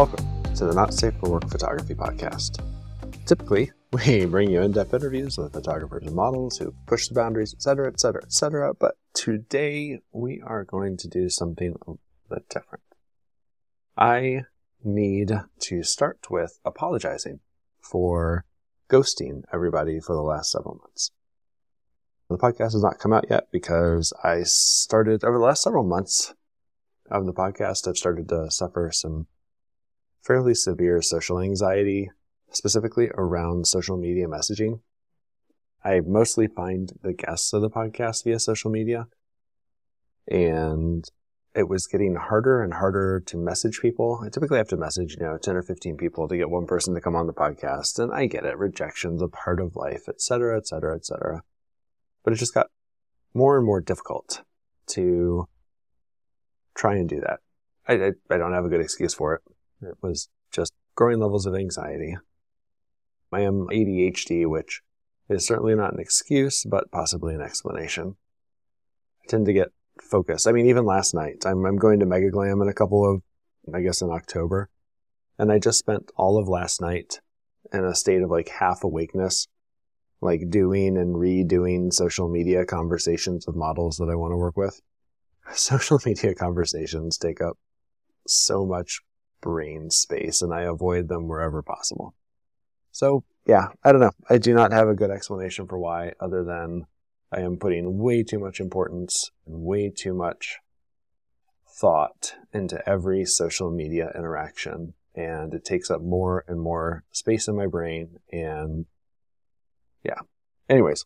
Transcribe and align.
Welcome 0.00 0.54
to 0.54 0.64
the 0.64 0.72
Not 0.72 0.94
Safe 0.94 1.12
for 1.20 1.28
Work 1.28 1.50
Photography 1.50 1.94
Podcast. 1.94 2.64
Typically, 3.26 3.70
we 3.92 4.24
bring 4.24 4.50
you 4.50 4.62
in 4.62 4.72
depth 4.72 4.94
interviews 4.94 5.36
with 5.36 5.52
photographers 5.52 6.06
and 6.06 6.16
models 6.16 6.56
who 6.56 6.72
push 6.86 7.08
the 7.08 7.14
boundaries, 7.14 7.52
etc., 7.52 7.88
etc., 7.88 8.22
etc. 8.22 8.72
But 8.72 8.94
today, 9.12 10.00
we 10.10 10.40
are 10.40 10.64
going 10.64 10.96
to 10.96 11.06
do 11.06 11.28
something 11.28 11.66
a 11.68 11.72
little 11.72 12.00
bit 12.30 12.48
different. 12.48 12.82
I 13.94 14.44
need 14.82 15.32
to 15.58 15.82
start 15.82 16.30
with 16.30 16.58
apologizing 16.64 17.40
for 17.78 18.46
ghosting 18.88 19.42
everybody 19.52 20.00
for 20.00 20.14
the 20.14 20.22
last 20.22 20.50
several 20.50 20.76
months. 20.76 21.10
The 22.30 22.38
podcast 22.38 22.72
has 22.72 22.82
not 22.82 23.00
come 23.00 23.12
out 23.12 23.26
yet 23.28 23.48
because 23.52 24.14
I 24.24 24.44
started 24.44 25.24
over 25.24 25.36
the 25.36 25.44
last 25.44 25.62
several 25.62 25.84
months 25.84 26.32
of 27.10 27.26
the 27.26 27.34
podcast, 27.34 27.86
I've 27.86 27.98
started 27.98 28.30
to 28.30 28.50
suffer 28.50 28.90
some 28.94 29.26
fairly 30.22 30.54
severe 30.54 31.02
social 31.02 31.40
anxiety, 31.40 32.10
specifically 32.50 33.10
around 33.14 33.66
social 33.66 33.96
media 33.96 34.26
messaging. 34.26 34.80
I 35.84 36.00
mostly 36.00 36.46
find 36.46 36.92
the 37.02 37.14
guests 37.14 37.52
of 37.52 37.62
the 37.62 37.70
podcast 37.70 38.24
via 38.24 38.38
social 38.38 38.70
media, 38.70 39.06
and 40.28 41.08
it 41.54 41.68
was 41.68 41.86
getting 41.86 42.14
harder 42.14 42.62
and 42.62 42.74
harder 42.74 43.20
to 43.26 43.36
message 43.36 43.80
people. 43.80 44.20
I 44.24 44.28
typically 44.28 44.58
have 44.58 44.68
to 44.68 44.76
message, 44.76 45.16
you 45.18 45.26
know, 45.26 45.36
10 45.36 45.56
or 45.56 45.62
15 45.62 45.96
people 45.96 46.28
to 46.28 46.36
get 46.36 46.48
one 46.48 46.66
person 46.66 46.94
to 46.94 47.00
come 47.00 47.16
on 47.16 47.26
the 47.26 47.32
podcast. 47.32 47.98
And 47.98 48.12
I 48.12 48.26
get 48.26 48.44
it. 48.44 48.56
Rejection's 48.56 49.20
a 49.20 49.28
part 49.28 49.60
of 49.60 49.74
life, 49.74 50.04
et 50.08 50.20
cetera, 50.20 50.56
et 50.56 50.68
cetera, 50.68 50.94
et 50.94 51.04
cetera. 51.04 51.42
But 52.22 52.34
it 52.34 52.36
just 52.36 52.54
got 52.54 52.68
more 53.34 53.56
and 53.56 53.66
more 53.66 53.80
difficult 53.80 54.42
to 54.88 55.48
try 56.74 56.94
and 56.94 57.08
do 57.08 57.20
that. 57.20 57.40
I, 57.88 57.94
I, 57.94 58.34
I 58.34 58.38
don't 58.38 58.52
have 58.52 58.64
a 58.64 58.68
good 58.68 58.80
excuse 58.80 59.14
for 59.14 59.34
it. 59.34 59.42
It 59.82 59.96
was 60.02 60.28
just 60.50 60.72
growing 60.94 61.20
levels 61.20 61.46
of 61.46 61.54
anxiety. 61.54 62.16
I 63.32 63.40
am 63.40 63.68
ADHD, 63.68 64.46
which 64.48 64.82
is 65.28 65.46
certainly 65.46 65.74
not 65.74 65.94
an 65.94 66.00
excuse, 66.00 66.64
but 66.64 66.90
possibly 66.90 67.34
an 67.34 67.40
explanation. 67.40 68.16
I 69.22 69.28
tend 69.28 69.46
to 69.46 69.52
get 69.52 69.68
focused. 70.02 70.46
I 70.46 70.52
mean, 70.52 70.66
even 70.66 70.84
last 70.84 71.14
night, 71.14 71.44
I'm, 71.46 71.64
I'm 71.64 71.76
going 71.76 72.00
to 72.00 72.06
Mega 72.06 72.30
Glam 72.30 72.60
in 72.60 72.68
a 72.68 72.74
couple 72.74 73.08
of, 73.08 73.22
I 73.72 73.80
guess 73.80 74.02
in 74.02 74.10
October. 74.10 74.68
And 75.38 75.52
I 75.52 75.58
just 75.58 75.78
spent 75.78 76.10
all 76.16 76.38
of 76.38 76.48
last 76.48 76.80
night 76.80 77.20
in 77.72 77.84
a 77.84 77.94
state 77.94 78.22
of 78.22 78.30
like 78.30 78.48
half 78.48 78.84
awakeness, 78.84 79.46
like 80.20 80.50
doing 80.50 80.98
and 80.98 81.14
redoing 81.14 81.92
social 81.92 82.28
media 82.28 82.66
conversations 82.66 83.46
with 83.46 83.56
models 83.56 83.96
that 83.98 84.10
I 84.10 84.16
want 84.16 84.32
to 84.32 84.36
work 84.36 84.56
with. 84.56 84.80
Social 85.54 85.98
media 86.04 86.34
conversations 86.34 87.16
take 87.16 87.40
up 87.40 87.56
so 88.26 88.66
much 88.66 89.00
brain 89.40 89.90
space 89.90 90.42
and 90.42 90.52
I 90.52 90.62
avoid 90.62 91.08
them 91.08 91.28
wherever 91.28 91.62
possible. 91.62 92.14
So 92.92 93.24
yeah, 93.46 93.68
I 93.84 93.92
don't 93.92 94.00
know. 94.00 94.12
I 94.28 94.38
do 94.38 94.54
not 94.54 94.72
have 94.72 94.88
a 94.88 94.94
good 94.94 95.10
explanation 95.10 95.66
for 95.66 95.78
why 95.78 96.12
other 96.20 96.44
than 96.44 96.86
I 97.32 97.40
am 97.40 97.56
putting 97.56 97.98
way 97.98 98.22
too 98.22 98.38
much 98.38 98.60
importance 98.60 99.30
and 99.46 99.62
way 99.62 99.90
too 99.90 100.14
much 100.14 100.58
thought 101.68 102.34
into 102.52 102.86
every 102.88 103.24
social 103.24 103.70
media 103.70 104.12
interaction 104.16 104.94
and 105.14 105.54
it 105.54 105.64
takes 105.64 105.90
up 105.90 106.02
more 106.02 106.44
and 106.46 106.60
more 106.60 107.04
space 107.12 107.48
in 107.48 107.56
my 107.56 107.66
brain 107.66 108.18
and 108.32 108.86
yeah. 110.04 110.20
Anyways, 110.68 111.04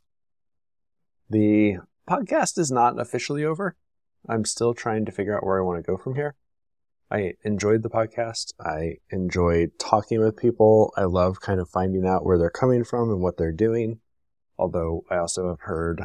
the 1.28 1.78
podcast 2.08 2.58
is 2.58 2.70
not 2.70 3.00
officially 3.00 3.44
over. 3.44 3.76
I'm 4.28 4.44
still 4.44 4.74
trying 4.74 5.04
to 5.04 5.12
figure 5.12 5.36
out 5.36 5.44
where 5.44 5.58
I 5.58 5.64
want 5.64 5.84
to 5.84 5.90
go 5.90 5.96
from 5.96 6.14
here. 6.14 6.34
I 7.14 7.34
enjoyed 7.44 7.84
the 7.84 7.90
podcast. 7.90 8.54
I 8.58 8.96
enjoyed 9.08 9.70
talking 9.78 10.18
with 10.18 10.36
people. 10.36 10.92
I 10.96 11.04
love 11.04 11.40
kind 11.40 11.60
of 11.60 11.68
finding 11.68 12.04
out 12.04 12.24
where 12.26 12.36
they're 12.36 12.50
coming 12.50 12.82
from 12.82 13.08
and 13.08 13.20
what 13.20 13.36
they're 13.36 13.52
doing. 13.52 14.00
Although 14.58 15.04
I 15.08 15.18
also 15.18 15.48
have 15.48 15.60
heard 15.60 16.02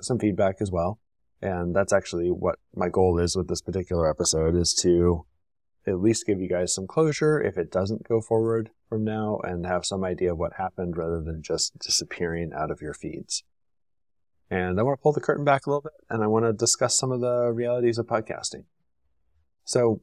some 0.00 0.18
feedback 0.18 0.56
as 0.60 0.70
well. 0.70 1.00
And 1.42 1.76
that's 1.76 1.92
actually 1.92 2.28
what 2.28 2.58
my 2.74 2.88
goal 2.88 3.18
is 3.18 3.36
with 3.36 3.48
this 3.48 3.60
particular 3.60 4.08
episode 4.08 4.56
is 4.56 4.72
to 4.76 5.26
at 5.86 6.00
least 6.00 6.24
give 6.26 6.40
you 6.40 6.48
guys 6.48 6.74
some 6.74 6.86
closure 6.86 7.38
if 7.38 7.58
it 7.58 7.70
doesn't 7.70 8.08
go 8.08 8.22
forward 8.22 8.70
from 8.88 9.04
now 9.04 9.40
and 9.44 9.66
have 9.66 9.84
some 9.84 10.02
idea 10.02 10.32
of 10.32 10.38
what 10.38 10.54
happened 10.54 10.96
rather 10.96 11.20
than 11.20 11.42
just 11.42 11.78
disappearing 11.78 12.52
out 12.56 12.70
of 12.70 12.80
your 12.80 12.94
feeds. 12.94 13.44
And 14.50 14.80
I 14.80 14.82
want 14.82 14.98
to 14.98 15.02
pull 15.02 15.12
the 15.12 15.20
curtain 15.20 15.44
back 15.44 15.66
a 15.66 15.70
little 15.70 15.82
bit 15.82 15.92
and 16.08 16.24
I 16.24 16.26
want 16.26 16.46
to 16.46 16.54
discuss 16.54 16.96
some 16.96 17.12
of 17.12 17.20
the 17.20 17.52
realities 17.52 17.98
of 17.98 18.06
podcasting. 18.06 18.64
So, 19.66 20.00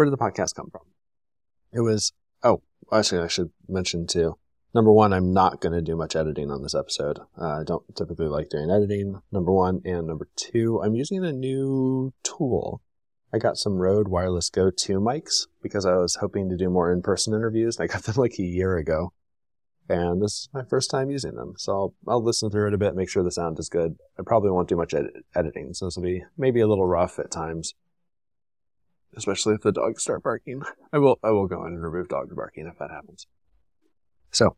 where 0.00 0.06
did 0.06 0.14
the 0.14 0.16
podcast 0.16 0.54
come 0.54 0.70
from? 0.70 0.80
It 1.74 1.80
was, 1.80 2.14
oh, 2.42 2.62
actually, 2.90 3.20
I 3.20 3.28
should 3.28 3.50
mention 3.68 4.06
too. 4.06 4.38
Number 4.74 4.90
one, 4.90 5.12
I'm 5.12 5.34
not 5.34 5.60
going 5.60 5.74
to 5.74 5.82
do 5.82 5.94
much 5.94 6.16
editing 6.16 6.50
on 6.50 6.62
this 6.62 6.74
episode. 6.74 7.18
Uh, 7.38 7.60
I 7.60 7.64
don't 7.66 7.84
typically 7.94 8.28
like 8.28 8.48
doing 8.48 8.70
editing, 8.70 9.20
number 9.30 9.52
one. 9.52 9.82
And 9.84 10.06
number 10.06 10.26
two, 10.36 10.80
I'm 10.82 10.94
using 10.94 11.22
a 11.22 11.34
new 11.34 12.14
tool. 12.22 12.80
I 13.30 13.36
got 13.36 13.58
some 13.58 13.74
Rode 13.74 14.08
Wireless 14.08 14.48
Go 14.48 14.70
2 14.70 15.00
mics 15.00 15.48
because 15.62 15.84
I 15.84 15.96
was 15.96 16.14
hoping 16.14 16.48
to 16.48 16.56
do 16.56 16.70
more 16.70 16.90
in 16.90 17.02
person 17.02 17.34
interviews. 17.34 17.78
I 17.78 17.86
got 17.86 18.04
them 18.04 18.14
like 18.16 18.38
a 18.38 18.42
year 18.42 18.78
ago 18.78 19.12
and 19.90 20.22
this 20.22 20.32
is 20.32 20.48
my 20.54 20.62
first 20.62 20.88
time 20.88 21.10
using 21.10 21.34
them. 21.34 21.54
So 21.58 21.72
I'll, 21.72 21.94
I'll 22.08 22.24
listen 22.24 22.48
through 22.48 22.68
it 22.68 22.74
a 22.74 22.78
bit, 22.78 22.94
make 22.94 23.10
sure 23.10 23.22
the 23.22 23.30
sound 23.30 23.58
is 23.58 23.68
good. 23.68 23.96
I 24.18 24.22
probably 24.24 24.50
won't 24.50 24.68
do 24.68 24.76
much 24.76 24.94
ed- 24.94 25.10
editing, 25.34 25.74
so 25.74 25.86
this 25.86 25.96
will 25.96 26.04
be 26.04 26.22
maybe 26.38 26.60
a 26.60 26.68
little 26.68 26.86
rough 26.86 27.18
at 27.18 27.30
times, 27.30 27.74
especially 29.16 29.54
if 29.54 29.62
the 29.62 29.72
dogs 29.72 30.02
start 30.02 30.22
barking. 30.22 30.62
I 30.92 30.98
will 30.98 31.18
I 31.22 31.30
will 31.30 31.46
go 31.46 31.64
in 31.66 31.74
and 31.74 31.82
remove 31.82 32.08
dog 32.08 32.34
barking 32.34 32.66
if 32.66 32.78
that 32.78 32.90
happens. 32.90 33.26
So, 34.30 34.56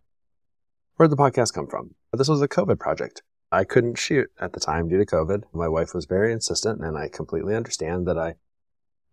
where 0.97 1.09
did 1.09 1.17
the 1.17 1.23
podcast 1.23 1.55
come 1.55 1.67
from? 1.67 1.95
This 2.13 2.29
was 2.29 2.43
a 2.43 2.49
COVID 2.49 2.79
project. 2.79 3.23
I 3.51 3.65
couldn't 3.65 3.99
shoot 3.99 4.31
at 4.41 4.53
the 4.53 4.61
time 4.61 4.89
due 4.89 4.99
to 4.99 5.07
COVID. 5.07 5.43
My 5.53 5.69
wife 5.69 5.95
was 5.95 6.07
very 6.07 6.33
insistent, 6.33 6.83
and 6.83 6.97
I 6.97 7.09
completely 7.09 7.55
understand 7.55 8.07
that 8.07 8.19
I 8.19 8.35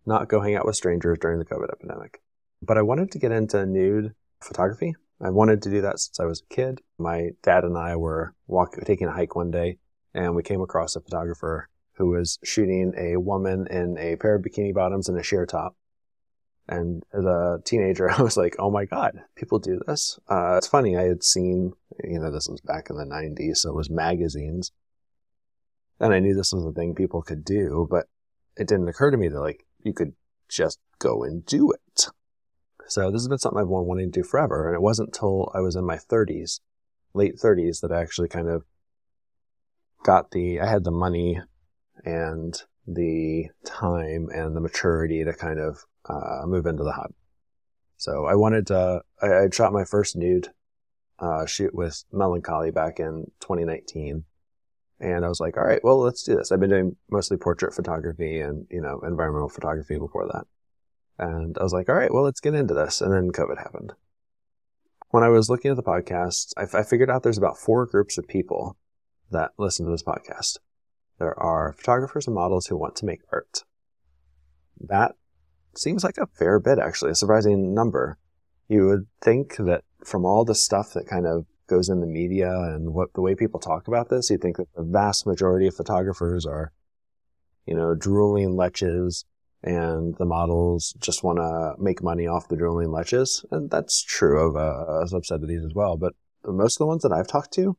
not 0.06 0.28
go 0.28 0.40
hang 0.40 0.54
out 0.54 0.66
with 0.66 0.76
strangers 0.76 1.18
during 1.20 1.38
the 1.38 1.44
COVID 1.44 1.70
epidemic. 1.70 2.22
But 2.62 2.78
I 2.78 2.82
wanted 2.82 3.10
to 3.12 3.18
get 3.18 3.32
into 3.32 3.66
nude 3.66 4.14
photography 4.40 4.94
I 5.22 5.30
wanted 5.30 5.62
to 5.62 5.70
do 5.70 5.82
that 5.82 6.00
since 6.00 6.18
I 6.18 6.24
was 6.24 6.40
a 6.40 6.54
kid. 6.54 6.80
My 6.98 7.30
dad 7.42 7.64
and 7.64 7.76
I 7.76 7.96
were 7.96 8.34
walking, 8.46 8.84
taking 8.84 9.06
a 9.06 9.12
hike 9.12 9.36
one 9.36 9.50
day, 9.50 9.76
and 10.14 10.34
we 10.34 10.42
came 10.42 10.62
across 10.62 10.96
a 10.96 11.00
photographer 11.00 11.68
who 11.94 12.08
was 12.08 12.38
shooting 12.42 12.94
a 12.96 13.18
woman 13.18 13.66
in 13.68 13.98
a 13.98 14.16
pair 14.16 14.34
of 14.34 14.42
bikini 14.42 14.72
bottoms 14.72 15.08
and 15.08 15.18
a 15.18 15.22
sheer 15.22 15.46
top. 15.46 15.76
And 16.68 17.02
as 17.12 17.24
a 17.24 17.60
teenager, 17.64 18.10
I 18.18 18.22
was 18.22 18.36
like, 18.36 18.56
oh 18.58 18.70
my 18.70 18.84
God, 18.84 19.20
people 19.34 19.58
do 19.58 19.80
this. 19.86 20.18
Uh, 20.28 20.54
it's 20.56 20.68
funny. 20.68 20.96
I 20.96 21.02
had 21.02 21.22
seen, 21.22 21.72
you 22.02 22.18
know, 22.18 22.30
this 22.30 22.48
was 22.48 22.60
back 22.60 22.88
in 22.90 22.96
the 22.96 23.04
90s, 23.04 23.58
so 23.58 23.70
it 23.70 23.76
was 23.76 23.90
magazines. 23.90 24.72
And 25.98 26.14
I 26.14 26.20
knew 26.20 26.34
this 26.34 26.52
was 26.52 26.64
a 26.64 26.72
thing 26.72 26.94
people 26.94 27.22
could 27.22 27.44
do, 27.44 27.86
but 27.90 28.06
it 28.56 28.68
didn't 28.68 28.88
occur 28.88 29.10
to 29.10 29.16
me 29.16 29.28
that, 29.28 29.40
like, 29.40 29.66
you 29.82 29.92
could 29.92 30.14
just 30.48 30.78
go 30.98 31.22
and 31.24 31.44
do 31.44 31.72
it. 31.72 32.06
So 32.86 33.10
this 33.10 33.20
has 33.20 33.28
been 33.28 33.38
something 33.38 33.60
I've 33.60 33.66
been 33.66 33.86
wanting 33.86 34.10
to 34.10 34.20
do 34.20 34.26
forever. 34.26 34.66
And 34.66 34.74
it 34.74 34.82
wasn't 34.82 35.10
until 35.10 35.52
I 35.54 35.60
was 35.60 35.76
in 35.76 35.84
my 35.84 35.96
30s, 35.96 36.60
late 37.14 37.36
30s, 37.36 37.80
that 37.80 37.92
I 37.92 38.00
actually 38.00 38.28
kind 38.28 38.48
of 38.48 38.64
got 40.02 40.30
the, 40.30 40.60
I 40.60 40.66
had 40.66 40.84
the 40.84 40.90
money 40.90 41.40
and 42.04 42.60
the 42.86 43.48
time 43.64 44.28
and 44.34 44.56
the 44.56 44.60
maturity 44.60 45.24
to 45.24 45.32
kind 45.32 45.60
of 45.60 45.84
uh, 46.08 46.46
move 46.46 46.66
into 46.66 46.82
the 46.82 46.92
hobby. 46.92 47.14
So 47.96 48.24
I 48.24 48.34
wanted 48.34 48.66
to, 48.68 49.02
I, 49.22 49.26
I 49.26 49.48
shot 49.52 49.72
my 49.72 49.84
first 49.84 50.16
nude 50.16 50.48
uh, 51.20 51.46
shoot 51.46 51.74
with 51.74 52.04
Melancholy 52.12 52.70
back 52.70 52.98
in 52.98 53.30
2019. 53.40 54.24
And 55.00 55.24
I 55.24 55.28
was 55.28 55.40
like, 55.40 55.56
all 55.56 55.64
right, 55.64 55.82
well, 55.82 55.98
let's 55.98 56.22
do 56.22 56.36
this. 56.36 56.52
I've 56.52 56.60
been 56.60 56.70
doing 56.70 56.96
mostly 57.10 57.36
portrait 57.36 57.74
photography 57.74 58.40
and, 58.40 58.66
you 58.70 58.80
know, 58.80 59.00
environmental 59.00 59.48
photography 59.48 59.98
before 59.98 60.26
that. 60.26 60.46
And 61.18 61.56
I 61.58 61.62
was 61.62 61.72
like, 61.72 61.88
all 61.88 61.94
right, 61.94 62.12
well, 62.12 62.24
let's 62.24 62.40
get 62.40 62.54
into 62.54 62.74
this. 62.74 63.00
And 63.00 63.12
then 63.12 63.30
COVID 63.32 63.58
happened. 63.58 63.92
When 65.10 65.22
I 65.22 65.28
was 65.28 65.50
looking 65.50 65.70
at 65.70 65.76
the 65.76 65.82
podcast, 65.82 66.52
I, 66.56 66.78
I 66.78 66.82
figured 66.82 67.10
out 67.10 67.22
there's 67.22 67.38
about 67.38 67.58
four 67.58 67.86
groups 67.86 68.16
of 68.16 68.28
people 68.28 68.76
that 69.30 69.52
listen 69.58 69.84
to 69.86 69.92
this 69.92 70.02
podcast. 70.02 70.58
There 71.20 71.38
are 71.38 71.74
photographers 71.74 72.26
and 72.26 72.34
models 72.34 72.66
who 72.66 72.78
want 72.78 72.96
to 72.96 73.04
make 73.04 73.20
art. 73.30 73.64
That 74.80 75.12
seems 75.76 76.02
like 76.02 76.16
a 76.16 76.26
fair 76.26 76.58
bit, 76.58 76.78
actually, 76.78 77.10
a 77.10 77.14
surprising 77.14 77.74
number. 77.74 78.16
You 78.68 78.86
would 78.86 79.06
think 79.20 79.56
that 79.56 79.84
from 80.02 80.24
all 80.24 80.46
the 80.46 80.54
stuff 80.54 80.94
that 80.94 81.06
kind 81.06 81.26
of 81.26 81.44
goes 81.68 81.90
in 81.90 82.00
the 82.00 82.06
media 82.06 82.50
and 82.50 82.94
what 82.94 83.12
the 83.12 83.20
way 83.20 83.34
people 83.34 83.60
talk 83.60 83.86
about 83.86 84.08
this, 84.08 84.30
you'd 84.30 84.40
think 84.40 84.56
that 84.56 84.72
the 84.74 84.82
vast 84.82 85.26
majority 85.26 85.66
of 85.66 85.74
photographers 85.74 86.46
are, 86.46 86.72
you 87.66 87.74
know, 87.74 87.94
drooling 87.94 88.56
leches 88.56 89.24
and 89.62 90.16
the 90.16 90.24
models 90.24 90.94
just 91.00 91.22
want 91.22 91.36
to 91.36 91.74
make 91.78 92.02
money 92.02 92.26
off 92.26 92.48
the 92.48 92.56
drooling 92.56 92.88
leches. 92.88 93.44
And 93.50 93.70
that's 93.70 94.02
true 94.02 94.40
of 94.40 94.56
uh, 94.56 94.86
a, 94.90 95.02
a 95.02 95.04
subset 95.04 95.42
of 95.42 95.48
these 95.48 95.64
as 95.66 95.74
well. 95.74 95.98
But 95.98 96.14
most 96.46 96.76
of 96.76 96.78
the 96.78 96.86
ones 96.86 97.02
that 97.02 97.12
I've 97.12 97.28
talked 97.28 97.52
to 97.54 97.76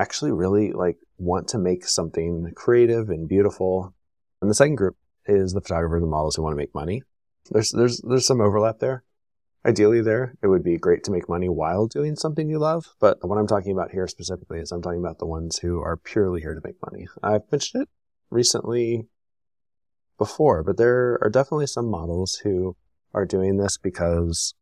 actually 0.00 0.32
really 0.32 0.72
like 0.72 0.96
want 1.18 1.48
to 1.48 1.58
make 1.58 1.84
something 1.86 2.52
creative 2.54 3.10
and 3.10 3.28
beautiful. 3.28 3.94
And 4.40 4.50
the 4.50 4.54
second 4.54 4.76
group 4.76 4.96
is 5.26 5.52
the 5.52 5.60
photographers 5.60 6.02
and 6.02 6.10
models 6.10 6.36
who 6.36 6.42
want 6.42 6.54
to 6.54 6.56
make 6.56 6.74
money. 6.74 7.02
There's, 7.50 7.70
there's, 7.70 8.00
there's 8.00 8.26
some 8.26 8.40
overlap 8.40 8.78
there. 8.78 9.04
ideally 9.64 10.00
there, 10.00 10.34
it 10.42 10.46
would 10.46 10.62
be 10.62 10.78
great 10.78 11.04
to 11.04 11.10
make 11.10 11.28
money 11.28 11.48
while 11.48 11.86
doing 11.86 12.16
something 12.16 12.48
you 12.48 12.58
love. 12.58 12.94
But 13.00 13.18
what 13.22 13.38
I'm 13.38 13.46
talking 13.46 13.72
about 13.72 13.90
here 13.90 14.08
specifically 14.08 14.60
is 14.60 14.72
I'm 14.72 14.82
talking 14.82 15.00
about 15.00 15.18
the 15.18 15.26
ones 15.26 15.58
who 15.58 15.80
are 15.80 15.96
purely 15.96 16.40
here 16.40 16.54
to 16.54 16.60
make 16.64 16.76
money. 16.90 17.06
I've 17.22 17.50
mentioned 17.50 17.82
it 17.82 17.88
recently 18.30 19.06
before, 20.18 20.62
but 20.62 20.76
there 20.76 21.18
are 21.22 21.30
definitely 21.30 21.66
some 21.66 21.90
models 21.90 22.40
who 22.44 22.76
are 23.12 23.26
doing 23.26 23.56
this 23.56 23.76
because 23.76 24.54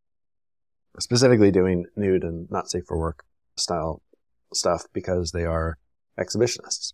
specifically 0.99 1.50
doing 1.50 1.87
nude 1.96 2.25
and 2.25 2.50
not 2.50 2.70
safe 2.70 2.85
for 2.87 2.99
work 2.99 3.25
style 3.56 4.02
stuff 4.53 4.85
because 4.93 5.33
they 5.33 5.45
are 5.45 5.79
exhibitionists. 6.19 6.93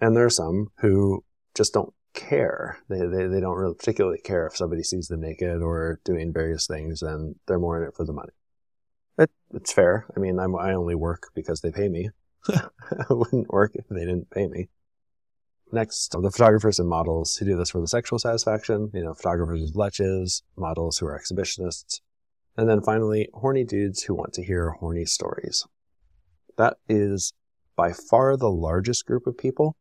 And 0.00 0.16
there 0.16 0.24
are 0.24 0.30
some 0.30 0.68
who 0.78 1.24
just 1.54 1.72
don't 1.72 1.92
care. 2.14 2.78
They, 2.88 3.06
they, 3.06 3.26
they 3.26 3.40
don't 3.40 3.56
really 3.56 3.74
particularly 3.74 4.20
care 4.22 4.46
if 4.46 4.56
somebody 4.56 4.82
sees 4.82 5.08
them 5.08 5.20
naked 5.20 5.62
or 5.62 6.00
doing 6.04 6.32
various 6.32 6.66
things 6.66 7.02
and 7.02 7.36
they're 7.46 7.58
more 7.58 7.80
in 7.80 7.88
it 7.88 7.94
for 7.94 8.04
the 8.04 8.12
money. 8.12 8.32
It, 9.18 9.30
it's 9.54 9.72
fair. 9.72 10.06
I 10.16 10.20
mean, 10.20 10.38
I'm, 10.38 10.56
I 10.56 10.72
only 10.72 10.94
work 10.94 11.30
because 11.34 11.60
they 11.60 11.70
pay 11.70 11.88
me. 11.88 12.10
I 13.08 13.12
wouldn't 13.12 13.52
work 13.52 13.72
if 13.74 13.86
they 13.88 14.00
didn't 14.00 14.30
pay 14.30 14.48
me. 14.48 14.68
Next, 15.70 16.12
the 16.12 16.30
photographers 16.30 16.78
and 16.78 16.88
models 16.88 17.36
who 17.36 17.46
do 17.46 17.56
this 17.56 17.70
for 17.70 17.80
the 17.80 17.88
sexual 17.88 18.18
satisfaction, 18.18 18.90
you 18.92 19.02
know, 19.02 19.14
photographers 19.14 19.62
with 19.62 19.74
leches, 19.74 20.42
models 20.56 20.98
who 20.98 21.06
are 21.06 21.18
exhibitionists. 21.18 22.00
And 22.56 22.68
then 22.68 22.82
finally, 22.82 23.28
horny 23.32 23.64
dudes 23.64 24.02
who 24.02 24.14
want 24.14 24.34
to 24.34 24.44
hear 24.44 24.72
horny 24.72 25.06
stories. 25.06 25.66
That 26.58 26.76
is 26.88 27.32
by 27.76 27.92
far 27.92 28.36
the 28.36 28.50
largest 28.50 29.06
group 29.06 29.26
of 29.26 29.38
people 29.38 29.76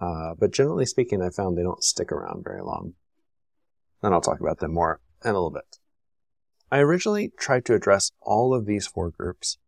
uh, 0.00 0.34
but 0.38 0.50
generally 0.50 0.86
speaking, 0.86 1.20
I 1.20 1.30
found 1.30 1.56
they 1.56 1.62
don't 1.62 1.84
stick 1.84 2.10
around 2.10 2.42
very 2.42 2.62
long. 2.62 2.94
And 4.02 4.14
I'll 4.14 4.22
talk 4.22 4.40
about 4.40 4.58
them 4.58 4.72
more 4.72 5.00
in 5.22 5.30
a 5.30 5.34
little 5.34 5.50
bit. 5.50 5.78
I 6.72 6.78
originally 6.78 7.32
tried 7.36 7.66
to 7.66 7.74
address 7.74 8.12
all 8.22 8.54
of 8.54 8.64
these 8.64 8.86
four 8.86 9.10
groups, 9.10 9.58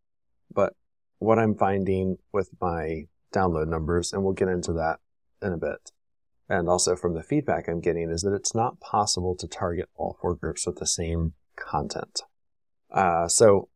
but 0.52 0.74
what 1.18 1.38
I'm 1.38 1.54
finding 1.54 2.16
with 2.32 2.50
my 2.60 3.02
download 3.34 3.68
numbers, 3.68 4.12
and 4.12 4.24
we'll 4.24 4.32
get 4.32 4.48
into 4.48 4.72
that 4.74 5.00
in 5.42 5.52
a 5.52 5.58
bit, 5.58 5.90
and 6.48 6.68
also 6.68 6.96
from 6.96 7.14
the 7.14 7.22
feedback 7.22 7.68
I'm 7.68 7.80
getting, 7.80 8.08
is 8.08 8.22
that 8.22 8.34
it's 8.34 8.54
not 8.54 8.80
possible 8.80 9.36
to 9.36 9.46
target 9.46 9.90
all 9.96 10.16
four 10.20 10.34
groups 10.34 10.66
with 10.66 10.78
the 10.78 10.86
same 10.86 11.34
content. 11.56 12.22
Uh, 12.90 13.28
so 13.28 13.68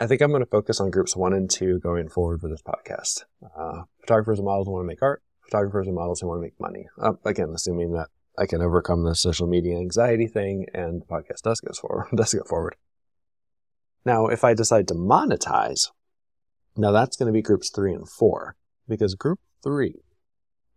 I 0.00 0.06
think 0.06 0.20
I'm 0.20 0.30
going 0.30 0.44
to 0.44 0.46
focus 0.46 0.80
on 0.80 0.90
groups 0.90 1.16
one 1.16 1.32
and 1.32 1.50
two 1.50 1.80
going 1.80 2.08
forward 2.08 2.40
for 2.40 2.48
this 2.48 2.62
podcast. 2.62 3.24
Uh, 3.56 3.82
photographers 4.00 4.38
and 4.38 4.46
models 4.46 4.68
who 4.68 4.72
want 4.74 4.84
to 4.84 4.86
make 4.86 5.02
art, 5.02 5.22
photographers 5.42 5.88
and 5.88 5.96
models 5.96 6.20
who 6.20 6.28
want 6.28 6.38
to 6.38 6.42
make 6.42 6.60
money. 6.60 6.86
Uh, 7.02 7.14
again, 7.24 7.50
assuming 7.52 7.92
that 7.92 8.08
I 8.38 8.46
can 8.46 8.62
overcome 8.62 9.02
the 9.02 9.16
social 9.16 9.48
media 9.48 9.76
anxiety 9.76 10.28
thing 10.28 10.66
and 10.72 11.02
the 11.02 11.06
podcast 11.06 11.42
does 11.42 11.60
go 11.60 11.72
forward. 11.72 12.06
does 12.14 12.32
go 12.32 12.44
forward. 12.44 12.76
Now, 14.04 14.28
if 14.28 14.44
I 14.44 14.54
decide 14.54 14.86
to 14.88 14.94
monetize, 14.94 15.90
now 16.76 16.92
that's 16.92 17.16
going 17.16 17.26
to 17.26 17.32
be 17.32 17.42
groups 17.42 17.68
three 17.68 17.92
and 17.92 18.08
four 18.08 18.54
because 18.88 19.16
group 19.16 19.40
three, 19.64 19.96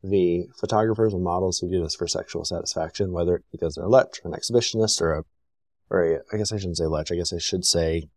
the 0.04 0.48
photographers 0.60 1.14
and 1.14 1.24
models 1.24 1.60
who 1.60 1.70
do 1.70 1.84
this 1.84 1.94
for 1.94 2.08
sexual 2.08 2.44
satisfaction, 2.44 3.12
whether 3.12 3.44
because 3.52 3.76
they're 3.76 3.88
lech, 3.88 4.16
an 4.24 4.32
exhibitionist, 4.32 5.00
or 5.00 5.14
a, 5.14 5.24
or 5.92 6.16
a, 6.16 6.20
I 6.34 6.38
guess 6.38 6.52
I 6.52 6.58
shouldn't 6.58 6.78
say 6.78 6.88
lech, 6.88 7.12
I 7.12 7.16
guess 7.16 7.32
I 7.32 7.38
should 7.38 7.64
say 7.64 8.10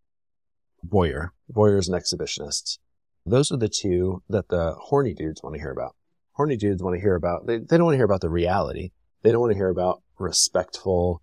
voyeur, 0.87 1.31
voyeurs 1.53 1.89
and 1.89 2.01
exhibitionists. 2.01 2.79
Those 3.27 3.51
are 3.51 3.57
the 3.57 3.69
two 3.69 4.23
that 4.29 4.49
the 4.49 4.75
horny 4.79 5.15
dudes 5.15 5.43
want 5.43 5.55
to 5.55 5.61
hear 5.61 5.73
about 5.73 5.95
horny 6.35 6.57
dudes 6.57 6.83
want 6.83 6.95
to 6.95 7.01
hear 7.01 7.15
about, 7.15 7.47
they, 7.47 7.59
they 7.59 7.77
don't 7.77 7.87
want 7.87 7.95
to 7.95 7.99
hear 7.99 8.05
about 8.05 8.21
the 8.21 8.31
reality. 8.31 8.91
They 9.23 9.33
don't 9.33 9.41
want 9.41 9.53
to 9.53 9.59
hear 9.59 9.71
about 9.71 10.03
respectful 10.19 11.23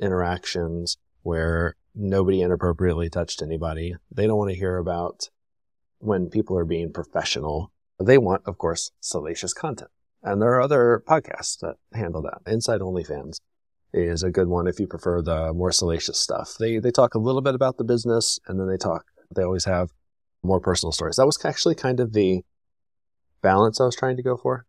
interactions 0.00 0.96
where 1.22 1.76
nobody 1.94 2.40
inappropriately 2.40 3.10
touched 3.10 3.42
anybody. 3.42 3.94
They 4.10 4.26
don't 4.26 4.38
want 4.38 4.50
to 4.50 4.56
hear 4.56 4.78
about 4.78 5.28
when 5.98 6.30
people 6.30 6.56
are 6.56 6.64
being 6.64 6.92
professional. 6.92 7.72
They 8.00 8.18
want, 8.18 8.42
of 8.46 8.58
course, 8.58 8.90
salacious 9.00 9.52
content. 9.52 9.90
And 10.22 10.40
there 10.40 10.54
are 10.54 10.62
other 10.62 11.02
podcasts 11.06 11.58
that 11.60 11.76
handle 11.92 12.22
that. 12.22 12.40
Inside 12.46 12.80
OnlyFans 12.80 13.38
is 13.92 14.22
a 14.22 14.30
good 14.30 14.48
one 14.48 14.66
if 14.66 14.80
you 14.80 14.86
prefer 14.86 15.20
the 15.22 15.52
more 15.52 15.72
salacious 15.72 16.18
stuff. 16.18 16.56
They 16.58 16.78
they 16.78 16.90
talk 16.90 17.14
a 17.14 17.18
little 17.18 17.42
bit 17.42 17.54
about 17.54 17.76
the 17.76 17.84
business 17.84 18.38
and 18.46 18.58
then 18.58 18.68
they 18.68 18.76
talk 18.76 19.04
they 19.34 19.42
always 19.42 19.64
have 19.64 19.90
more 20.42 20.60
personal 20.60 20.92
stories. 20.92 21.16
That 21.16 21.26
was 21.26 21.42
actually 21.44 21.74
kind 21.74 22.00
of 22.00 22.12
the 22.12 22.42
balance 23.42 23.80
I 23.80 23.84
was 23.84 23.96
trying 23.96 24.16
to 24.16 24.22
go 24.22 24.36
for. 24.36 24.66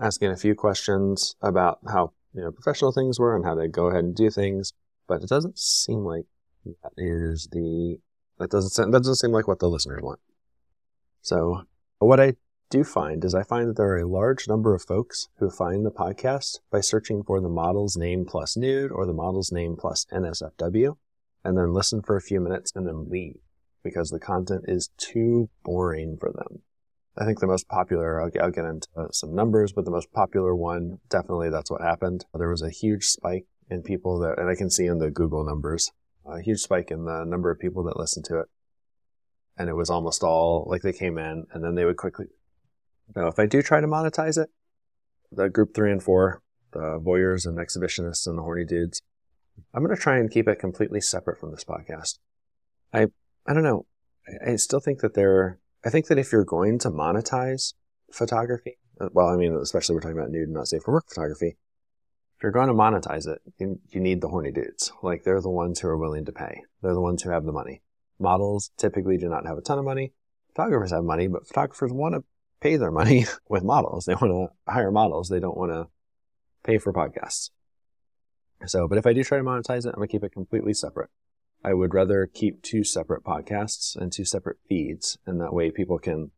Asking 0.00 0.30
a 0.30 0.36
few 0.36 0.54
questions 0.54 1.36
about 1.42 1.78
how 1.88 2.12
you 2.34 2.42
know 2.42 2.50
professional 2.50 2.92
things 2.92 3.20
were 3.20 3.36
and 3.36 3.44
how 3.44 3.54
to 3.54 3.68
go 3.68 3.86
ahead 3.86 4.04
and 4.04 4.14
do 4.14 4.30
things, 4.30 4.72
but 5.06 5.22
it 5.22 5.28
doesn't 5.28 5.58
seem 5.58 5.98
like 5.98 6.24
that 6.64 6.92
is 6.96 7.48
the 7.52 7.98
that 8.38 8.50
doesn't 8.50 8.90
that 8.90 8.98
doesn't 8.98 9.16
seem 9.16 9.32
like 9.32 9.48
what 9.48 9.58
the 9.58 9.68
listeners 9.68 10.02
want. 10.02 10.20
So 11.20 11.64
what 11.98 12.20
I 12.20 12.34
do 12.72 12.82
find 12.82 13.22
is 13.22 13.34
I 13.34 13.42
find 13.42 13.68
that 13.68 13.76
there 13.76 13.88
are 13.88 13.98
a 13.98 14.08
large 14.08 14.48
number 14.48 14.74
of 14.74 14.82
folks 14.82 15.28
who 15.36 15.50
find 15.50 15.84
the 15.84 15.90
podcast 15.90 16.60
by 16.70 16.80
searching 16.80 17.22
for 17.22 17.38
the 17.38 17.50
model's 17.50 17.98
name 17.98 18.24
plus 18.24 18.56
nude 18.56 18.90
or 18.90 19.04
the 19.04 19.12
model's 19.12 19.52
name 19.52 19.76
plus 19.78 20.06
NSFW, 20.10 20.96
and 21.44 21.58
then 21.58 21.74
listen 21.74 22.00
for 22.00 22.16
a 22.16 22.22
few 22.22 22.40
minutes 22.40 22.72
and 22.74 22.88
then 22.88 23.10
leave 23.10 23.36
because 23.84 24.08
the 24.08 24.18
content 24.18 24.64
is 24.66 24.88
too 24.96 25.50
boring 25.62 26.16
for 26.18 26.32
them. 26.32 26.62
I 27.14 27.26
think 27.26 27.40
the 27.40 27.46
most 27.46 27.68
popular, 27.68 28.22
I'll 28.22 28.30
I'll 28.42 28.50
get 28.50 28.64
into 28.64 28.88
uh, 28.96 29.10
some 29.10 29.34
numbers, 29.34 29.74
but 29.74 29.84
the 29.84 29.90
most 29.90 30.10
popular 30.10 30.54
one, 30.54 30.98
definitely 31.10 31.50
that's 31.50 31.70
what 31.70 31.82
happened. 31.82 32.24
There 32.32 32.48
was 32.48 32.62
a 32.62 32.70
huge 32.70 33.04
spike 33.04 33.44
in 33.68 33.82
people 33.82 34.18
that, 34.20 34.38
and 34.38 34.48
I 34.48 34.54
can 34.54 34.70
see 34.70 34.86
in 34.86 34.96
the 34.96 35.10
Google 35.10 35.44
numbers, 35.44 35.92
a 36.24 36.40
huge 36.40 36.60
spike 36.60 36.90
in 36.90 37.04
the 37.04 37.24
number 37.24 37.50
of 37.50 37.60
people 37.60 37.82
that 37.84 37.98
listened 37.98 38.24
to 38.26 38.40
it. 38.40 38.46
And 39.58 39.68
it 39.68 39.74
was 39.74 39.90
almost 39.90 40.22
all 40.22 40.64
like 40.70 40.80
they 40.80 40.94
came 40.94 41.18
in 41.18 41.44
and 41.52 41.62
then 41.62 41.74
they 41.74 41.84
would 41.84 41.98
quickly, 41.98 42.28
know, 43.16 43.28
if 43.28 43.38
I 43.38 43.46
do 43.46 43.62
try 43.62 43.80
to 43.80 43.86
monetize 43.86 44.38
it, 44.38 44.50
the 45.30 45.48
group 45.48 45.74
three 45.74 45.92
and 45.92 46.02
four, 46.02 46.42
the 46.72 47.00
voyeurs 47.00 47.46
and 47.46 47.58
exhibitionists 47.58 48.26
and 48.26 48.38
the 48.38 48.42
horny 48.42 48.64
dudes, 48.64 49.00
I'm 49.74 49.84
going 49.84 49.94
to 49.94 50.00
try 50.00 50.18
and 50.18 50.30
keep 50.30 50.48
it 50.48 50.58
completely 50.58 51.00
separate 51.00 51.38
from 51.38 51.50
this 51.50 51.64
podcast. 51.64 52.18
I, 52.92 53.06
I 53.46 53.54
don't 53.54 53.62
know. 53.62 53.86
I, 54.46 54.56
still 54.56 54.80
think 54.80 55.00
that 55.00 55.14
they're, 55.14 55.58
I 55.84 55.90
think 55.90 56.06
that 56.06 56.18
if 56.18 56.32
you're 56.32 56.44
going 56.44 56.78
to 56.80 56.90
monetize 56.90 57.74
photography, 58.10 58.78
uh, 59.00 59.08
well, 59.12 59.28
I 59.28 59.36
mean, 59.36 59.54
especially 59.54 59.94
we're 59.94 60.00
talking 60.00 60.18
about 60.18 60.30
nude 60.30 60.44
and 60.44 60.54
not 60.54 60.68
safe 60.68 60.82
for 60.82 60.92
work 60.92 61.06
photography. 61.08 61.56
If 62.36 62.42
you're 62.42 62.52
going 62.52 62.68
to 62.68 62.74
monetize 62.74 63.26
it, 63.26 63.40
you 63.58 64.00
need 64.00 64.20
the 64.20 64.28
horny 64.28 64.52
dudes. 64.52 64.92
Like 65.02 65.24
they're 65.24 65.40
the 65.40 65.50
ones 65.50 65.80
who 65.80 65.88
are 65.88 65.98
willing 65.98 66.24
to 66.26 66.32
pay. 66.32 66.62
They're 66.82 66.94
the 66.94 67.00
ones 67.00 67.22
who 67.22 67.30
have 67.30 67.44
the 67.44 67.52
money. 67.52 67.82
Models 68.18 68.70
typically 68.76 69.16
do 69.16 69.28
not 69.28 69.46
have 69.46 69.58
a 69.58 69.62
ton 69.62 69.78
of 69.78 69.84
money. 69.84 70.12
Photographers 70.54 70.92
have 70.92 71.04
money, 71.04 71.28
but 71.28 71.46
photographers 71.46 71.92
want 71.92 72.14
to 72.14 72.24
pay 72.62 72.76
their 72.76 72.90
money 72.90 73.26
with 73.48 73.64
models. 73.64 74.04
They 74.04 74.14
want 74.14 74.32
to 74.32 74.72
hire 74.72 74.90
models. 74.90 75.28
They 75.28 75.40
don't 75.40 75.56
want 75.56 75.72
to 75.72 75.88
pay 76.64 76.78
for 76.78 76.92
podcasts. 76.92 77.50
So, 78.66 78.86
but 78.86 78.98
if 78.98 79.06
I 79.06 79.12
do 79.12 79.24
try 79.24 79.38
to 79.38 79.44
monetize 79.44 79.84
it, 79.84 79.88
I'm 79.88 79.96
going 79.96 80.08
to 80.08 80.12
keep 80.12 80.22
it 80.22 80.32
completely 80.32 80.72
separate. 80.72 81.10
I 81.64 81.74
would 81.74 81.94
rather 81.94 82.28
keep 82.32 82.62
two 82.62 82.84
separate 82.84 83.24
podcasts 83.24 83.96
and 83.96 84.12
two 84.12 84.24
separate 84.24 84.58
feeds, 84.68 85.18
and 85.26 85.40
that 85.40 85.52
way 85.52 85.70
people 85.70 85.98
can 85.98 86.30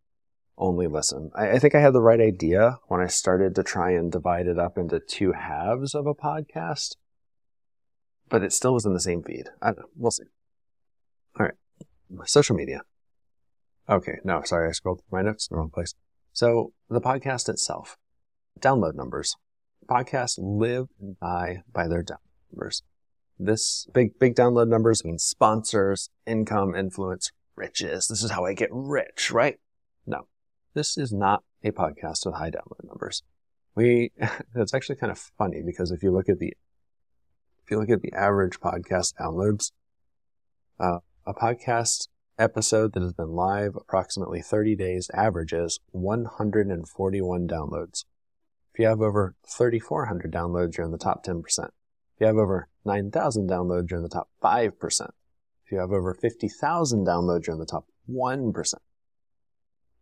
only 0.57 0.87
listen. 0.87 1.31
I, 1.35 1.52
I, 1.52 1.59
think 1.59 1.75
I 1.75 1.81
had 1.81 1.93
the 1.93 2.02
right 2.02 2.21
idea 2.21 2.78
when 2.88 3.00
I 3.00 3.07
started 3.07 3.54
to 3.54 3.62
try 3.62 3.90
and 3.90 4.12
divide 4.12 4.47
it 4.47 4.59
up 4.59 4.78
into 4.78 5.00
two 5.00 5.33
halves 5.33 5.95
of 5.95 6.07
a 6.07 6.14
podcast, 6.14 6.97
but 8.28 8.43
it 8.43 8.52
still 8.52 8.75
was 8.75 8.87
in 8.87 8.95
the 8.95 9.00
same 9.00 9.23
feed. 9.23 9.49
I 9.61 9.69
don't 9.69 9.78
know. 9.78 9.88
We'll 9.97 10.11
see. 10.11 10.25
All 11.38 11.47
right. 11.47 11.54
My 12.11 12.26
social 12.26 12.54
media. 12.54 12.83
Okay. 13.88 14.19
No, 14.25 14.43
sorry. 14.45 14.69
I 14.69 14.73
scrolled 14.73 15.02
my 15.11 15.23
notes 15.23 15.49
in 15.50 15.54
the 15.54 15.59
wrong 15.59 15.71
place. 15.71 15.95
So 16.35 16.73
the 16.91 17.00
podcast 17.00 17.49
itself, 17.49 17.97
download 18.61 18.97
numbers. 18.97 19.37
Podcasts 19.88 20.37
live 20.37 20.88
and 21.00 21.17
die 21.21 21.62
by 21.73 21.87
their 21.87 22.03
download 22.03 22.50
numbers. 22.53 22.83
This 23.38 23.87
big, 23.95 24.19
big 24.19 24.35
download 24.35 24.67
numbers 24.67 25.05
means 25.05 25.23
sponsors, 25.23 26.11
income, 26.26 26.75
influence, 26.75 27.31
riches. 27.55 28.09
This 28.09 28.25
is 28.25 28.33
how 28.33 28.45
I 28.45 28.55
get 28.55 28.69
rich, 28.73 29.31
right? 29.31 29.61
No, 30.07 30.26
this 30.75 30.99
is 30.99 31.12
not 31.12 31.45
a 31.62 31.71
podcast 31.71 32.26
with 32.26 32.35
high 32.35 32.50
download 32.50 32.85
numbers. 32.85 33.23
We, 33.76 34.11
it's 34.57 34.75
actually 34.75 34.97
kind 34.97 35.12
of 35.12 35.19
funny 35.38 35.62
because 35.64 35.93
if 35.93 36.03
you 36.03 36.11
look 36.11 36.29
at 36.29 36.41
the, 36.41 36.53
if 37.62 37.71
you 37.71 37.79
look 37.79 37.91
at 37.91 38.03
the 38.03 38.12
average 38.12 38.59
podcast 38.59 39.14
downloads, 39.21 39.71
uh, 40.81 40.99
a 41.25 41.33
podcast 41.33 42.09
episode 42.38 42.93
that 42.93 43.03
has 43.03 43.12
been 43.12 43.31
live 43.31 43.76
approximately 43.76 44.41
30 44.41 44.76
days 44.76 45.11
averages 45.14 45.81
141 45.93 47.49
downloads. 47.49 48.05
If 48.73 48.81
you 48.81 48.87
have 48.87 49.00
over 49.00 49.37
3,400 49.47 50.33
downloads, 50.33 50.76
you're 50.76 50.87
in 50.87 50.93
the 50.93 50.99
top 50.99 51.25
10%. 51.25 51.41
If 51.47 52.21
you 52.21 52.26
have 52.26 52.37
over 52.37 52.69
9,000 52.85 53.49
downloads, 53.49 53.91
you're 53.91 53.99
in 53.99 54.03
the 54.03 54.09
top 54.09 54.29
5%. 54.43 55.09
If 55.64 55.73
you 55.73 55.79
have 55.79 55.93
over 55.93 56.14
50,000 56.14 57.07
downloads, 57.07 57.47
you're 57.47 57.55
in 57.55 57.61
the 57.61 57.67
top 57.67 57.87
1%. 58.11 58.75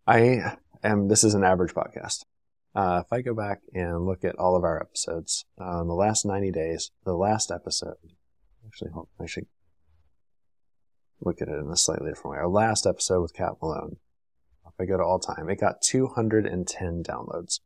I 0.06 0.56
am, 0.82 1.08
this 1.08 1.24
is 1.24 1.34
an 1.34 1.44
average 1.44 1.74
podcast. 1.74 2.24
Uh, 2.74 3.02
if 3.04 3.12
I 3.12 3.20
go 3.20 3.34
back 3.34 3.60
and 3.74 4.06
look 4.06 4.24
at 4.24 4.38
all 4.38 4.56
of 4.56 4.64
our 4.64 4.80
episodes, 4.80 5.44
uh, 5.60 5.82
in 5.82 5.88
the 5.88 5.94
last 5.94 6.24
90 6.24 6.50
days, 6.50 6.90
the 7.04 7.14
last 7.14 7.50
episode 7.50 7.96
Actually, 8.72 8.90
I 9.20 9.26
should 9.26 9.46
look 11.24 11.40
at 11.40 11.48
it 11.48 11.58
in 11.58 11.70
a 11.70 11.76
slightly 11.76 12.10
different 12.10 12.32
way. 12.32 12.38
Our 12.38 12.48
last 12.48 12.86
episode 12.86 13.22
with 13.22 13.34
Cat 13.34 13.52
Malone, 13.60 13.96
if 14.66 14.74
I 14.80 14.84
go 14.84 14.96
to 14.96 15.02
all 15.02 15.18
time, 15.18 15.48
it 15.48 15.60
got 15.60 15.82
210 15.82 17.02
downloads. 17.02 17.60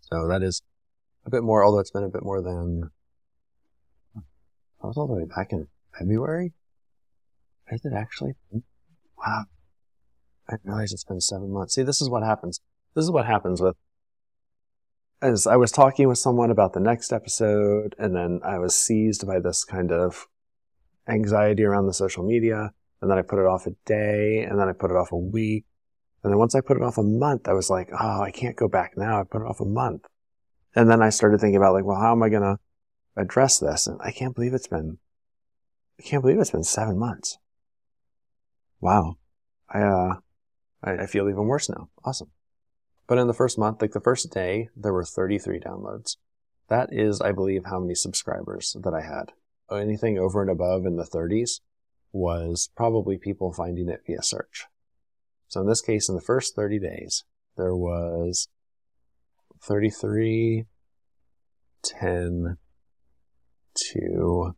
So 0.00 0.26
that 0.28 0.42
is 0.42 0.62
a 1.26 1.30
bit 1.30 1.42
more, 1.42 1.64
although 1.64 1.78
it's 1.78 1.90
been 1.90 2.04
a 2.04 2.08
bit 2.08 2.22
more 2.22 2.42
than, 2.42 2.90
I 4.16 4.86
was 4.86 4.96
all 4.96 5.06
the 5.06 5.14
way 5.14 5.24
back 5.24 5.52
in 5.52 5.68
February. 5.98 6.52
Is 7.70 7.84
it 7.84 7.92
actually? 7.94 8.32
Wow. 8.52 9.44
I 10.48 10.54
didn't 10.54 10.70
realize 10.70 10.92
it's 10.92 11.04
been 11.04 11.20
seven 11.20 11.52
months. 11.52 11.74
See, 11.74 11.82
this 11.82 12.00
is 12.00 12.08
what 12.08 12.22
happens. 12.22 12.60
This 12.94 13.04
is 13.04 13.10
what 13.10 13.26
happens 13.26 13.60
with, 13.60 13.76
as 15.20 15.46
I 15.46 15.56
was 15.56 15.70
talking 15.70 16.08
with 16.08 16.18
someone 16.18 16.50
about 16.50 16.72
the 16.72 16.80
next 16.80 17.12
episode, 17.12 17.94
and 17.98 18.14
then 18.16 18.40
I 18.42 18.58
was 18.58 18.74
seized 18.74 19.26
by 19.26 19.40
this 19.40 19.64
kind 19.64 19.92
of 19.92 20.26
anxiety 21.06 21.64
around 21.64 21.86
the 21.86 21.92
social 21.92 22.24
media, 22.24 22.72
and 23.00 23.10
then 23.10 23.18
I 23.18 23.22
put 23.22 23.38
it 23.38 23.46
off 23.46 23.66
a 23.66 23.72
day, 23.84 24.42
and 24.42 24.58
then 24.58 24.68
I 24.68 24.72
put 24.72 24.90
it 24.90 24.96
off 24.96 25.12
a 25.12 25.16
week, 25.16 25.64
and 26.22 26.32
then 26.32 26.38
once 26.38 26.54
I 26.54 26.60
put 26.60 26.76
it 26.76 26.82
off 26.82 26.98
a 26.98 27.02
month, 27.02 27.48
I 27.48 27.52
was 27.52 27.70
like, 27.70 27.90
oh, 27.92 28.20
I 28.20 28.30
can't 28.30 28.56
go 28.56 28.68
back 28.68 28.96
now. 28.96 29.20
I 29.20 29.24
put 29.24 29.42
it 29.42 29.48
off 29.48 29.60
a 29.60 29.64
month. 29.64 30.04
And 30.74 30.90
then 30.90 31.00
I 31.00 31.10
started 31.10 31.40
thinking 31.40 31.56
about 31.56 31.74
like, 31.74 31.84
well, 31.84 32.00
how 32.00 32.12
am 32.12 32.22
I 32.22 32.28
going 32.28 32.42
to 32.42 32.58
address 33.16 33.58
this? 33.58 33.86
And 33.86 34.00
I 34.02 34.10
can't 34.10 34.34
believe 34.34 34.52
it's 34.52 34.66
been, 34.66 34.98
I 35.98 36.02
can't 36.02 36.22
believe 36.22 36.38
it's 36.38 36.50
been 36.50 36.64
seven 36.64 36.98
months. 36.98 37.38
Wow. 38.80 39.16
I, 39.70 39.80
uh, 39.80 40.14
I, 40.82 40.90
I 40.92 41.06
feel 41.06 41.28
even 41.28 41.46
worse 41.46 41.68
now. 41.68 41.88
Awesome. 42.04 42.30
But 43.06 43.18
in 43.18 43.26
the 43.26 43.34
first 43.34 43.58
month, 43.58 43.80
like 43.80 43.92
the 43.92 44.00
first 44.00 44.32
day, 44.32 44.68
there 44.76 44.92
were 44.92 45.04
33 45.04 45.60
downloads. 45.60 46.16
That 46.68 46.90
is, 46.92 47.20
I 47.20 47.32
believe, 47.32 47.64
how 47.66 47.80
many 47.80 47.94
subscribers 47.94 48.76
that 48.82 48.92
I 48.92 49.00
had. 49.00 49.32
Anything 49.70 50.18
over 50.18 50.42
and 50.42 50.50
above 50.50 50.84
in 50.84 50.96
the 50.96 51.04
30s 51.04 51.60
was 52.12 52.70
probably 52.76 53.18
people 53.18 53.52
finding 53.52 53.88
it 53.88 54.02
via 54.06 54.22
search. 54.22 54.66
So 55.48 55.60
in 55.60 55.66
this 55.66 55.80
case, 55.80 56.08
in 56.08 56.14
the 56.14 56.20
first 56.20 56.54
30 56.54 56.78
days, 56.78 57.24
there 57.56 57.74
was 57.74 58.48
33, 59.62 60.66
10, 61.82 62.58
2, 63.74 64.56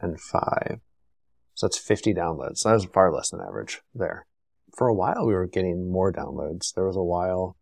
and 0.00 0.20
5. 0.20 0.80
So 1.54 1.66
that's 1.66 1.78
50 1.78 2.14
downloads. 2.14 2.58
So 2.58 2.68
that 2.68 2.74
was 2.74 2.84
far 2.86 3.12
less 3.12 3.30
than 3.30 3.40
average 3.40 3.80
there. 3.94 4.26
For 4.76 4.88
a 4.88 4.94
while, 4.94 5.26
we 5.26 5.34
were 5.34 5.46
getting 5.46 5.90
more 5.90 6.12
downloads. 6.12 6.74
There 6.74 6.86
was 6.86 6.96
a 6.96 7.02
while 7.02 7.56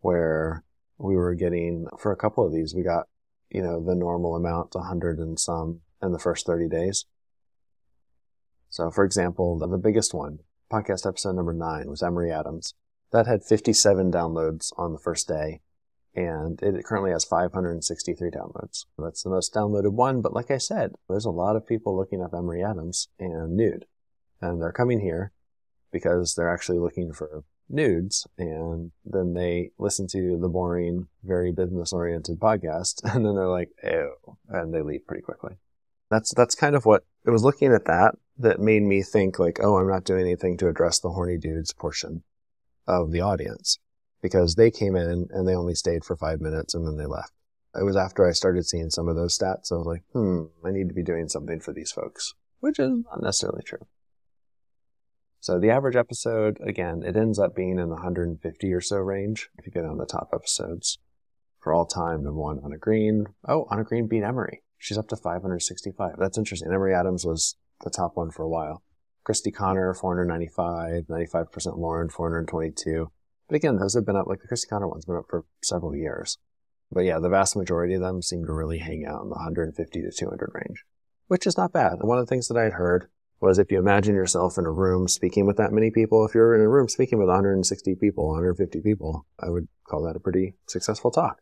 where 0.00 0.64
we 0.98 1.16
were 1.16 1.34
getting, 1.34 1.86
for 1.98 2.12
a 2.12 2.16
couple 2.16 2.44
of 2.46 2.52
these, 2.52 2.74
we 2.74 2.82
got, 2.82 3.06
you 3.50 3.62
know, 3.62 3.82
the 3.82 3.94
normal 3.94 4.36
amount, 4.36 4.74
100 4.74 5.18
and 5.18 5.38
some 5.38 5.80
in 6.02 6.12
the 6.12 6.18
first 6.18 6.44
30 6.46 6.68
days. 6.68 7.06
So, 8.70 8.90
for 8.90 9.04
example, 9.04 9.58
the 9.58 9.78
biggest 9.78 10.12
one, 10.12 10.40
podcast 10.70 11.06
episode 11.06 11.36
number 11.36 11.54
nine, 11.54 11.88
was 11.88 12.02
Emery 12.02 12.30
Adams. 12.30 12.74
That 13.12 13.26
had 13.26 13.42
57 13.42 14.12
downloads 14.12 14.72
on 14.76 14.92
the 14.92 14.98
first 14.98 15.26
day, 15.26 15.60
and 16.14 16.60
it 16.62 16.84
currently 16.84 17.10
has 17.10 17.24
563 17.24 18.30
downloads. 18.30 18.84
That's 18.98 19.22
the 19.22 19.30
most 19.30 19.54
downloaded 19.54 19.92
one, 19.92 20.20
but 20.20 20.34
like 20.34 20.50
I 20.50 20.58
said, 20.58 20.92
there's 21.08 21.24
a 21.24 21.30
lot 21.30 21.56
of 21.56 21.66
people 21.66 21.96
looking 21.96 22.22
up 22.22 22.34
Emery 22.34 22.62
Adams 22.62 23.08
and 23.18 23.56
nude, 23.56 23.86
and 24.40 24.60
they're 24.60 24.72
coming 24.72 25.00
here 25.00 25.32
because 25.90 26.34
they're 26.34 26.52
actually 26.52 26.78
looking 26.78 27.14
for 27.14 27.44
nudes, 27.70 28.26
and 28.36 28.90
then 29.06 29.32
they 29.32 29.70
listen 29.78 30.06
to 30.08 30.38
the 30.38 30.48
boring, 30.48 31.08
very 31.24 31.52
business-oriented 31.52 32.38
podcast, 32.38 33.00
and 33.04 33.24
then 33.24 33.34
they're 33.34 33.48
like, 33.48 33.70
ew, 33.82 34.14
and 34.50 34.74
they 34.74 34.82
leave 34.82 35.06
pretty 35.06 35.22
quickly. 35.22 35.56
That's 36.10 36.34
that's 36.34 36.54
kind 36.54 36.74
of 36.74 36.84
what 36.84 37.04
it 37.26 37.30
was 37.30 37.44
looking 37.44 37.72
at 37.72 37.84
that 37.86 38.14
that 38.38 38.60
made 38.60 38.82
me 38.82 39.02
think 39.02 39.38
like, 39.38 39.58
oh, 39.62 39.76
I'm 39.76 39.88
not 39.88 40.04
doing 40.04 40.22
anything 40.22 40.56
to 40.58 40.68
address 40.68 41.00
the 41.00 41.10
horny 41.10 41.38
dudes 41.38 41.72
portion 41.72 42.22
of 42.86 43.10
the 43.10 43.20
audience 43.20 43.78
because 44.22 44.54
they 44.54 44.70
came 44.70 44.96
in 44.96 45.28
and 45.30 45.46
they 45.46 45.54
only 45.54 45.74
stayed 45.74 46.04
for 46.04 46.16
five 46.16 46.40
minutes 46.40 46.74
and 46.74 46.86
then 46.86 46.96
they 46.96 47.06
left. 47.06 47.32
It 47.78 47.84
was 47.84 47.96
after 47.96 48.26
I 48.26 48.32
started 48.32 48.66
seeing 48.66 48.90
some 48.90 49.08
of 49.08 49.16
those 49.16 49.38
stats. 49.38 49.70
I 49.70 49.76
was 49.76 49.86
like, 49.86 50.02
hmm, 50.12 50.44
I 50.64 50.70
need 50.70 50.88
to 50.88 50.94
be 50.94 51.02
doing 51.02 51.28
something 51.28 51.60
for 51.60 51.72
these 51.72 51.92
folks, 51.92 52.34
which 52.60 52.78
is 52.78 52.90
not 53.04 53.22
necessarily 53.22 53.62
true. 53.62 53.86
So 55.40 55.60
the 55.60 55.70
average 55.70 55.94
episode, 55.94 56.58
again, 56.60 57.02
it 57.04 57.16
ends 57.16 57.38
up 57.38 57.54
being 57.54 57.78
in 57.78 57.88
the 57.88 57.94
150 57.94 58.72
or 58.72 58.80
so 58.80 58.96
range 58.96 59.50
if 59.58 59.66
you 59.66 59.72
get 59.72 59.84
on 59.84 59.98
the 59.98 60.06
top 60.06 60.30
episodes. 60.32 60.98
For 61.60 61.72
all 61.72 61.86
time, 61.86 62.24
number 62.24 62.40
one, 62.40 62.60
Anna 62.64 62.78
Green. 62.78 63.26
Oh, 63.46 63.66
Anna 63.70 63.84
Green 63.84 64.06
beat 64.06 64.22
Emery. 64.22 64.62
She's 64.78 64.98
up 64.98 65.08
to 65.08 65.16
565. 65.16 66.14
That's 66.18 66.38
interesting. 66.38 66.72
Emery 66.72 66.94
Adams 66.94 67.24
was 67.24 67.56
the 67.82 67.90
top 67.90 68.16
one 68.16 68.30
for 68.30 68.42
a 68.42 68.48
while. 68.48 68.82
Christy 69.24 69.50
Connor, 69.50 69.92
495, 69.92 71.04
95% 71.04 71.78
Lauren, 71.78 72.08
422. 72.08 73.10
But 73.48 73.56
again, 73.56 73.76
those 73.76 73.94
have 73.94 74.06
been 74.06 74.16
up, 74.16 74.26
like 74.26 74.40
the 74.40 74.48
Christy 74.48 74.68
Connor 74.68 74.88
one's 74.88 75.04
been 75.04 75.16
up 75.16 75.26
for 75.28 75.44
several 75.62 75.94
years. 75.94 76.38
But 76.90 77.04
yeah, 77.04 77.18
the 77.18 77.28
vast 77.28 77.56
majority 77.56 77.94
of 77.94 78.00
them 78.00 78.22
seem 78.22 78.46
to 78.46 78.52
really 78.52 78.78
hang 78.78 79.04
out 79.04 79.22
in 79.22 79.28
the 79.28 79.34
150 79.34 80.00
to 80.00 80.10
200 80.10 80.50
range, 80.54 80.84
which 81.26 81.46
is 81.46 81.56
not 81.56 81.72
bad. 81.72 81.98
one 82.00 82.18
of 82.18 82.26
the 82.26 82.30
things 82.30 82.48
that 82.48 82.56
I 82.56 82.64
had 82.64 82.74
heard 82.74 83.08
was 83.40 83.58
if 83.58 83.70
you 83.70 83.78
imagine 83.78 84.14
yourself 84.14 84.58
in 84.58 84.64
a 84.64 84.70
room 84.70 85.06
speaking 85.06 85.46
with 85.46 85.58
that 85.58 85.72
many 85.72 85.90
people, 85.90 86.24
if 86.24 86.34
you're 86.34 86.54
in 86.54 86.60
a 86.60 86.68
room 86.68 86.88
speaking 86.88 87.18
with 87.18 87.28
160 87.28 87.94
people, 87.96 88.28
150 88.28 88.80
people, 88.80 89.26
I 89.38 89.50
would 89.50 89.68
call 89.86 90.02
that 90.04 90.16
a 90.16 90.20
pretty 90.20 90.54
successful 90.66 91.10
talk. 91.10 91.40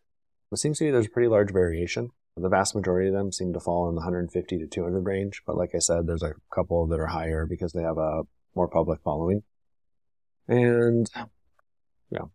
It 0.53 0.59
seems 0.59 0.79
to 0.79 0.85
me 0.85 0.91
there's 0.91 1.07
a 1.07 1.11
pretty 1.11 1.29
large 1.29 1.53
variation 1.53 2.11
the 2.37 2.49
vast 2.49 2.75
majority 2.75 3.09
of 3.09 3.15
them 3.15 3.33
seem 3.33 3.53
to 3.55 3.61
fall 3.61 3.89
in 3.89 3.95
the 3.95 4.01
150 4.01 4.59
to 4.59 4.67
200 4.67 5.01
range, 5.01 5.43
but 5.47 5.57
like 5.57 5.75
I 5.75 5.79
said, 5.79 6.07
there's 6.07 6.23
a 6.23 6.35
couple 6.55 6.87
that 6.87 7.01
are 7.01 7.07
higher 7.07 7.47
because 7.47 7.73
they 7.73 7.83
have 7.83 7.97
a 7.97 8.23
more 8.55 8.69
public 8.69 9.01
following. 9.03 9.43
And 10.47 11.11
yeah, 12.11 12.27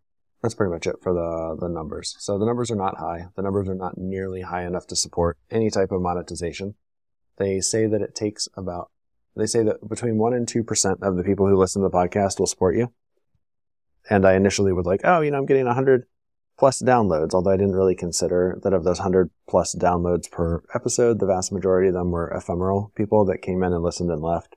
that's 0.42 0.54
pretty 0.54 0.72
much 0.72 0.86
it 0.86 0.96
for 1.00 1.14
the, 1.14 1.56
the 1.60 1.68
numbers. 1.68 2.16
So 2.18 2.36
the 2.36 2.46
numbers 2.46 2.70
are 2.70 2.76
not 2.76 2.98
high. 2.98 3.28
The 3.36 3.42
numbers 3.42 3.68
are 3.68 3.76
not 3.76 3.96
nearly 3.96 4.42
high 4.42 4.66
enough 4.66 4.88
to 4.88 4.96
support 4.96 5.38
any 5.50 5.70
type 5.70 5.92
of 5.92 6.02
monetization. 6.02 6.74
They 7.36 7.60
say 7.60 7.86
that 7.86 8.02
it 8.02 8.14
takes 8.14 8.48
about, 8.56 8.90
they 9.36 9.46
say 9.46 9.62
that 9.62 9.88
between 9.88 10.16
1% 10.16 10.36
and 10.36 10.46
2% 10.46 11.02
of 11.02 11.16
the 11.16 11.24
people 11.24 11.46
who 11.46 11.56
listen 11.56 11.80
to 11.82 11.88
the 11.88 11.96
podcast 11.96 12.40
will 12.40 12.46
support 12.46 12.76
you. 12.76 12.92
And 14.10 14.26
I 14.26 14.34
initially 14.34 14.72
was 14.72 14.84
like, 14.84 15.02
oh, 15.04 15.20
you 15.20 15.30
know, 15.30 15.38
I'm 15.38 15.46
getting 15.46 15.64
100 15.64 16.06
plus 16.58 16.82
downloads, 16.82 17.34
although 17.34 17.50
I 17.50 17.56
didn't 17.56 17.76
really 17.76 17.94
consider 17.94 18.58
that 18.62 18.72
of 18.72 18.84
those 18.84 18.98
100 18.98 19.30
plus 19.48 19.74
downloads 19.74 20.30
per 20.30 20.62
episode, 20.74 21.18
the 21.18 21.26
vast 21.26 21.52
majority 21.52 21.88
of 21.88 21.94
them 21.94 22.10
were 22.10 22.30
ephemeral 22.30 22.92
people 22.94 23.24
that 23.26 23.42
came 23.42 23.62
in 23.62 23.72
and 23.72 23.82
listened 23.82 24.10
and 24.10 24.22
left. 24.22 24.56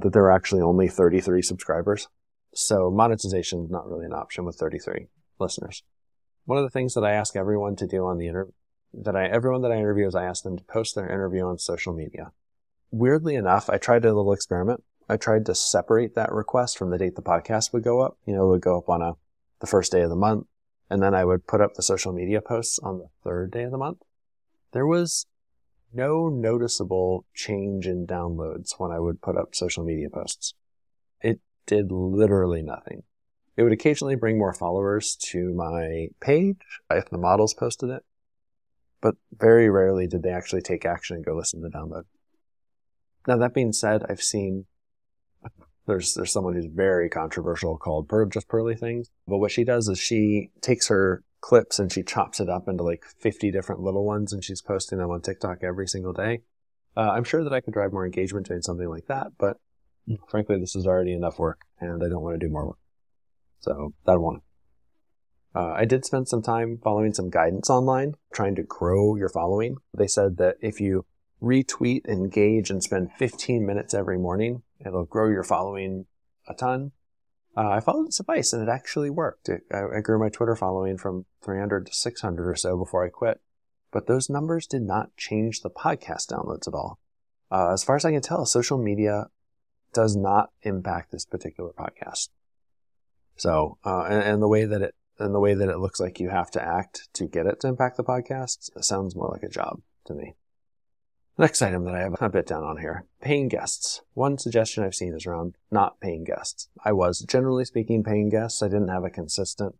That 0.00 0.12
there 0.12 0.22
were 0.22 0.32
actually 0.32 0.62
only 0.62 0.88
33 0.88 1.42
subscribers. 1.42 2.08
So 2.54 2.90
monetization 2.90 3.64
is 3.64 3.70
not 3.70 3.88
really 3.88 4.06
an 4.06 4.12
option 4.12 4.44
with 4.44 4.56
33 4.56 5.08
listeners. 5.38 5.82
One 6.44 6.58
of 6.58 6.64
the 6.64 6.70
things 6.70 6.94
that 6.94 7.04
I 7.04 7.12
ask 7.12 7.36
everyone 7.36 7.76
to 7.76 7.86
do 7.86 8.06
on 8.06 8.18
the 8.18 8.28
interview, 8.28 8.52
that 8.92 9.16
I, 9.16 9.26
everyone 9.26 9.62
that 9.62 9.72
I 9.72 9.76
interview 9.76 10.06
is 10.06 10.14
I 10.14 10.24
ask 10.24 10.44
them 10.44 10.56
to 10.56 10.64
post 10.64 10.94
their 10.94 11.08
interview 11.08 11.44
on 11.44 11.58
social 11.58 11.92
media. 11.92 12.32
Weirdly 12.90 13.34
enough, 13.34 13.68
I 13.68 13.78
tried 13.78 14.04
a 14.04 14.14
little 14.14 14.32
experiment. 14.32 14.84
I 15.08 15.16
tried 15.16 15.46
to 15.46 15.54
separate 15.54 16.14
that 16.14 16.32
request 16.32 16.78
from 16.78 16.90
the 16.90 16.98
date 16.98 17.16
the 17.16 17.22
podcast 17.22 17.72
would 17.72 17.82
go 17.82 18.00
up. 18.00 18.18
You 18.26 18.34
know, 18.34 18.46
it 18.46 18.50
would 18.50 18.60
go 18.60 18.78
up 18.78 18.88
on 18.88 19.02
a, 19.02 19.14
the 19.60 19.66
first 19.66 19.90
day 19.90 20.02
of 20.02 20.10
the 20.10 20.16
month 20.16 20.46
and 20.90 21.02
then 21.02 21.14
I 21.14 21.24
would 21.24 21.46
put 21.46 21.60
up 21.60 21.74
the 21.74 21.82
social 21.82 22.12
media 22.12 22.40
posts 22.40 22.78
on 22.78 22.98
the 22.98 23.08
third 23.22 23.50
day 23.50 23.62
of 23.62 23.70
the 23.70 23.78
month. 23.78 24.02
There 24.72 24.86
was 24.86 25.26
no 25.92 26.28
noticeable 26.28 27.24
change 27.34 27.86
in 27.86 28.06
downloads 28.06 28.74
when 28.78 28.90
I 28.90 28.98
would 28.98 29.22
put 29.22 29.36
up 29.36 29.54
social 29.54 29.84
media 29.84 30.10
posts. 30.10 30.54
It 31.20 31.40
did 31.66 31.92
literally 31.92 32.62
nothing. 32.62 33.04
It 33.56 33.62
would 33.62 33.72
occasionally 33.72 34.16
bring 34.16 34.36
more 34.36 34.52
followers 34.52 35.16
to 35.30 35.54
my 35.54 36.08
page 36.20 36.56
if 36.90 37.08
the 37.08 37.18
models 37.18 37.54
posted 37.54 37.90
it, 37.90 38.04
but 39.00 39.14
very 39.32 39.70
rarely 39.70 40.08
did 40.08 40.22
they 40.22 40.32
actually 40.32 40.62
take 40.62 40.84
action 40.84 41.16
and 41.16 41.24
go 41.24 41.36
listen 41.36 41.62
to 41.62 41.68
the 41.68 41.76
download. 41.76 42.04
Now 43.28 43.36
that 43.38 43.54
being 43.54 43.72
said, 43.72 44.04
I've 44.08 44.22
seen 44.22 44.66
there's 45.86 46.14
there's 46.14 46.32
someone 46.32 46.54
who's 46.54 46.66
very 46.66 47.08
controversial 47.08 47.76
called 47.76 48.08
per, 48.08 48.24
just 48.26 48.48
Pearly 48.48 48.74
Things. 48.74 49.10
But 49.26 49.38
what 49.38 49.50
she 49.50 49.64
does 49.64 49.88
is 49.88 49.98
she 49.98 50.50
takes 50.60 50.88
her 50.88 51.22
clips 51.40 51.78
and 51.78 51.92
she 51.92 52.02
chops 52.02 52.40
it 52.40 52.48
up 52.48 52.68
into 52.68 52.82
like 52.82 53.04
50 53.18 53.50
different 53.50 53.82
little 53.82 54.04
ones 54.04 54.32
and 54.32 54.42
she's 54.42 54.62
posting 54.62 54.98
them 54.98 55.10
on 55.10 55.20
TikTok 55.20 55.58
every 55.62 55.86
single 55.86 56.14
day. 56.14 56.40
Uh, 56.96 57.10
I'm 57.10 57.24
sure 57.24 57.44
that 57.44 57.52
I 57.52 57.60
could 57.60 57.74
drive 57.74 57.92
more 57.92 58.06
engagement 58.06 58.46
doing 58.46 58.62
something 58.62 58.88
like 58.88 59.06
that, 59.08 59.32
but 59.38 59.58
frankly, 60.28 60.58
this 60.58 60.74
is 60.74 60.86
already 60.86 61.12
enough 61.12 61.38
work 61.38 61.66
and 61.80 62.02
I 62.02 62.08
don't 62.08 62.22
want 62.22 62.40
to 62.40 62.46
do 62.46 62.50
more 62.50 62.68
work. 62.68 62.78
So 63.60 63.92
that 64.06 64.20
one. 64.20 64.40
Uh, 65.54 65.72
I 65.76 65.84
did 65.84 66.04
spend 66.04 66.28
some 66.28 66.42
time 66.42 66.80
following 66.82 67.12
some 67.14 67.30
guidance 67.30 67.70
online, 67.70 68.14
trying 68.32 68.56
to 68.56 68.62
grow 68.62 69.14
your 69.14 69.28
following. 69.28 69.76
They 69.96 70.08
said 70.08 70.36
that 70.38 70.56
if 70.60 70.80
you 70.80 71.04
retweet, 71.40 72.06
engage, 72.08 72.70
and 72.70 72.82
spend 72.82 73.12
15 73.18 73.64
minutes 73.64 73.94
every 73.94 74.18
morning. 74.18 74.62
It'll 74.84 75.04
grow 75.04 75.28
your 75.28 75.44
following 75.44 76.06
a 76.48 76.54
ton. 76.54 76.92
Uh, 77.56 77.70
I 77.70 77.80
followed 77.80 78.08
this 78.08 78.20
advice 78.20 78.52
and 78.52 78.66
it 78.66 78.70
actually 78.70 79.10
worked. 79.10 79.48
It, 79.48 79.62
I, 79.72 79.98
I 79.98 80.00
grew 80.00 80.18
my 80.18 80.28
Twitter 80.28 80.56
following 80.56 80.98
from 80.98 81.26
300 81.42 81.86
to 81.86 81.94
600 81.94 82.48
or 82.48 82.56
so 82.56 82.76
before 82.76 83.04
I 83.04 83.08
quit. 83.08 83.40
But 83.92 84.06
those 84.06 84.28
numbers 84.28 84.66
did 84.66 84.82
not 84.82 85.16
change 85.16 85.60
the 85.60 85.70
podcast 85.70 86.26
downloads 86.26 86.66
at 86.66 86.74
all. 86.74 86.98
Uh, 87.50 87.72
as 87.72 87.84
far 87.84 87.94
as 87.94 88.04
I 88.04 88.10
can 88.10 88.22
tell, 88.22 88.44
social 88.44 88.76
media 88.76 89.26
does 89.92 90.16
not 90.16 90.50
impact 90.62 91.12
this 91.12 91.24
particular 91.24 91.70
podcast. 91.70 92.30
So, 93.36 93.78
uh, 93.84 94.04
and, 94.04 94.22
and, 94.22 94.42
the 94.42 94.48
way 94.48 94.64
that 94.64 94.82
it, 94.82 94.94
and 95.18 95.34
the 95.34 95.40
way 95.40 95.54
that 95.54 95.68
it 95.68 95.78
looks 95.78 96.00
like 96.00 96.18
you 96.18 96.30
have 96.30 96.50
to 96.52 96.62
act 96.62 97.08
to 97.14 97.26
get 97.26 97.46
it 97.46 97.60
to 97.60 97.68
impact 97.68 97.96
the 97.96 98.04
podcast 98.04 98.70
sounds 98.82 99.14
more 99.14 99.28
like 99.28 99.42
a 99.44 99.48
job 99.48 99.80
to 100.06 100.14
me. 100.14 100.34
Next 101.36 101.62
item 101.62 101.84
that 101.84 101.96
I 101.96 102.00
have 102.00 102.14
a 102.20 102.28
bit 102.28 102.46
down 102.46 102.62
on 102.62 102.76
here, 102.76 103.06
paying 103.20 103.48
guests. 103.48 104.02
One 104.12 104.38
suggestion 104.38 104.84
I've 104.84 104.94
seen 104.94 105.14
is 105.14 105.26
around 105.26 105.56
not 105.68 105.98
paying 105.98 106.22
guests. 106.22 106.68
I 106.84 106.92
was 106.92 107.20
generally 107.20 107.64
speaking 107.64 108.04
paying 108.04 108.28
guests. 108.28 108.62
I 108.62 108.68
didn't 108.68 108.88
have 108.88 109.02
a 109.02 109.10
consistent. 109.10 109.74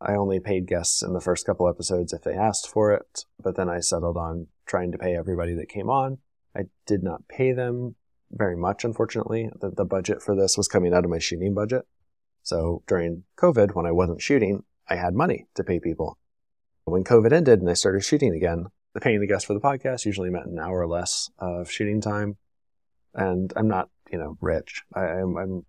I 0.00 0.14
only 0.14 0.40
paid 0.40 0.66
guests 0.66 1.02
in 1.02 1.12
the 1.12 1.20
first 1.20 1.44
couple 1.44 1.68
episodes 1.68 2.14
if 2.14 2.22
they 2.22 2.32
asked 2.32 2.66
for 2.66 2.90
it, 2.92 3.26
but 3.42 3.56
then 3.56 3.68
I 3.68 3.80
settled 3.80 4.16
on 4.16 4.46
trying 4.64 4.92
to 4.92 4.98
pay 4.98 5.14
everybody 5.14 5.52
that 5.56 5.68
came 5.68 5.90
on. 5.90 6.18
I 6.56 6.64
did 6.86 7.02
not 7.02 7.28
pay 7.28 7.52
them 7.52 7.96
very 8.30 8.56
much, 8.56 8.82
unfortunately. 8.82 9.50
The, 9.60 9.70
the 9.70 9.84
budget 9.84 10.22
for 10.22 10.34
this 10.34 10.56
was 10.56 10.68
coming 10.68 10.94
out 10.94 11.04
of 11.04 11.10
my 11.10 11.18
shooting 11.18 11.52
budget. 11.52 11.86
So 12.42 12.82
during 12.86 13.24
COVID, 13.36 13.74
when 13.74 13.84
I 13.84 13.92
wasn't 13.92 14.22
shooting, 14.22 14.64
I 14.88 14.96
had 14.96 15.14
money 15.14 15.48
to 15.54 15.64
pay 15.64 15.80
people. 15.80 16.16
When 16.84 17.04
COVID 17.04 17.32
ended 17.32 17.60
and 17.60 17.68
I 17.68 17.74
started 17.74 18.04
shooting 18.04 18.34
again, 18.34 18.66
paying 19.00 19.20
the 19.20 19.26
guest 19.26 19.46
for 19.46 19.54
the 19.54 19.60
podcast 19.60 20.04
usually 20.04 20.30
meant 20.30 20.46
an 20.46 20.58
hour 20.58 20.80
or 20.80 20.86
less 20.86 21.30
of 21.38 21.70
shooting 21.70 22.00
time. 22.00 22.36
And 23.14 23.52
I'm 23.56 23.68
not, 23.68 23.90
you 24.10 24.18
know, 24.18 24.36
rich. 24.40 24.82
I, 24.94 25.06
am 25.06 25.36
I'm 25.36 25.66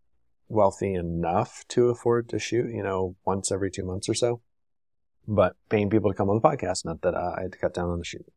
wealthy 0.48 0.94
enough 0.94 1.64
to 1.70 1.90
afford 1.90 2.30
to 2.30 2.40
shoot, 2.40 2.72
you 2.72 2.84
know, 2.84 3.16
once 3.26 3.52
every 3.52 3.72
two 3.72 3.84
months 3.84 4.10
or 4.10 4.14
so. 4.14 4.42
But 5.28 5.56
paying 5.70 5.90
people 5.90 6.12
to 6.12 6.18
come 6.18 6.30
on 6.30 6.40
the 6.40 6.48
podcast 6.48 6.86
meant 6.86 7.02
that 7.02 7.16
uh, 7.16 7.34
I 7.38 7.44
had 7.44 7.52
to 7.54 7.58
cut 7.58 7.74
down 7.74 7.90
on 7.90 8.00
the 8.00 8.06
shooting. 8.06 8.32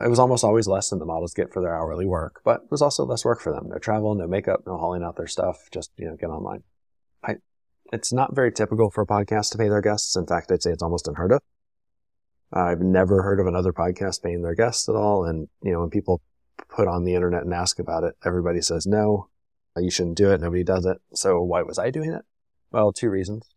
It 0.00 0.08
was 0.08 0.20
almost 0.20 0.44
always 0.44 0.68
less 0.68 0.90
than 0.90 1.00
the 1.00 1.04
models 1.04 1.34
get 1.34 1.52
for 1.52 1.60
their 1.60 1.76
hourly 1.76 2.06
work, 2.06 2.40
but 2.44 2.62
it 2.62 2.70
was 2.70 2.82
also 2.82 3.04
less 3.04 3.24
work 3.24 3.40
for 3.40 3.52
them. 3.52 3.68
No 3.68 3.78
travel, 3.78 4.14
no 4.14 4.28
makeup, 4.28 4.60
no 4.64 4.76
hauling 4.76 5.02
out 5.02 5.16
their 5.16 5.26
stuff. 5.26 5.68
Just, 5.72 5.90
you 5.96 6.06
know, 6.06 6.16
get 6.16 6.30
online. 6.30 6.62
I, 7.24 7.36
it's 7.92 8.12
not 8.12 8.36
very 8.36 8.52
typical 8.52 8.90
for 8.90 9.02
a 9.02 9.06
podcast 9.06 9.50
to 9.52 9.58
pay 9.58 9.68
their 9.68 9.80
guests. 9.80 10.14
In 10.14 10.26
fact, 10.26 10.52
I'd 10.52 10.62
say 10.62 10.70
it's 10.70 10.84
almost 10.84 11.08
unheard 11.08 11.32
of. 11.32 11.40
I've 12.52 12.80
never 12.80 13.22
heard 13.22 13.40
of 13.40 13.46
another 13.46 13.72
podcast 13.72 14.22
paying 14.22 14.42
their 14.42 14.54
guests 14.54 14.88
at 14.88 14.94
all. 14.94 15.24
And, 15.24 15.48
you 15.62 15.72
know, 15.72 15.80
when 15.80 15.90
people 15.90 16.22
put 16.68 16.88
on 16.88 17.04
the 17.04 17.14
internet 17.14 17.44
and 17.44 17.52
ask 17.52 17.78
about 17.78 18.04
it, 18.04 18.16
everybody 18.24 18.62
says, 18.62 18.86
no, 18.86 19.28
uh, 19.76 19.80
you 19.80 19.90
shouldn't 19.90 20.16
do 20.16 20.30
it. 20.30 20.40
Nobody 20.40 20.64
does 20.64 20.86
it. 20.86 20.98
So 21.14 21.42
why 21.42 21.62
was 21.62 21.78
I 21.78 21.90
doing 21.90 22.12
it? 22.12 22.22
Well, 22.70 22.92
two 22.92 23.10
reasons. 23.10 23.48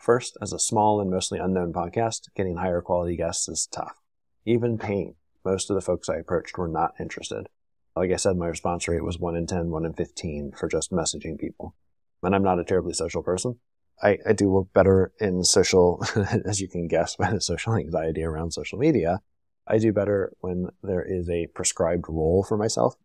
First, 0.00 0.36
as 0.42 0.52
a 0.52 0.58
small 0.58 1.00
and 1.00 1.10
mostly 1.10 1.38
unknown 1.38 1.72
podcast, 1.72 2.28
getting 2.36 2.56
higher 2.56 2.80
quality 2.80 3.16
guests 3.16 3.48
is 3.48 3.66
tough. 3.70 3.96
Even 4.44 4.78
paying. 4.78 5.14
Most 5.44 5.70
of 5.70 5.74
the 5.74 5.82
folks 5.82 6.08
I 6.08 6.16
approached 6.16 6.58
were 6.58 6.68
not 6.68 6.94
interested. 6.98 7.48
Like 7.96 8.10
I 8.10 8.16
said, 8.16 8.36
my 8.36 8.46
response 8.46 8.88
rate 8.88 9.04
was 9.04 9.18
1 9.18 9.36
in 9.36 9.46
10, 9.46 9.70
1 9.70 9.84
in 9.84 9.92
15 9.92 10.52
for 10.52 10.68
just 10.68 10.90
messaging 10.90 11.38
people. 11.38 11.74
And 12.22 12.34
I'm 12.34 12.42
not 12.42 12.58
a 12.58 12.64
terribly 12.64 12.94
social 12.94 13.22
person. 13.22 13.58
I, 14.02 14.18
I 14.26 14.32
do 14.32 14.52
look 14.52 14.72
better 14.72 15.12
in 15.20 15.44
social, 15.44 16.04
as 16.44 16.60
you 16.60 16.68
can 16.68 16.88
guess 16.88 17.16
by 17.16 17.30
the 17.30 17.40
social 17.40 17.74
anxiety 17.74 18.22
around 18.22 18.52
social 18.52 18.78
media. 18.78 19.20
I 19.66 19.78
do 19.78 19.92
better 19.92 20.32
when 20.40 20.68
there 20.82 21.02
is 21.02 21.28
a 21.30 21.46
prescribed 21.48 22.06
role 22.08 22.44
for 22.46 22.56
myself. 22.56 22.96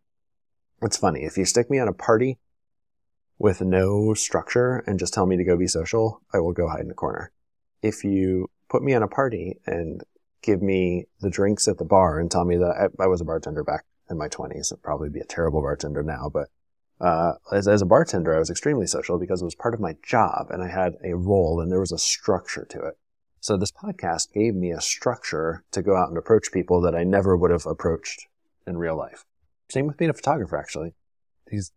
It's 0.81 0.97
funny. 0.97 1.23
If 1.23 1.37
you 1.37 1.45
stick 1.45 1.69
me 1.69 1.79
on 1.79 1.87
a 1.87 1.93
party 1.93 2.37
with 3.37 3.61
no 3.61 4.13
structure 4.13 4.83
and 4.85 4.99
just 4.99 5.13
tell 5.13 5.25
me 5.25 5.37
to 5.37 5.43
go 5.43 5.57
be 5.57 5.67
social, 5.67 6.21
I 6.33 6.39
will 6.39 6.51
go 6.53 6.67
hide 6.67 6.81
in 6.81 6.91
a 6.91 6.95
corner. 6.95 7.31
If 7.81 8.03
you 8.03 8.49
put 8.69 8.83
me 8.83 8.93
on 8.93 9.03
a 9.03 9.07
party 9.07 9.59
and 9.65 10.03
give 10.41 10.61
me 10.61 11.05
the 11.21 11.29
drinks 11.29 11.67
at 11.67 11.77
the 11.77 11.85
bar 11.85 12.19
and 12.19 12.29
tell 12.29 12.45
me 12.45 12.57
that 12.57 12.91
I, 12.99 13.03
I 13.03 13.07
was 13.07 13.21
a 13.21 13.25
bartender 13.25 13.63
back 13.63 13.85
in 14.09 14.17
my 14.17 14.27
20s, 14.27 14.73
I'd 14.73 14.81
probably 14.81 15.09
be 15.09 15.19
a 15.19 15.25
terrible 15.25 15.61
bartender 15.61 16.03
now, 16.03 16.29
but 16.31 16.49
uh, 16.99 17.33
as, 17.51 17.67
as 17.67 17.81
a 17.81 17.85
bartender, 17.85 18.35
I 18.35 18.39
was 18.39 18.49
extremely 18.49 18.87
social 18.87 19.17
because 19.17 19.41
it 19.41 19.45
was 19.45 19.55
part 19.55 19.73
of 19.73 19.79
my 19.79 19.95
job 20.03 20.47
and 20.49 20.61
I 20.61 20.67
had 20.67 20.95
a 21.03 21.15
role 21.15 21.61
and 21.61 21.71
there 21.71 21.79
was 21.79 21.91
a 21.91 21.97
structure 21.97 22.65
to 22.69 22.79
it. 22.81 22.97
So 23.39 23.55
this 23.55 23.71
podcast 23.71 24.33
gave 24.33 24.53
me 24.53 24.71
a 24.71 24.81
structure 24.81 25.63
to 25.71 25.81
go 25.81 25.95
out 25.95 26.09
and 26.09 26.17
approach 26.17 26.51
people 26.51 26.81
that 26.81 26.95
I 26.95 27.05
never 27.05 27.37
would 27.37 27.51
have 27.51 27.65
approached 27.65 28.27
in 28.67 28.77
real 28.77 28.97
life. 28.97 29.23
Same 29.71 29.87
with 29.87 29.97
being 29.97 30.11
a 30.11 30.13
photographer, 30.13 30.57
actually. 30.57 30.93
These, 31.47 31.71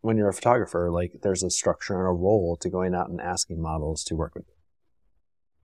when 0.00 0.16
you're 0.16 0.28
a 0.28 0.34
photographer, 0.34 0.90
like 0.92 1.20
there's 1.22 1.42
a 1.42 1.50
structure 1.50 1.94
and 1.94 2.06
a 2.06 2.12
role 2.12 2.56
to 2.60 2.70
going 2.70 2.94
out 2.94 3.10
and 3.10 3.20
asking 3.20 3.60
models 3.60 4.04
to 4.04 4.14
work 4.14 4.34
with 4.36 4.46
you. 4.46 4.54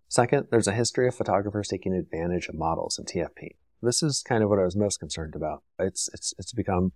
Second, 0.08 0.48
there's 0.50 0.68
a 0.68 0.72
history 0.72 1.06
of 1.06 1.14
photographers 1.14 1.68
taking 1.68 1.94
advantage 1.94 2.48
of 2.48 2.56
models 2.56 2.98
in 2.98 3.04
TFP. 3.04 3.50
This 3.80 4.02
is 4.02 4.24
kind 4.26 4.42
of 4.42 4.48
what 4.48 4.58
I 4.58 4.64
was 4.64 4.76
most 4.76 4.98
concerned 4.98 5.34
about. 5.36 5.62
It's, 5.78 6.08
it's, 6.12 6.34
it's 6.38 6.52
become 6.52 6.92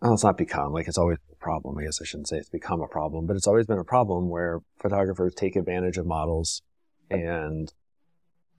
well, 0.00 0.14
it's 0.14 0.24
not 0.24 0.38
become 0.38 0.72
like 0.72 0.88
it's 0.88 0.98
always 0.98 1.18
a 1.30 1.36
problem. 1.36 1.76
I 1.78 1.84
guess 1.84 2.00
I 2.00 2.04
shouldn't 2.04 2.28
say 2.28 2.36
it's 2.36 2.48
become 2.48 2.80
a 2.80 2.88
problem, 2.88 3.26
but 3.26 3.36
it's 3.36 3.46
always 3.46 3.66
been 3.66 3.78
a 3.78 3.84
problem 3.84 4.28
where 4.28 4.62
photographers 4.78 5.34
take 5.34 5.56
advantage 5.56 5.98
of 5.98 6.06
models 6.06 6.62
and 7.10 7.72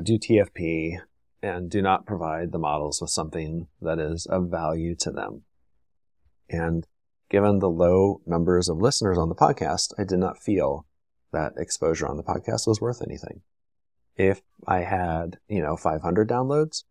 do 0.04 0.18
TFP 0.18 0.98
and 1.42 1.70
do 1.70 1.82
not 1.82 2.06
provide 2.06 2.52
the 2.52 2.60
models 2.60 3.02
with 3.02 3.10
something 3.10 3.68
that 3.82 4.00
is 4.00 4.26
of 4.28 4.50
value 4.50 4.96
to 4.96 5.12
them. 5.12 5.44
And 6.50 6.86
given 7.30 7.60
the 7.60 7.70
low 7.70 8.22
numbers 8.26 8.70
of 8.70 8.78
listeners 8.78 9.18
on 9.18 9.30
the 9.30 9.36
podcast, 9.36 9.94
I 9.98 10.04
did 10.04 10.20
not 10.20 10.38
feel 10.38 10.86
that 11.32 11.54
exposure 11.58 12.08
on 12.08 12.18
the 12.18 12.24
podcast 12.24 12.68
was 12.68 12.82
worth 12.82 13.02
anything. 13.02 13.42
If 14.16 14.42
I 14.68 14.80
had, 14.82 15.40
you 15.48 15.62
know, 15.62 15.78
500 15.78 16.30
downloads 16.30 16.84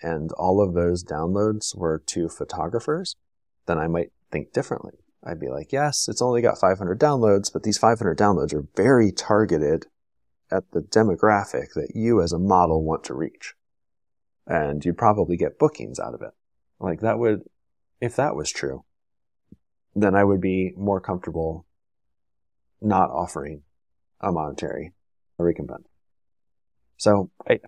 and 0.00 0.32
all 0.32 0.62
of 0.62 0.74
those 0.74 1.04
downloads 1.04 1.76
were 1.76 1.98
to 2.06 2.28
photographers, 2.28 3.16
then 3.66 3.78
I 3.78 3.88
might 3.88 4.12
think 4.30 4.52
differently. 4.52 4.94
I'd 5.24 5.40
be 5.40 5.48
like, 5.48 5.72
yes, 5.72 6.08
it's 6.08 6.22
only 6.22 6.40
got 6.40 6.58
500 6.58 6.98
downloads, 6.98 7.52
but 7.52 7.62
these 7.62 7.78
500 7.78 8.16
downloads 8.16 8.54
are 8.54 8.66
very 8.74 9.12
targeted 9.12 9.86
at 10.50 10.70
the 10.72 10.80
demographic 10.80 11.74
that 11.74 11.92
you 11.94 12.22
as 12.22 12.32
a 12.32 12.38
model 12.38 12.82
want 12.82 13.04
to 13.04 13.14
reach. 13.14 13.54
And 14.46 14.84
you'd 14.84 14.98
probably 14.98 15.36
get 15.36 15.58
bookings 15.58 16.00
out 16.00 16.14
of 16.14 16.22
it. 16.22 16.32
Like 16.80 17.00
that 17.00 17.18
would, 17.18 17.42
if 18.00 18.16
that 18.16 18.34
was 18.34 18.50
true, 18.50 18.84
then 19.94 20.14
I 20.14 20.24
would 20.24 20.40
be 20.40 20.72
more 20.76 21.00
comfortable 21.00 21.66
not 22.80 23.10
offering 23.10 23.62
a 24.20 24.32
monetary 24.32 24.92
recompense. 25.38 25.86
So 26.96 27.30
I, 27.48 27.60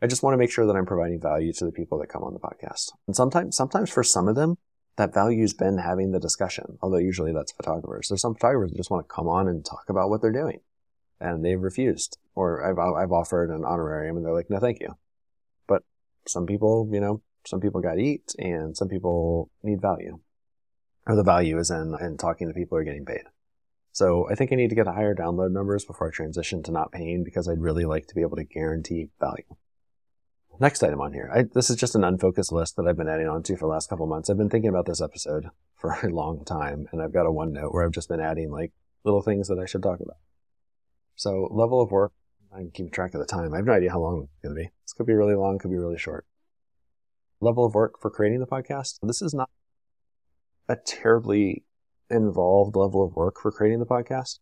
I 0.00 0.06
just 0.06 0.22
want 0.22 0.34
to 0.34 0.38
make 0.38 0.50
sure 0.50 0.66
that 0.66 0.76
I'm 0.76 0.86
providing 0.86 1.20
value 1.20 1.52
to 1.54 1.64
the 1.64 1.72
people 1.72 1.98
that 1.98 2.08
come 2.08 2.22
on 2.22 2.32
the 2.32 2.40
podcast. 2.40 2.92
And 3.06 3.14
sometimes, 3.14 3.56
sometimes 3.56 3.90
for 3.90 4.02
some 4.02 4.28
of 4.28 4.36
them, 4.36 4.58
that 4.96 5.14
value's 5.14 5.52
been 5.52 5.78
having 5.78 6.12
the 6.12 6.20
discussion, 6.20 6.78
although 6.80 6.96
usually 6.96 7.32
that's 7.32 7.52
photographers. 7.52 8.08
There's 8.08 8.22
some 8.22 8.34
photographers 8.34 8.70
that 8.70 8.78
just 8.78 8.90
want 8.90 9.06
to 9.06 9.14
come 9.14 9.28
on 9.28 9.46
and 9.46 9.64
talk 9.64 9.84
about 9.88 10.08
what 10.08 10.22
they're 10.22 10.32
doing. 10.32 10.60
And 11.20 11.44
they've 11.44 11.60
refused. 11.60 12.18
Or 12.34 12.64
I've, 12.64 12.78
I've 12.78 13.12
offered 13.12 13.50
an 13.50 13.64
honorarium 13.64 14.16
and 14.16 14.24
they're 14.24 14.34
like, 14.34 14.50
no, 14.50 14.58
thank 14.58 14.80
you. 14.80 14.96
But 15.66 15.82
some 16.26 16.46
people, 16.46 16.88
you 16.92 17.00
know, 17.00 17.22
some 17.46 17.60
people 17.60 17.80
got 17.80 17.94
to 17.94 18.02
eat 18.02 18.34
and 18.38 18.76
some 18.76 18.88
people 18.88 19.50
need 19.62 19.80
value. 19.80 20.18
Or 21.06 21.14
the 21.14 21.22
value 21.22 21.58
is 21.58 21.70
in, 21.70 21.94
in 22.00 22.16
talking 22.16 22.48
to 22.48 22.54
people 22.54 22.76
who 22.76 22.82
are 22.82 22.84
getting 22.84 23.04
paid. 23.04 23.24
So 23.92 24.28
I 24.30 24.34
think 24.34 24.52
I 24.52 24.56
need 24.56 24.68
to 24.70 24.74
get 24.74 24.86
higher 24.86 25.14
download 25.14 25.52
numbers 25.52 25.84
before 25.84 26.08
I 26.08 26.10
transition 26.10 26.62
to 26.64 26.72
not 26.72 26.92
paying 26.92 27.24
because 27.24 27.48
I'd 27.48 27.60
really 27.60 27.84
like 27.84 28.06
to 28.08 28.14
be 28.14 28.20
able 28.22 28.36
to 28.36 28.44
guarantee 28.44 29.08
value. 29.20 29.56
Next 30.58 30.82
item 30.82 31.00
on 31.00 31.12
here. 31.12 31.30
I, 31.34 31.44
this 31.52 31.68
is 31.68 31.76
just 31.76 31.94
an 31.94 32.04
unfocused 32.04 32.50
list 32.50 32.76
that 32.76 32.86
I've 32.86 32.96
been 32.96 33.08
adding 33.08 33.28
on 33.28 33.42
to 33.42 33.56
for 33.56 33.66
the 33.66 33.72
last 33.72 33.90
couple 33.90 34.06
months. 34.06 34.30
I've 34.30 34.38
been 34.38 34.48
thinking 34.48 34.70
about 34.70 34.86
this 34.86 35.02
episode 35.02 35.50
for 35.76 35.92
a 36.02 36.08
long 36.08 36.44
time, 36.44 36.88
and 36.92 37.02
I've 37.02 37.12
got 37.12 37.26
a 37.26 37.30
OneNote 37.30 37.72
where 37.72 37.84
I've 37.84 37.92
just 37.92 38.08
been 38.08 38.20
adding 38.20 38.50
like 38.50 38.72
little 39.04 39.22
things 39.22 39.48
that 39.48 39.58
I 39.58 39.66
should 39.66 39.82
talk 39.82 40.00
about. 40.00 40.16
So 41.14 41.48
level 41.50 41.80
of 41.80 41.90
work. 41.90 42.12
I'm 42.54 42.70
keeping 42.70 42.90
track 42.90 43.12
of 43.12 43.20
the 43.20 43.26
time. 43.26 43.52
I 43.52 43.58
have 43.58 43.66
no 43.66 43.74
idea 43.74 43.90
how 43.90 44.00
long 44.00 44.22
it's 44.22 44.42
going 44.42 44.54
to 44.54 44.60
be. 44.60 44.70
This 44.84 44.92
could 44.94 45.06
be 45.06 45.12
really 45.12 45.34
long, 45.34 45.58
could 45.58 45.70
be 45.70 45.76
really 45.76 45.98
short. 45.98 46.24
Level 47.40 47.66
of 47.66 47.74
work 47.74 48.00
for 48.00 48.10
creating 48.10 48.40
the 48.40 48.46
podcast. 48.46 48.98
This 49.02 49.20
is 49.20 49.34
not 49.34 49.50
a 50.68 50.76
terribly 50.76 51.64
involved 52.08 52.76
level 52.76 53.04
of 53.04 53.14
work 53.14 53.36
for 53.40 53.52
creating 53.52 53.80
the 53.80 53.86
podcast, 53.86 54.38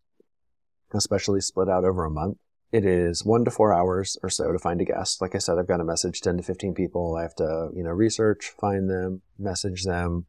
especially 0.92 1.40
split 1.40 1.68
out 1.68 1.84
over 1.84 2.04
a 2.04 2.10
month. 2.10 2.38
It 2.74 2.84
is 2.84 3.24
one 3.24 3.44
to 3.44 3.52
four 3.52 3.72
hours 3.72 4.18
or 4.24 4.28
so 4.28 4.50
to 4.50 4.58
find 4.58 4.80
a 4.80 4.84
guest. 4.84 5.22
Like 5.22 5.36
I 5.36 5.38
said, 5.38 5.58
I've 5.58 5.68
got 5.68 5.76
to 5.76 5.84
message 5.84 6.20
10 6.20 6.38
to 6.38 6.42
15 6.42 6.74
people. 6.74 7.14
I 7.14 7.22
have 7.22 7.36
to, 7.36 7.68
you 7.72 7.84
know, 7.84 7.90
research, 7.90 8.52
find 8.58 8.90
them, 8.90 9.22
message 9.38 9.84
them, 9.84 10.26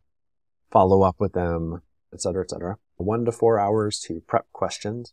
follow 0.69 1.01
up 1.01 1.15
with 1.17 1.33
them, 1.33 1.81
et 2.13 2.21
cetera, 2.21 2.43
et 2.43 2.51
cetera. 2.51 2.77
One 2.97 3.25
to 3.25 3.31
four 3.31 3.59
hours 3.59 3.99
to 4.01 4.21
prep 4.27 4.45
questions, 4.53 5.11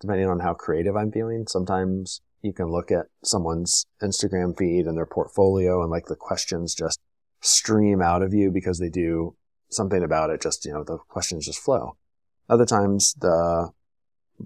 depending 0.00 0.28
on 0.28 0.38
how 0.38 0.54
creative 0.54 0.94
I'm 0.94 1.10
feeling. 1.10 1.48
Sometimes 1.48 2.20
you 2.42 2.52
can 2.52 2.70
look 2.70 2.92
at 2.92 3.06
someone's 3.24 3.84
Instagram 4.00 4.56
feed 4.56 4.86
and 4.86 4.96
their 4.96 5.04
portfolio 5.04 5.82
and 5.82 5.90
like 5.90 6.06
the 6.06 6.14
questions 6.14 6.76
just 6.76 7.00
stream 7.40 8.00
out 8.00 8.22
of 8.22 8.32
you 8.32 8.52
because 8.52 8.78
they 8.78 8.88
do 8.88 9.34
something 9.68 10.04
about 10.04 10.30
it. 10.30 10.40
Just, 10.40 10.64
you 10.64 10.72
know, 10.72 10.84
the 10.84 10.98
questions 11.08 11.46
just 11.46 11.58
flow. 11.58 11.96
Other 12.48 12.66
times 12.66 13.14
the 13.14 13.72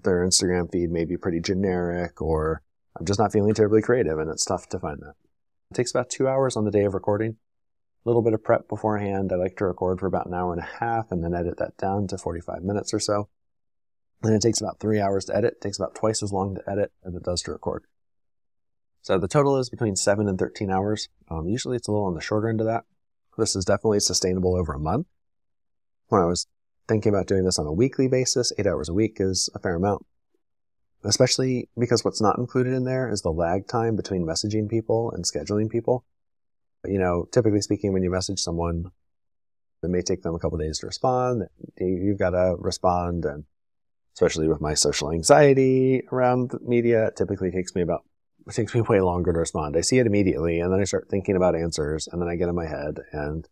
their 0.03 0.25
Instagram 0.25 0.71
feed 0.71 0.91
may 0.91 1.05
be 1.05 1.17
pretty 1.17 1.39
generic 1.39 2.21
or 2.21 2.61
I'm 2.97 3.05
just 3.05 3.19
not 3.19 3.31
feeling 3.31 3.53
terribly 3.53 3.81
creative 3.81 4.19
and 4.19 4.29
it's 4.29 4.45
tough 4.45 4.67
to 4.69 4.79
find 4.79 4.99
that. 5.01 5.15
It 5.71 5.75
takes 5.75 5.91
about 5.91 6.09
two 6.09 6.27
hours 6.27 6.55
on 6.55 6.65
the 6.65 6.71
day 6.71 6.85
of 6.85 6.93
recording. 6.93 7.37
A 8.05 8.09
little 8.09 8.21
bit 8.21 8.33
of 8.33 8.43
prep 8.43 8.69
beforehand. 8.69 9.31
I 9.31 9.35
like 9.35 9.57
to 9.57 9.65
record 9.65 9.99
for 9.99 10.05
about 10.05 10.27
an 10.27 10.33
hour 10.33 10.53
and 10.53 10.61
a 10.61 10.77
half 10.79 11.11
and 11.11 11.23
then 11.23 11.33
edit 11.33 11.57
that 11.57 11.77
down 11.77 12.07
to 12.07 12.17
45 12.17 12.63
minutes 12.63 12.93
or 12.93 12.99
so. 12.99 13.27
And 14.23 14.33
it 14.33 14.41
takes 14.41 14.61
about 14.61 14.79
three 14.79 14.99
hours 14.99 15.25
to 15.25 15.35
edit. 15.35 15.55
It 15.55 15.61
takes 15.61 15.77
about 15.77 15.95
twice 15.95 16.23
as 16.23 16.31
long 16.31 16.55
to 16.55 16.69
edit 16.69 16.91
as 17.05 17.13
it 17.13 17.23
does 17.23 17.41
to 17.43 17.51
record. 17.51 17.83
So 19.01 19.17
the 19.17 19.27
total 19.27 19.57
is 19.57 19.69
between 19.69 19.95
seven 19.95 20.27
and 20.27 20.39
13 20.39 20.71
hours. 20.71 21.09
Um, 21.29 21.47
usually 21.47 21.77
it's 21.77 21.87
a 21.87 21.91
little 21.91 22.07
on 22.07 22.15
the 22.15 22.21
shorter 22.21 22.49
end 22.49 22.61
of 22.61 22.67
that. 22.67 22.85
This 23.37 23.55
is 23.55 23.65
definitely 23.65 23.99
sustainable 23.99 24.55
over 24.55 24.73
a 24.73 24.79
month. 24.79 25.07
When 26.07 26.21
I 26.21 26.25
was 26.25 26.47
thinking 26.87 27.13
about 27.13 27.27
doing 27.27 27.43
this 27.43 27.59
on 27.59 27.67
a 27.67 27.73
weekly 27.73 28.07
basis, 28.07 28.53
eight 28.57 28.67
hours 28.67 28.89
a 28.89 28.93
week 28.93 29.17
is 29.19 29.49
a 29.53 29.59
fair 29.59 29.75
amount. 29.75 30.05
Especially 31.03 31.69
because 31.77 32.03
what's 32.03 32.21
not 32.21 32.37
included 32.37 32.73
in 32.73 32.83
there 32.83 33.09
is 33.09 33.21
the 33.21 33.31
lag 33.31 33.67
time 33.67 33.95
between 33.95 34.25
messaging 34.25 34.69
people 34.69 35.11
and 35.11 35.23
scheduling 35.23 35.69
people. 35.69 36.05
You 36.85 36.99
know, 36.99 37.27
typically 37.31 37.61
speaking, 37.61 37.93
when 37.93 38.03
you 38.03 38.09
message 38.09 38.39
someone, 38.39 38.91
it 39.83 39.89
may 39.89 40.01
take 40.01 40.23
them 40.23 40.35
a 40.35 40.39
couple 40.39 40.57
days 40.57 40.79
to 40.79 40.87
respond. 40.87 41.43
You've 41.77 42.17
got 42.19 42.31
to 42.31 42.55
respond. 42.57 43.25
And 43.25 43.45
especially 44.15 44.47
with 44.47 44.61
my 44.61 44.73
social 44.73 45.11
anxiety 45.11 46.01
around 46.11 46.53
media, 46.61 47.07
it 47.07 47.15
typically 47.15 47.51
takes 47.51 47.75
me 47.75 47.81
about, 47.81 48.03
it 48.47 48.53
takes 48.53 48.73
me 48.73 48.81
way 48.81 49.01
longer 49.01 49.33
to 49.33 49.39
respond. 49.39 49.77
I 49.77 49.81
see 49.81 49.99
it 49.99 50.07
immediately 50.07 50.59
and 50.59 50.73
then 50.73 50.79
I 50.79 50.85
start 50.85 51.09
thinking 51.09 51.35
about 51.35 51.55
answers 51.55 52.07
and 52.07 52.21
then 52.21 52.29
I 52.29 52.35
get 52.35 52.49
in 52.49 52.55
my 52.55 52.67
head 52.67 52.99
and. 53.11 53.47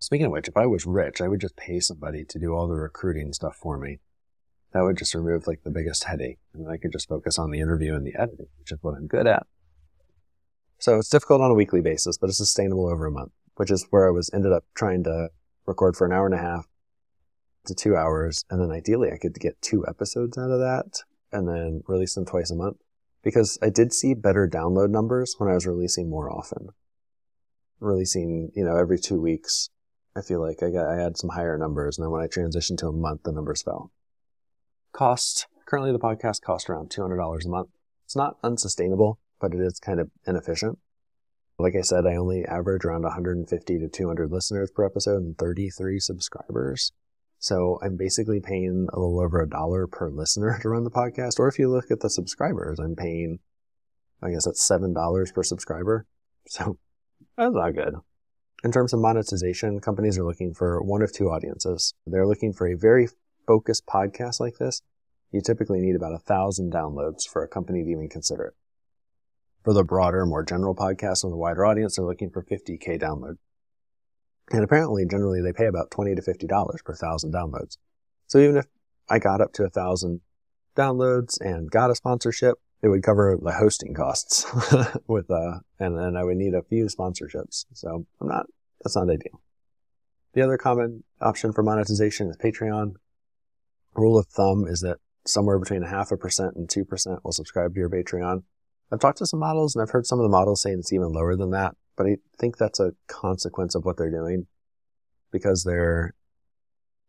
Speaking 0.00 0.26
of 0.26 0.32
which, 0.32 0.48
if 0.48 0.56
I 0.56 0.64
was 0.66 0.86
rich, 0.86 1.20
I 1.20 1.28
would 1.28 1.42
just 1.42 1.56
pay 1.56 1.78
somebody 1.78 2.24
to 2.24 2.38
do 2.38 2.54
all 2.54 2.66
the 2.66 2.74
recruiting 2.74 3.34
stuff 3.34 3.56
for 3.56 3.76
me. 3.76 3.98
That 4.72 4.82
would 4.82 4.96
just 4.96 5.14
remove 5.14 5.46
like 5.46 5.62
the 5.62 5.70
biggest 5.70 6.04
headache 6.04 6.38
and 6.54 6.68
I 6.70 6.78
could 6.78 6.92
just 6.92 7.08
focus 7.08 7.38
on 7.38 7.50
the 7.50 7.60
interview 7.60 7.94
and 7.94 8.06
the 8.06 8.14
editing, 8.18 8.46
which 8.58 8.72
is 8.72 8.78
what 8.80 8.94
I'm 8.94 9.06
good 9.06 9.26
at. 9.26 9.46
So 10.78 10.96
it's 10.96 11.10
difficult 11.10 11.42
on 11.42 11.50
a 11.50 11.54
weekly 11.54 11.82
basis, 11.82 12.16
but 12.16 12.30
it's 12.30 12.38
sustainable 12.38 12.88
over 12.88 13.04
a 13.04 13.10
month, 13.10 13.32
which 13.56 13.70
is 13.70 13.86
where 13.90 14.08
I 14.08 14.10
was 14.10 14.30
ended 14.32 14.52
up 14.52 14.64
trying 14.74 15.04
to 15.04 15.28
record 15.66 15.96
for 15.96 16.06
an 16.06 16.12
hour 16.12 16.24
and 16.24 16.34
a 16.34 16.38
half 16.38 16.66
to 17.66 17.74
two 17.74 17.94
hours. 17.94 18.44
And 18.48 18.58
then 18.58 18.70
ideally 18.70 19.10
I 19.12 19.18
could 19.18 19.34
get 19.34 19.60
two 19.60 19.84
episodes 19.86 20.38
out 20.38 20.50
of 20.50 20.60
that 20.60 21.02
and 21.30 21.46
then 21.46 21.82
release 21.86 22.14
them 22.14 22.24
twice 22.24 22.50
a 22.50 22.56
month 22.56 22.78
because 23.22 23.58
I 23.60 23.68
did 23.68 23.92
see 23.92 24.14
better 24.14 24.48
download 24.48 24.88
numbers 24.88 25.34
when 25.36 25.50
I 25.50 25.54
was 25.54 25.66
releasing 25.66 26.08
more 26.08 26.32
often. 26.32 26.68
Releasing, 27.80 28.50
you 28.54 28.64
know, 28.64 28.76
every 28.76 28.98
two 28.98 29.20
weeks, 29.20 29.68
I 30.16 30.22
feel 30.22 30.40
like 30.40 30.62
I 30.62 30.70
got, 30.70 30.88
I 30.88 31.00
had 31.00 31.16
some 31.16 31.30
higher 31.30 31.56
numbers. 31.56 31.98
And 31.98 32.04
then 32.04 32.10
when 32.10 32.22
I 32.22 32.26
transitioned 32.26 32.78
to 32.78 32.88
a 32.88 32.92
month, 32.92 33.22
the 33.24 33.32
numbers 33.32 33.62
fell. 33.62 33.92
Cost, 34.92 35.46
currently 35.66 35.92
the 35.92 35.98
podcast 35.98 36.42
costs 36.42 36.68
around 36.68 36.90
$200 36.90 37.44
a 37.44 37.48
month. 37.48 37.68
It's 38.04 38.16
not 38.16 38.36
unsustainable 38.42 39.18
but 39.40 39.54
it 39.54 39.60
is 39.60 39.80
kind 39.80 39.98
of 39.98 40.10
inefficient. 40.26 40.78
Like 41.58 41.74
I 41.76 41.82
said, 41.82 42.06
I 42.06 42.16
only 42.16 42.44
average 42.44 42.84
around 42.84 43.02
150 43.02 43.78
to 43.78 43.88
200 43.88 44.30
listeners 44.30 44.70
per 44.70 44.84
episode 44.84 45.22
and 45.22 45.36
33 45.36 45.98
subscribers. 45.98 46.92
So 47.38 47.78
I'm 47.82 47.96
basically 47.96 48.40
paying 48.40 48.86
a 48.92 48.98
little 48.98 49.20
over 49.20 49.40
a 49.40 49.48
dollar 49.48 49.86
per 49.86 50.10
listener 50.10 50.58
to 50.62 50.68
run 50.68 50.84
the 50.84 50.90
podcast. 50.90 51.38
Or 51.38 51.48
if 51.48 51.58
you 51.58 51.68
look 51.68 51.90
at 51.90 52.00
the 52.00 52.10
subscribers, 52.10 52.78
I'm 52.78 52.94
paying, 52.94 53.40
I 54.22 54.30
guess 54.30 54.44
that's 54.44 54.66
$7 54.66 55.34
per 55.34 55.42
subscriber. 55.42 56.06
So 56.46 56.78
that's 57.36 57.54
not 57.54 57.74
good. 57.74 57.94
In 58.62 58.72
terms 58.72 58.92
of 58.92 59.00
monetization, 59.00 59.80
companies 59.80 60.18
are 60.18 60.24
looking 60.24 60.52
for 60.52 60.82
one 60.82 61.00
of 61.00 61.12
two 61.12 61.30
audiences. 61.30 61.94
They're 62.06 62.26
looking 62.26 62.52
for 62.52 62.66
a 62.66 62.76
very 62.76 63.08
focused 63.46 63.86
podcast 63.86 64.38
like 64.38 64.58
this. 64.58 64.82
You 65.32 65.40
typically 65.40 65.80
need 65.80 65.96
about 65.96 66.12
a 66.12 66.18
thousand 66.18 66.72
downloads 66.72 67.26
for 67.26 67.42
a 67.42 67.48
company 67.48 67.82
to 67.84 67.90
even 67.90 68.08
consider 68.08 68.44
it. 68.44 68.54
For 69.64 69.72
the 69.72 69.84
broader, 69.84 70.26
more 70.26 70.42
general 70.42 70.74
podcast 70.74 71.24
with 71.24 71.32
a 71.32 71.38
wider 71.38 71.64
audience, 71.64 71.96
they're 71.96 72.04
looking 72.04 72.30
for 72.30 72.42
50k 72.42 73.00
download. 73.00 73.36
And 74.50 74.62
apparently, 74.62 75.06
generally, 75.06 75.40
they 75.40 75.52
pay 75.52 75.66
about 75.66 75.90
20 75.90 76.16
to 76.16 76.22
$50 76.22 76.84
per 76.84 76.94
thousand 76.94 77.32
downloads. 77.32 77.76
So 78.26 78.38
even 78.40 78.56
if 78.56 78.66
I 79.08 79.18
got 79.18 79.40
up 79.40 79.52
to 79.54 79.64
a 79.64 79.70
thousand 79.70 80.20
downloads 80.76 81.40
and 81.40 81.70
got 81.70 81.90
a 81.90 81.94
sponsorship, 81.94 82.58
it 82.82 82.88
would 82.88 83.02
cover 83.02 83.38
the 83.40 83.52
hosting 83.52 83.94
costs 83.94 84.46
with, 85.06 85.30
uh, 85.30 85.60
and 85.78 85.98
then 85.98 86.16
I 86.16 86.24
would 86.24 86.36
need 86.36 86.54
a 86.54 86.62
few 86.62 86.86
sponsorships. 86.86 87.66
So 87.74 88.06
I'm 88.20 88.28
not, 88.28 88.46
that's 88.82 88.96
not 88.96 89.10
ideal. 89.10 89.40
The 90.32 90.42
other 90.42 90.56
common 90.56 91.04
option 91.20 91.52
for 91.52 91.62
monetization 91.62 92.28
is 92.28 92.36
Patreon. 92.36 92.94
Rule 93.94 94.18
of 94.18 94.26
thumb 94.26 94.66
is 94.66 94.80
that 94.80 94.98
somewhere 95.26 95.58
between 95.58 95.82
a 95.82 95.88
half 95.88 96.10
a 96.10 96.16
percent 96.16 96.54
and 96.56 96.68
2% 96.68 97.18
will 97.24 97.32
subscribe 97.32 97.74
to 97.74 97.80
your 97.80 97.90
Patreon. 97.90 98.44
I've 98.92 99.00
talked 99.00 99.18
to 99.18 99.26
some 99.26 99.40
models 99.40 99.74
and 99.74 99.82
I've 99.82 99.90
heard 99.90 100.06
some 100.06 100.18
of 100.18 100.24
the 100.24 100.30
models 100.30 100.62
saying 100.62 100.78
it's 100.78 100.92
even 100.92 101.12
lower 101.12 101.36
than 101.36 101.50
that, 101.50 101.76
but 101.96 102.06
I 102.06 102.16
think 102.38 102.56
that's 102.56 102.80
a 102.80 102.92
consequence 103.06 103.74
of 103.74 103.84
what 103.84 103.96
they're 103.96 104.10
doing 104.10 104.46
because 105.30 105.64
they're, 105.64 106.14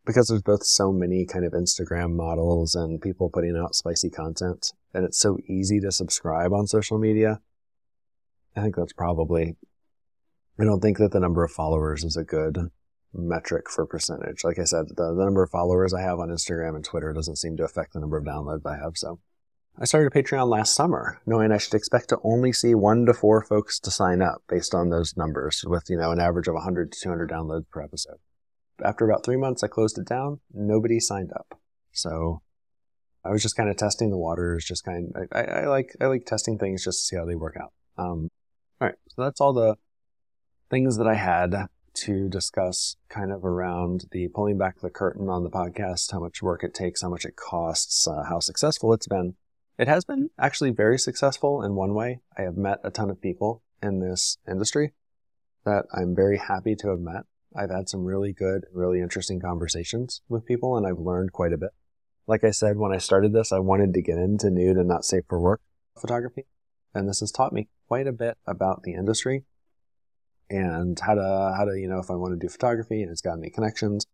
because 0.05 0.27
there's 0.27 0.41
both 0.41 0.63
so 0.63 0.91
many 0.91 1.25
kind 1.25 1.45
of 1.45 1.53
Instagram 1.53 2.15
models 2.15 2.75
and 2.75 3.01
people 3.01 3.29
putting 3.29 3.55
out 3.55 3.75
spicy 3.75 4.09
content 4.09 4.73
and 4.93 5.05
it's 5.05 5.17
so 5.17 5.37
easy 5.47 5.79
to 5.79 5.91
subscribe 5.91 6.53
on 6.53 6.67
social 6.67 6.97
media. 6.97 7.39
I 8.55 8.61
think 8.61 8.75
that's 8.75 8.93
probably, 8.93 9.55
I 10.59 10.65
don't 10.65 10.81
think 10.81 10.97
that 10.97 11.11
the 11.11 11.19
number 11.19 11.43
of 11.43 11.51
followers 11.51 12.03
is 12.03 12.17
a 12.17 12.23
good 12.23 12.57
metric 13.13 13.69
for 13.69 13.85
percentage. 13.85 14.43
Like 14.43 14.59
I 14.59 14.63
said, 14.63 14.89
the, 14.89 15.13
the 15.13 15.25
number 15.25 15.43
of 15.43 15.49
followers 15.49 15.93
I 15.93 16.01
have 16.01 16.19
on 16.19 16.29
Instagram 16.29 16.75
and 16.75 16.83
Twitter 16.83 17.13
doesn't 17.13 17.37
seem 17.37 17.57
to 17.57 17.63
affect 17.63 17.93
the 17.93 17.99
number 17.99 18.17
of 18.17 18.25
downloads 18.25 18.65
I 18.65 18.77
have. 18.77 18.97
So 18.97 19.19
I 19.79 19.85
started 19.85 20.11
a 20.13 20.21
Patreon 20.21 20.49
last 20.49 20.75
summer, 20.75 21.21
knowing 21.25 21.51
I 21.51 21.57
should 21.57 21.73
expect 21.73 22.09
to 22.09 22.19
only 22.23 22.51
see 22.51 22.75
one 22.75 23.05
to 23.05 23.13
four 23.13 23.41
folks 23.41 23.79
to 23.81 23.91
sign 23.91 24.21
up 24.21 24.43
based 24.49 24.75
on 24.75 24.89
those 24.89 25.15
numbers, 25.15 25.63
with 25.65 25.89
you 25.89 25.97
know 25.97 26.11
an 26.11 26.19
average 26.19 26.47
of 26.47 26.55
100 26.55 26.91
to 26.91 26.99
200 26.99 27.29
downloads 27.29 27.69
per 27.69 27.81
episode. 27.81 28.17
After 28.83 29.09
about 29.09 29.23
three 29.23 29.37
months, 29.37 29.63
I 29.63 29.67
closed 29.67 29.97
it 29.97 30.07
down. 30.07 30.39
Nobody 30.53 30.99
signed 30.99 31.31
up, 31.33 31.59
so 31.91 32.41
I 33.23 33.29
was 33.29 33.41
just 33.41 33.55
kind 33.55 33.69
of 33.69 33.77
testing 33.77 34.09
the 34.09 34.17
waters. 34.17 34.65
Just 34.65 34.83
kind, 34.83 35.11
of, 35.15 35.27
I, 35.31 35.41
I, 35.41 35.65
like 35.67 35.95
I 36.01 36.07
like 36.07 36.25
testing 36.25 36.57
things 36.57 36.83
just 36.83 36.99
to 36.99 37.03
see 37.05 37.15
how 37.15 37.25
they 37.25 37.35
work 37.35 37.57
out. 37.61 37.73
Um, 37.97 38.29
all 38.79 38.87
right, 38.87 38.95
so 39.09 39.23
that's 39.23 39.41
all 39.41 39.53
the 39.53 39.75
things 40.69 40.97
that 40.97 41.07
I 41.07 41.15
had 41.15 41.67
to 41.93 42.29
discuss, 42.29 42.95
kind 43.09 43.31
of 43.31 43.45
around 43.45 44.05
the 44.11 44.27
pulling 44.29 44.57
back 44.57 44.79
the 44.79 44.89
curtain 44.89 45.29
on 45.29 45.43
the 45.43 45.49
podcast, 45.49 46.11
how 46.11 46.19
much 46.19 46.41
work 46.41 46.63
it 46.63 46.73
takes, 46.73 47.01
how 47.01 47.09
much 47.09 47.25
it 47.25 47.35
costs, 47.35 48.07
uh, 48.07 48.23
how 48.23 48.39
successful 48.39 48.93
it's 48.93 49.07
been. 49.07 49.35
It 49.77 49.87
has 49.87 50.05
been 50.05 50.29
actually 50.39 50.71
very 50.71 50.97
successful 50.97 51.63
in 51.63 51.75
one 51.75 51.93
way. 51.93 52.21
I 52.37 52.43
have 52.43 52.57
met 52.57 52.79
a 52.83 52.91
ton 52.91 53.09
of 53.09 53.21
people 53.21 53.63
in 53.83 53.99
this 53.99 54.37
industry 54.49 54.93
that 55.65 55.85
I'm 55.93 56.15
very 56.15 56.37
happy 56.37 56.75
to 56.75 56.89
have 56.89 56.99
met. 56.99 57.23
I've 57.55 57.69
had 57.69 57.89
some 57.89 58.05
really 58.05 58.33
good, 58.33 58.65
really 58.71 59.01
interesting 59.01 59.39
conversations 59.39 60.21
with 60.29 60.45
people 60.45 60.77
and 60.77 60.87
I've 60.87 60.99
learned 60.99 61.33
quite 61.33 61.53
a 61.53 61.57
bit. 61.57 61.71
Like 62.27 62.43
I 62.43 62.51
said, 62.51 62.77
when 62.77 62.93
I 62.93 62.97
started 62.97 63.33
this, 63.33 63.51
I 63.51 63.59
wanted 63.59 63.93
to 63.93 64.01
get 64.01 64.17
into 64.17 64.49
nude 64.49 64.77
and 64.77 64.87
not 64.87 65.05
safe 65.05 65.25
for 65.27 65.39
work 65.39 65.61
photography. 65.99 66.45
And 66.93 67.07
this 67.07 67.19
has 67.19 67.31
taught 67.31 67.53
me 67.53 67.67
quite 67.87 68.07
a 68.07 68.13
bit 68.13 68.37
about 68.45 68.83
the 68.83 68.93
industry 68.93 69.43
and 70.49 70.99
how 70.99 71.15
to, 71.15 71.53
how 71.57 71.65
to, 71.65 71.77
you 71.77 71.87
know, 71.87 71.99
if 71.99 72.09
I 72.09 72.15
want 72.15 72.33
to 72.33 72.39
do 72.39 72.49
photography 72.49 73.01
and 73.01 73.11
it's 73.11 73.21
got 73.21 73.37
any 73.37 73.49
connections. 73.49 74.05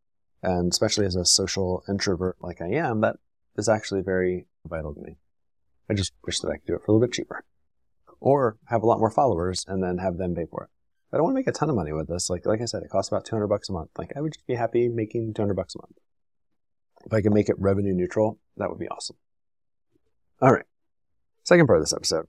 And 0.42 0.72
especially 0.72 1.06
as 1.06 1.16
a 1.16 1.26
social 1.26 1.84
introvert 1.90 2.38
like 2.42 2.62
I 2.62 2.70
am, 2.70 3.02
that 3.02 3.18
is 3.56 3.70
actually 3.70 4.02
very 4.02 4.48
vital 4.68 4.94
to 4.94 5.02
me. 5.02 5.18
I 5.90 5.94
just 5.94 6.14
wish 6.26 6.40
that 6.40 6.50
I 6.50 6.58
could 6.58 6.68
do 6.68 6.76
it 6.76 6.82
for 6.84 6.92
a 6.92 6.96
little 6.96 7.08
bit 7.08 7.14
cheaper. 7.14 7.44
Or 8.20 8.58
have 8.66 8.84
a 8.84 8.86
lot 8.86 9.00
more 9.00 9.12
followers 9.12 9.64
and 9.68 9.84
then 9.84 9.98
have 10.00 10.18
them 10.18 10.36
pay 10.36 10.46
for 10.50 10.64
it. 10.64 10.70
I 11.12 11.18
don't 11.18 11.24
want 11.24 11.36
to 11.36 11.40
make 11.40 11.48
a 11.48 11.52
ton 11.52 11.70
of 11.70 11.76
money 11.76 11.94
with 11.94 12.08
this. 12.08 12.30
Like, 12.30 12.46
like 12.46 12.62
I 12.62 12.66
said, 12.66 12.84
it 12.84 12.90
costs 12.90 13.12
about 13.12 13.26
200 13.26 13.48
bucks 13.48 13.70
a 13.70 13.74
month. 13.74 13.92
Like, 13.98 14.12
I 14.16 14.22
would 14.22 14.34
just 14.34 14.46
be 14.46 14.56
happy 14.56 14.90
making 14.90 15.34
200 15.34 15.54
bucks 15.54 15.76
a 15.76 15.80
month. 15.82 15.98
If 17.06 17.14
I 17.14 17.22
can 17.22 17.34
make 17.34 17.48
it 17.48 17.56
revenue 17.58 17.94
neutral, 17.94 18.40
that 18.58 18.70
would 18.70 18.80
be 18.80 18.90
awesome. 18.90 19.16
All 20.42 20.52
right. 20.52 20.66
Second 21.44 21.68
part 21.68 21.80
of 21.80 21.84
this 21.84 21.94
episode. 21.94 22.28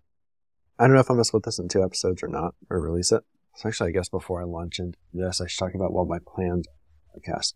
I 0.79 0.85
don't 0.85 0.95
know 0.95 1.01
if 1.01 1.11
I'm 1.11 1.17
going 1.17 1.25
to 1.25 1.29
split 1.29 1.43
this 1.43 1.59
in 1.59 1.69
two 1.69 1.83
episodes 1.83 2.23
or 2.23 2.29
not, 2.29 2.55
or 2.71 2.81
release 2.81 3.11
it. 3.11 3.25
So 3.57 3.69
actually, 3.69 3.89
I 3.89 3.93
guess 3.93 4.09
before 4.09 4.41
I 4.41 4.45
launch 4.45 4.79
into 4.79 4.97
this, 5.13 5.41
I 5.41 5.49
should 5.49 5.59
talk 5.59 5.75
about 5.75 5.93
what 5.93 6.07
my 6.07 6.19
plans 6.25 6.69
podcast. 7.17 7.55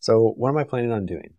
So 0.00 0.32
what 0.36 0.48
am 0.48 0.56
I 0.56 0.64
planning 0.64 0.92
on 0.92 1.04
doing? 1.04 1.34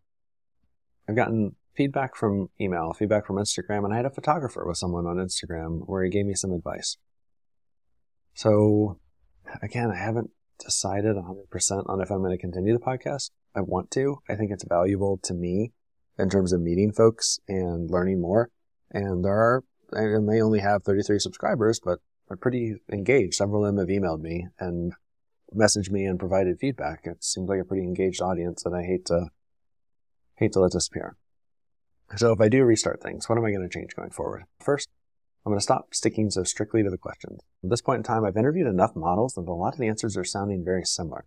I've 1.10 1.16
gotten 1.16 1.56
feedback 1.76 2.16
from 2.16 2.50
email, 2.62 2.94
feedback 2.94 3.26
from 3.26 3.38
Instagram, 3.38 3.84
and 3.84 3.94
I 3.94 3.98
had 3.98 4.06
a 4.06 4.12
photographer 4.12 4.64
with 4.68 4.78
someone 4.78 5.08
on 5.08 5.18
Instagram 5.18 5.82
where 5.88 6.04
he 6.04 6.12
gave 6.12 6.28
me 6.28 6.36
some 6.36 6.52
advice. 6.52 6.98
So 8.34 9.00
again, 9.62 9.92
I 9.92 9.98
haven't 9.98 10.32
decided 10.64 11.16
100% 11.16 11.90
on 11.90 12.02
if 12.02 12.10
I'm 12.10 12.20
going 12.20 12.32
to 12.32 12.38
continue 12.38 12.74
the 12.74 12.80
podcast. 12.80 13.32
I 13.56 13.62
want 13.62 13.92
to. 13.92 14.20
I 14.30 14.36
think 14.36 14.52
it's 14.52 14.66
valuable 14.68 15.20
to 15.24 15.34
me 15.34 15.72
in 16.18 16.30
terms 16.30 16.54
of 16.54 16.62
meeting 16.62 16.92
folks 16.92 17.40
and 17.48 17.90
learning 17.90 18.22
more. 18.22 18.50
And 18.92 19.24
there 19.24 19.34
are, 19.34 19.64
I 19.96 20.20
may 20.20 20.42
only 20.42 20.60
have 20.60 20.84
33 20.84 21.20
subscribers, 21.20 21.80
but 21.80 22.00
are 22.30 22.38
pretty 22.38 22.76
engaged. 22.92 23.36
Several 23.36 23.66
of 23.66 23.76
them 23.76 23.80
have 23.80 23.96
emailed 23.96 24.22
me 24.22 24.48
and 24.60 24.94
messaged 25.56 25.92
me 25.92 26.06
and 26.06 26.20
provided 26.20 26.60
feedback. 26.60 27.02
It 27.04 27.24
seems 27.24 27.50
like 27.50 27.60
a 27.60 27.66
pretty 27.66 27.84
engaged 27.84 28.22
audience 28.22 28.64
that 28.64 28.74
I 28.74 28.84
hate 28.84 29.06
to, 29.08 29.28
hate 30.36 30.54
to 30.54 30.60
let 30.60 30.72
disappear. 30.72 31.16
So 32.16 32.32
if 32.32 32.42
I 32.42 32.50
do 32.50 32.64
restart 32.64 33.02
things, 33.02 33.28
what 33.28 33.38
am 33.38 33.46
I 33.46 33.52
going 33.52 33.68
to 33.68 33.74
change 33.74 33.96
going 33.96 34.12
forward? 34.12 34.44
First, 34.60 34.90
I'm 35.46 35.52
going 35.52 35.60
to 35.60 35.64
stop 35.64 35.94
sticking 35.94 36.30
so 36.30 36.44
strictly 36.44 36.84
to 36.84 36.90
the 36.90 36.98
questions. 36.98 37.42
At 37.64 37.70
this 37.70 37.82
point 37.82 37.98
in 37.98 38.04
time, 38.04 38.24
I've 38.24 38.38
interviewed 38.38 38.68
enough 38.68 38.96
models 38.96 39.34
that 39.34 39.42
a 39.42 39.52
lot 39.52 39.74
of 39.74 39.80
the 39.80 39.88
answers 39.88 40.16
are 40.16 40.24
sounding 40.24 40.64
very 40.64 40.86
similar. 40.86 41.26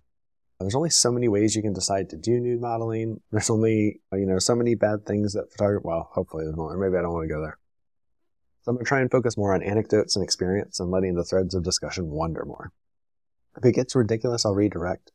There's 0.59 0.74
only 0.74 0.88
so 0.88 1.12
many 1.12 1.29
ways 1.29 1.55
you 1.55 1.61
can 1.61 1.74
decide 1.74 2.09
to 2.11 2.16
do 2.16 2.40
nude 2.40 2.62
modeling. 2.62 3.20
There's 3.31 3.50
only, 3.50 4.00
you 4.12 4.24
know, 4.24 4.38
so 4.38 4.55
many 4.55 4.74
bad 4.74 5.05
things 5.05 5.35
that 5.35 5.52
photography, 5.52 5.85
well, 5.87 6.09
hopefully 6.12 6.44
there's 6.44 6.57
more. 6.57 6.74
Maybe 6.79 6.96
I 6.96 7.02
don't 7.02 7.12
want 7.12 7.29
to 7.29 7.35
go 7.35 7.42
there. 7.42 7.59
So 8.62 8.70
I'm 8.70 8.76
going 8.76 8.85
to 8.87 8.88
try 8.88 9.00
and 9.00 9.11
focus 9.11 9.37
more 9.37 9.55
on 9.55 9.62
anecdotes 9.62 10.16
and 10.16 10.24
experience 10.24 10.81
and 10.81 10.90
letting 10.90 11.14
the 11.14 11.24
threads 11.24 11.55
of 11.55 11.62
discussion 11.62 12.11
wander 12.11 12.44
more. 12.46 12.72
If 13.57 13.64
it 13.64 13.72
gets 13.72 13.94
ridiculous, 13.94 14.46
I'll 14.46 14.55
redirect. 14.55 15.12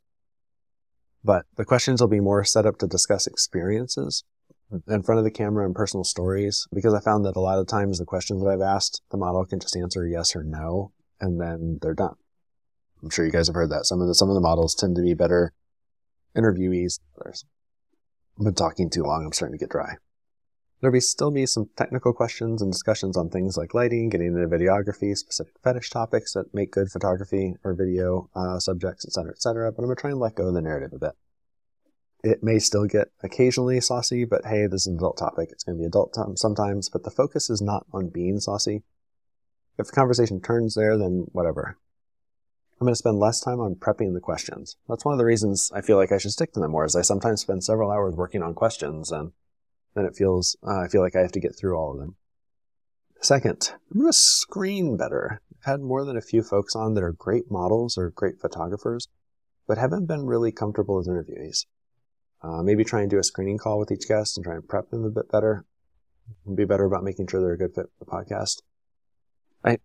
But 1.23 1.45
the 1.57 1.65
questions 1.65 2.01
will 2.01 2.07
be 2.07 2.19
more 2.19 2.43
set 2.43 2.65
up 2.65 2.77
to 2.77 2.87
discuss 2.87 3.27
experiences 3.27 4.23
in 4.87 5.03
front 5.03 5.19
of 5.19 5.25
the 5.25 5.31
camera 5.31 5.65
and 5.65 5.75
personal 5.75 6.03
stories 6.03 6.67
because 6.73 6.93
I 6.93 6.99
found 6.99 7.25
that 7.25 7.35
a 7.35 7.41
lot 7.41 7.59
of 7.59 7.67
times 7.67 7.99
the 7.99 8.05
questions 8.05 8.41
that 8.41 8.49
I've 8.49 8.61
asked, 8.61 9.01
the 9.11 9.17
model 9.17 9.45
can 9.45 9.59
just 9.59 9.75
answer 9.75 10.07
yes 10.07 10.35
or 10.35 10.43
no, 10.43 10.91
and 11.19 11.39
then 11.39 11.79
they're 11.81 11.93
done. 11.93 12.15
I'm 13.03 13.09
sure 13.09 13.25
you 13.25 13.31
guys 13.31 13.47
have 13.47 13.55
heard 13.55 13.71
that. 13.71 13.85
Some 13.85 14.01
of 14.01 14.07
the 14.07 14.15
some 14.15 14.29
of 14.29 14.35
the 14.35 14.41
models 14.41 14.75
tend 14.75 14.95
to 14.95 15.01
be 15.01 15.13
better 15.13 15.53
interviewees 16.35 16.99
others. 17.19 17.45
I've 18.39 18.45
been 18.45 18.53
talking 18.53 18.89
too 18.89 19.03
long. 19.03 19.25
I'm 19.25 19.33
starting 19.33 19.57
to 19.57 19.63
get 19.63 19.71
dry. 19.71 19.95
There'll 20.79 20.93
be 20.93 20.99
still 20.99 21.29
be 21.29 21.45
some 21.45 21.69
technical 21.75 22.11
questions 22.11 22.61
and 22.61 22.71
discussions 22.71 23.15
on 23.15 23.29
things 23.29 23.55
like 23.55 23.75
lighting, 23.75 24.09
getting 24.09 24.27
into 24.27 24.47
videography, 24.47 25.15
specific 25.15 25.53
fetish 25.63 25.91
topics 25.91 26.33
that 26.33 26.53
make 26.55 26.71
good 26.71 26.89
photography 26.89 27.53
or 27.63 27.75
video 27.75 28.29
uh, 28.35 28.57
subjects, 28.57 29.05
etc., 29.05 29.31
etc. 29.31 29.71
But 29.71 29.83
I'm 29.83 29.89
gonna 29.89 29.95
try 29.95 30.09
and 30.09 30.19
let 30.19 30.35
go 30.35 30.47
of 30.47 30.55
the 30.55 30.61
narrative 30.61 30.93
a 30.93 30.99
bit. 30.99 31.11
It 32.23 32.43
may 32.43 32.59
still 32.59 32.85
get 32.85 33.11
occasionally 33.23 33.81
saucy, 33.81 34.25
but 34.25 34.45
hey, 34.45 34.67
this 34.67 34.81
is 34.81 34.87
an 34.87 34.95
adult 34.95 35.17
topic. 35.17 35.49
It's 35.51 35.63
gonna 35.63 35.77
be 35.77 35.85
adult 35.85 36.13
time 36.13 36.37
sometimes, 36.37 36.89
but 36.89 37.03
the 37.03 37.11
focus 37.11 37.49
is 37.49 37.61
not 37.61 37.85
on 37.91 38.09
being 38.09 38.39
saucy. 38.39 38.83
If 39.77 39.87
the 39.87 39.93
conversation 39.93 40.41
turns 40.41 40.75
there, 40.75 40.97
then 40.97 41.25
whatever. 41.31 41.77
I'm 42.79 42.85
going 42.85 42.93
to 42.93 42.97
spend 42.97 43.19
less 43.19 43.39
time 43.39 43.59
on 43.59 43.75
prepping 43.75 44.15
the 44.15 44.19
questions. 44.19 44.75
That's 44.89 45.05
one 45.05 45.13
of 45.13 45.19
the 45.19 45.25
reasons 45.25 45.71
I 45.71 45.81
feel 45.81 45.97
like 45.97 46.11
I 46.11 46.17
should 46.17 46.31
stick 46.31 46.51
to 46.53 46.59
them 46.59 46.71
more, 46.71 46.83
is 46.83 46.95
I 46.95 47.03
sometimes 47.03 47.41
spend 47.41 47.63
several 47.63 47.91
hours 47.91 48.15
working 48.15 48.41
on 48.41 48.55
questions 48.55 49.11
and 49.11 49.33
then 49.93 50.05
it 50.05 50.15
feels, 50.15 50.55
uh, 50.67 50.79
I 50.79 50.87
feel 50.87 51.01
like 51.01 51.15
I 51.15 51.21
have 51.21 51.31
to 51.33 51.39
get 51.39 51.55
through 51.55 51.75
all 51.77 51.91
of 51.91 51.99
them. 51.99 52.15
Second, 53.21 53.73
I'm 53.91 53.99
going 53.99 54.11
to 54.11 54.17
screen 54.17 54.97
better. 54.97 55.41
I've 55.59 55.73
had 55.73 55.81
more 55.81 56.03
than 56.03 56.17
a 56.17 56.21
few 56.21 56.41
folks 56.41 56.75
on 56.75 56.95
that 56.95 57.03
are 57.03 57.11
great 57.11 57.51
models 57.51 57.99
or 57.99 58.09
great 58.09 58.39
photographers, 58.39 59.07
but 59.67 59.77
haven't 59.77 60.07
been 60.07 60.25
really 60.25 60.51
comfortable 60.51 60.97
as 60.97 61.07
interviewees. 61.07 61.65
Uh, 62.43 62.63
maybe 62.63 62.83
try 62.83 63.01
and 63.01 63.09
do 63.09 63.19
a 63.19 63.23
screening 63.23 63.57
call 63.57 63.77
with 63.77 63.91
each 63.91 64.07
guest 64.07 64.37
and 64.37 64.43
try 64.43 64.55
and 64.55 64.67
prep 64.67 64.89
them 64.89 65.05
a 65.05 65.09
bit 65.09 65.31
better. 65.31 65.65
And 66.45 66.55
be 66.55 66.65
better 66.65 66.85
about 66.85 67.03
making 67.03 67.27
sure 67.27 67.41
they're 67.41 67.53
a 67.53 67.57
good 67.57 67.75
fit 67.75 67.87
for 67.97 68.05
the 68.05 68.11
podcast. 68.11 68.61
I, 69.63 69.77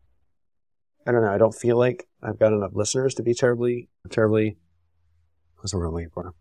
I 1.07 1.13
don't 1.13 1.23
know. 1.23 1.33
I 1.33 1.39
don't 1.39 1.55
feel 1.55 1.77
like 1.77 2.07
I've 2.23 2.39
got 2.39 2.53
enough 2.53 2.73
listeners 2.75 3.15
to 3.15 3.23
be 3.23 3.35
terribly, 3.35 3.89
terribly, 4.11 4.57
what's 5.57 5.73
the 5.73 5.79
word 5.79 5.87
I'm 5.87 5.95
looking 5.95 6.11
for? 6.11 6.35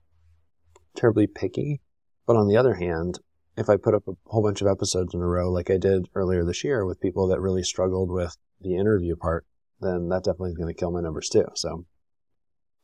Terribly 0.96 1.28
picky. 1.28 1.82
But 2.26 2.36
on 2.36 2.48
the 2.48 2.58
other 2.58 2.76
hand, 2.76 3.20
if 3.58 3.70
I 3.70 3.78
put 3.78 3.94
up 3.94 4.08
a 4.08 4.14
whole 4.26 4.44
bunch 4.44 4.62
of 4.62 4.68
episodes 4.68 5.14
in 5.14 5.22
a 5.22 5.28
row, 5.28 5.52
like 5.52 5.70
I 5.70 5.78
did 5.78 6.10
earlier 6.14 6.44
this 6.44 6.64
year 6.64 6.86
with 6.86 7.02
people 7.02 7.28
that 7.28 7.42
really 7.42 7.64
struggled 7.64 8.12
with 8.12 8.38
the 8.62 8.76
interview 8.76 9.16
part, 9.16 9.46
then 9.82 10.10
that 10.10 10.24
definitely 10.24 10.52
is 10.52 10.58
going 10.58 10.74
to 10.74 10.80
kill 10.80 10.92
my 10.92 11.02
numbers 11.02 11.30
too. 11.30 11.46
So, 11.56 11.86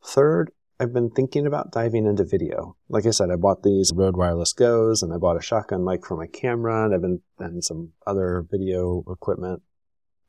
third, 0.04 0.50
I've 0.82 0.92
been 0.92 1.10
thinking 1.10 1.46
about 1.46 1.70
diving 1.70 2.06
into 2.06 2.24
video. 2.24 2.76
Like 2.88 3.06
I 3.06 3.10
said, 3.10 3.30
I 3.30 3.36
bought 3.36 3.62
these 3.62 3.92
Rode 3.94 4.16
Wireless 4.16 4.52
Go's 4.52 5.00
and 5.00 5.14
I 5.14 5.16
bought 5.16 5.36
a 5.36 5.40
shotgun 5.40 5.84
mic 5.84 6.04
for 6.04 6.16
my 6.16 6.26
camera 6.26 6.84
and 6.84 6.92
I've 6.92 7.00
been, 7.00 7.20
and 7.38 7.62
some 7.62 7.92
other 8.04 8.44
video 8.50 9.04
equipment. 9.08 9.62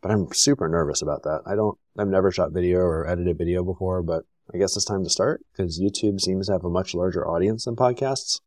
But 0.04 0.12
I'm 0.12 0.32
super 0.32 0.70
nervous 0.70 1.02
about 1.02 1.24
that. 1.24 1.42
I 1.48 1.56
don't, 1.56 1.80
I've 1.98 2.08
never 2.08 2.32
shot 2.32 2.52
video 2.52 2.82
or 2.82 3.10
edited 3.10 3.36
video 3.36 3.64
before, 3.64 4.04
but 4.04 4.26
I 4.54 4.60
guess 4.60 4.76
it's 4.76 4.86
time 4.86 5.04
to 5.04 5.10
start 5.10 5.44
because 5.52 5.82
YouTube 5.82 6.22
seems 6.22 6.46
to 6.46 6.54
have 6.54 6.66
a 6.66 6.70
much 6.70 6.94
larger 6.94 7.28
audience 7.28 7.66
than 7.66 7.76
podcasts. 7.76 8.40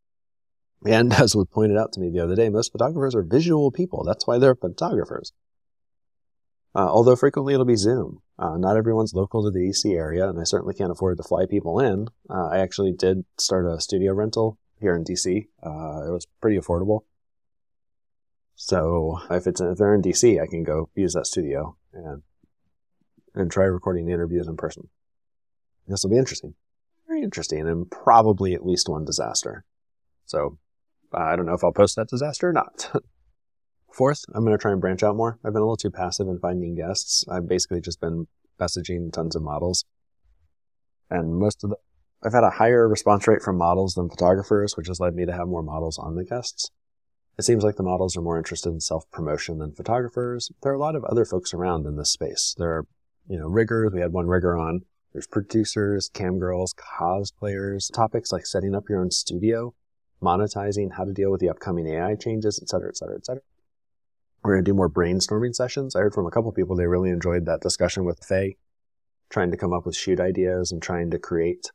And 0.87 1.12
as 1.21 1.35
was 1.35 1.49
pointed 1.51 1.77
out 1.77 1.92
to 1.95 2.01
me 2.01 2.11
the 2.11 2.23
other 2.23 2.37
day, 2.37 2.51
most 2.51 2.71
photographers 2.71 3.16
are 3.16 3.25
visual 3.25 3.73
people. 3.73 4.05
That's 4.05 4.29
why 4.29 4.38
they're 4.38 4.55
photographers. 4.55 5.33
Uh, 6.73 6.87
although 6.87 7.16
frequently 7.16 7.55
it'll 7.55 7.66
be 7.66 7.75
Zoom. 7.75 8.23
Uh, 8.38 8.57
not 8.57 8.77
everyone's 8.77 9.14
local 9.14 9.42
to 9.42 9.51
the 9.51 9.70
DC 9.70 9.94
area, 9.94 10.29
and 10.29 10.38
I 10.38 10.44
certainly 10.44 10.75
can't 10.75 10.92
afford 10.92 11.16
to 11.16 11.22
fly 11.22 11.46
people 11.46 11.81
in. 11.81 12.09
Uh, 12.29 12.49
I 12.49 12.59
actually 12.59 12.92
did 12.92 13.25
start 13.38 13.66
a 13.66 13.81
studio 13.81 14.12
rental 14.12 14.59
here 14.79 14.94
in 14.94 15.05
DC. 15.05 15.46
Uh, 15.62 16.07
it 16.07 16.12
was 16.12 16.27
pretty 16.40 16.59
affordable. 16.59 17.01
So 18.55 19.20
if 19.31 19.46
it's 19.46 19.61
if 19.61 19.79
they're 19.79 19.94
in 19.94 20.03
DC, 20.03 20.40
I 20.42 20.46
can 20.46 20.64
go 20.64 20.90
use 20.94 21.14
that 21.14 21.27
studio 21.27 21.77
and 21.92 22.22
and 23.35 23.51
try 23.51 23.64
recording 23.64 24.07
the 24.07 24.12
interviews 24.12 24.49
in 24.49 24.57
person. 24.57 24.88
This 25.87 26.03
will 26.03 26.11
be 26.11 26.18
interesting, 26.18 26.55
very 27.07 27.22
interesting, 27.22 27.68
and 27.68 27.90
probably 27.90 28.55
at 28.55 28.66
least 28.66 28.88
one 28.88 29.05
disaster. 29.05 29.64
So 30.25 30.59
I 31.12 31.37
don't 31.37 31.46
know 31.46 31.55
if 31.55 31.62
I'll 31.62 31.72
post 31.72 31.96
that 31.96 32.09
disaster 32.09 32.49
or 32.49 32.53
not. 32.53 32.90
Fourth, 33.96 34.26
I'm 34.35 34.44
going 34.44 34.52
to 34.52 34.61
try 34.61 34.72
and 34.72 34.80
branch 34.80 35.02
out 35.02 35.16
more. 35.16 35.38
I've 35.42 35.54
been 35.54 35.62
a 35.62 35.64
little 35.64 35.78
too 35.78 35.90
passive 35.90 36.28
in 36.28 36.38
finding 36.38 36.74
guests. 36.74 37.24
I've 37.30 37.48
basically 37.48 37.80
just 37.80 37.98
been 37.98 38.26
messaging 38.61 39.11
tons 39.11 39.35
of 39.35 39.40
models. 39.40 39.87
And 41.09 41.35
most 41.35 41.64
of 41.64 41.70
the, 41.70 41.76
I've 42.22 42.35
had 42.35 42.44
a 42.44 42.50
higher 42.50 42.87
response 42.87 43.26
rate 43.26 43.40
from 43.40 43.56
models 43.56 43.94
than 43.94 44.11
photographers, 44.11 44.76
which 44.76 44.88
has 44.88 45.00
led 45.00 45.14
me 45.14 45.24
to 45.24 45.32
have 45.32 45.48
more 45.48 45.62
models 45.62 45.96
on 45.96 46.14
the 46.14 46.26
guests. 46.26 46.70
It 47.38 47.44
seems 47.44 47.64
like 47.64 47.76
the 47.76 47.82
models 47.82 48.18
are 48.18 48.20
more 48.20 48.37
interested 48.37 48.68
in 48.68 48.80
self 48.80 49.11
promotion 49.11 49.56
than 49.56 49.72
photographers. 49.72 50.50
There 50.62 50.72
are 50.72 50.76
a 50.76 50.78
lot 50.78 50.94
of 50.94 51.04
other 51.04 51.24
folks 51.24 51.54
around 51.54 51.87
in 51.87 51.96
this 51.96 52.11
space. 52.11 52.54
There 52.59 52.72
are, 52.72 52.87
you 53.26 53.38
know, 53.38 53.48
riggers. 53.48 53.92
We 53.94 54.02
had 54.02 54.12
one 54.12 54.26
rigger 54.26 54.59
on. 54.59 54.82
There's 55.14 55.26
producers, 55.26 56.11
cam 56.12 56.38
girls, 56.38 56.74
cosplayers, 56.74 57.90
topics 57.90 58.30
like 58.30 58.44
setting 58.44 58.74
up 58.74 58.90
your 58.90 59.00
own 59.00 59.11
studio 59.11 59.72
monetizing, 60.22 60.96
how 60.98 61.04
to 61.04 61.12
deal 61.14 61.30
with 61.30 61.40
the 61.40 61.48
upcoming 61.48 61.87
AI 61.87 62.14
changes, 62.14 62.59
et 62.62 62.68
cetera, 62.68 62.88
et 62.88 62.96
cetera, 62.96 63.16
et 63.16 63.24
cetera. 63.24 63.42
We're 64.46 64.54
going 64.54 64.64
to 64.64 64.70
do 64.70 64.76
more 64.76 64.88
brainstorming 64.88 65.56
sessions. 65.56 65.96
I 65.96 65.98
heard 65.98 66.14
from 66.14 66.28
a 66.28 66.30
couple 66.30 66.52
people 66.52 66.76
they 66.76 66.87
really 66.87 67.11
enjoyed 67.11 67.46
that 67.46 67.62
discussion 67.62 68.04
with 68.04 68.22
Faye, 68.22 68.56
trying 69.28 69.50
to 69.50 69.56
come 69.56 69.72
up 69.72 69.85
with 69.85 69.96
shoot 69.96 70.20
ideas 70.20 70.70
and 70.70 70.80
trying 70.80 71.11
to 71.11 71.18
create, 71.18 71.72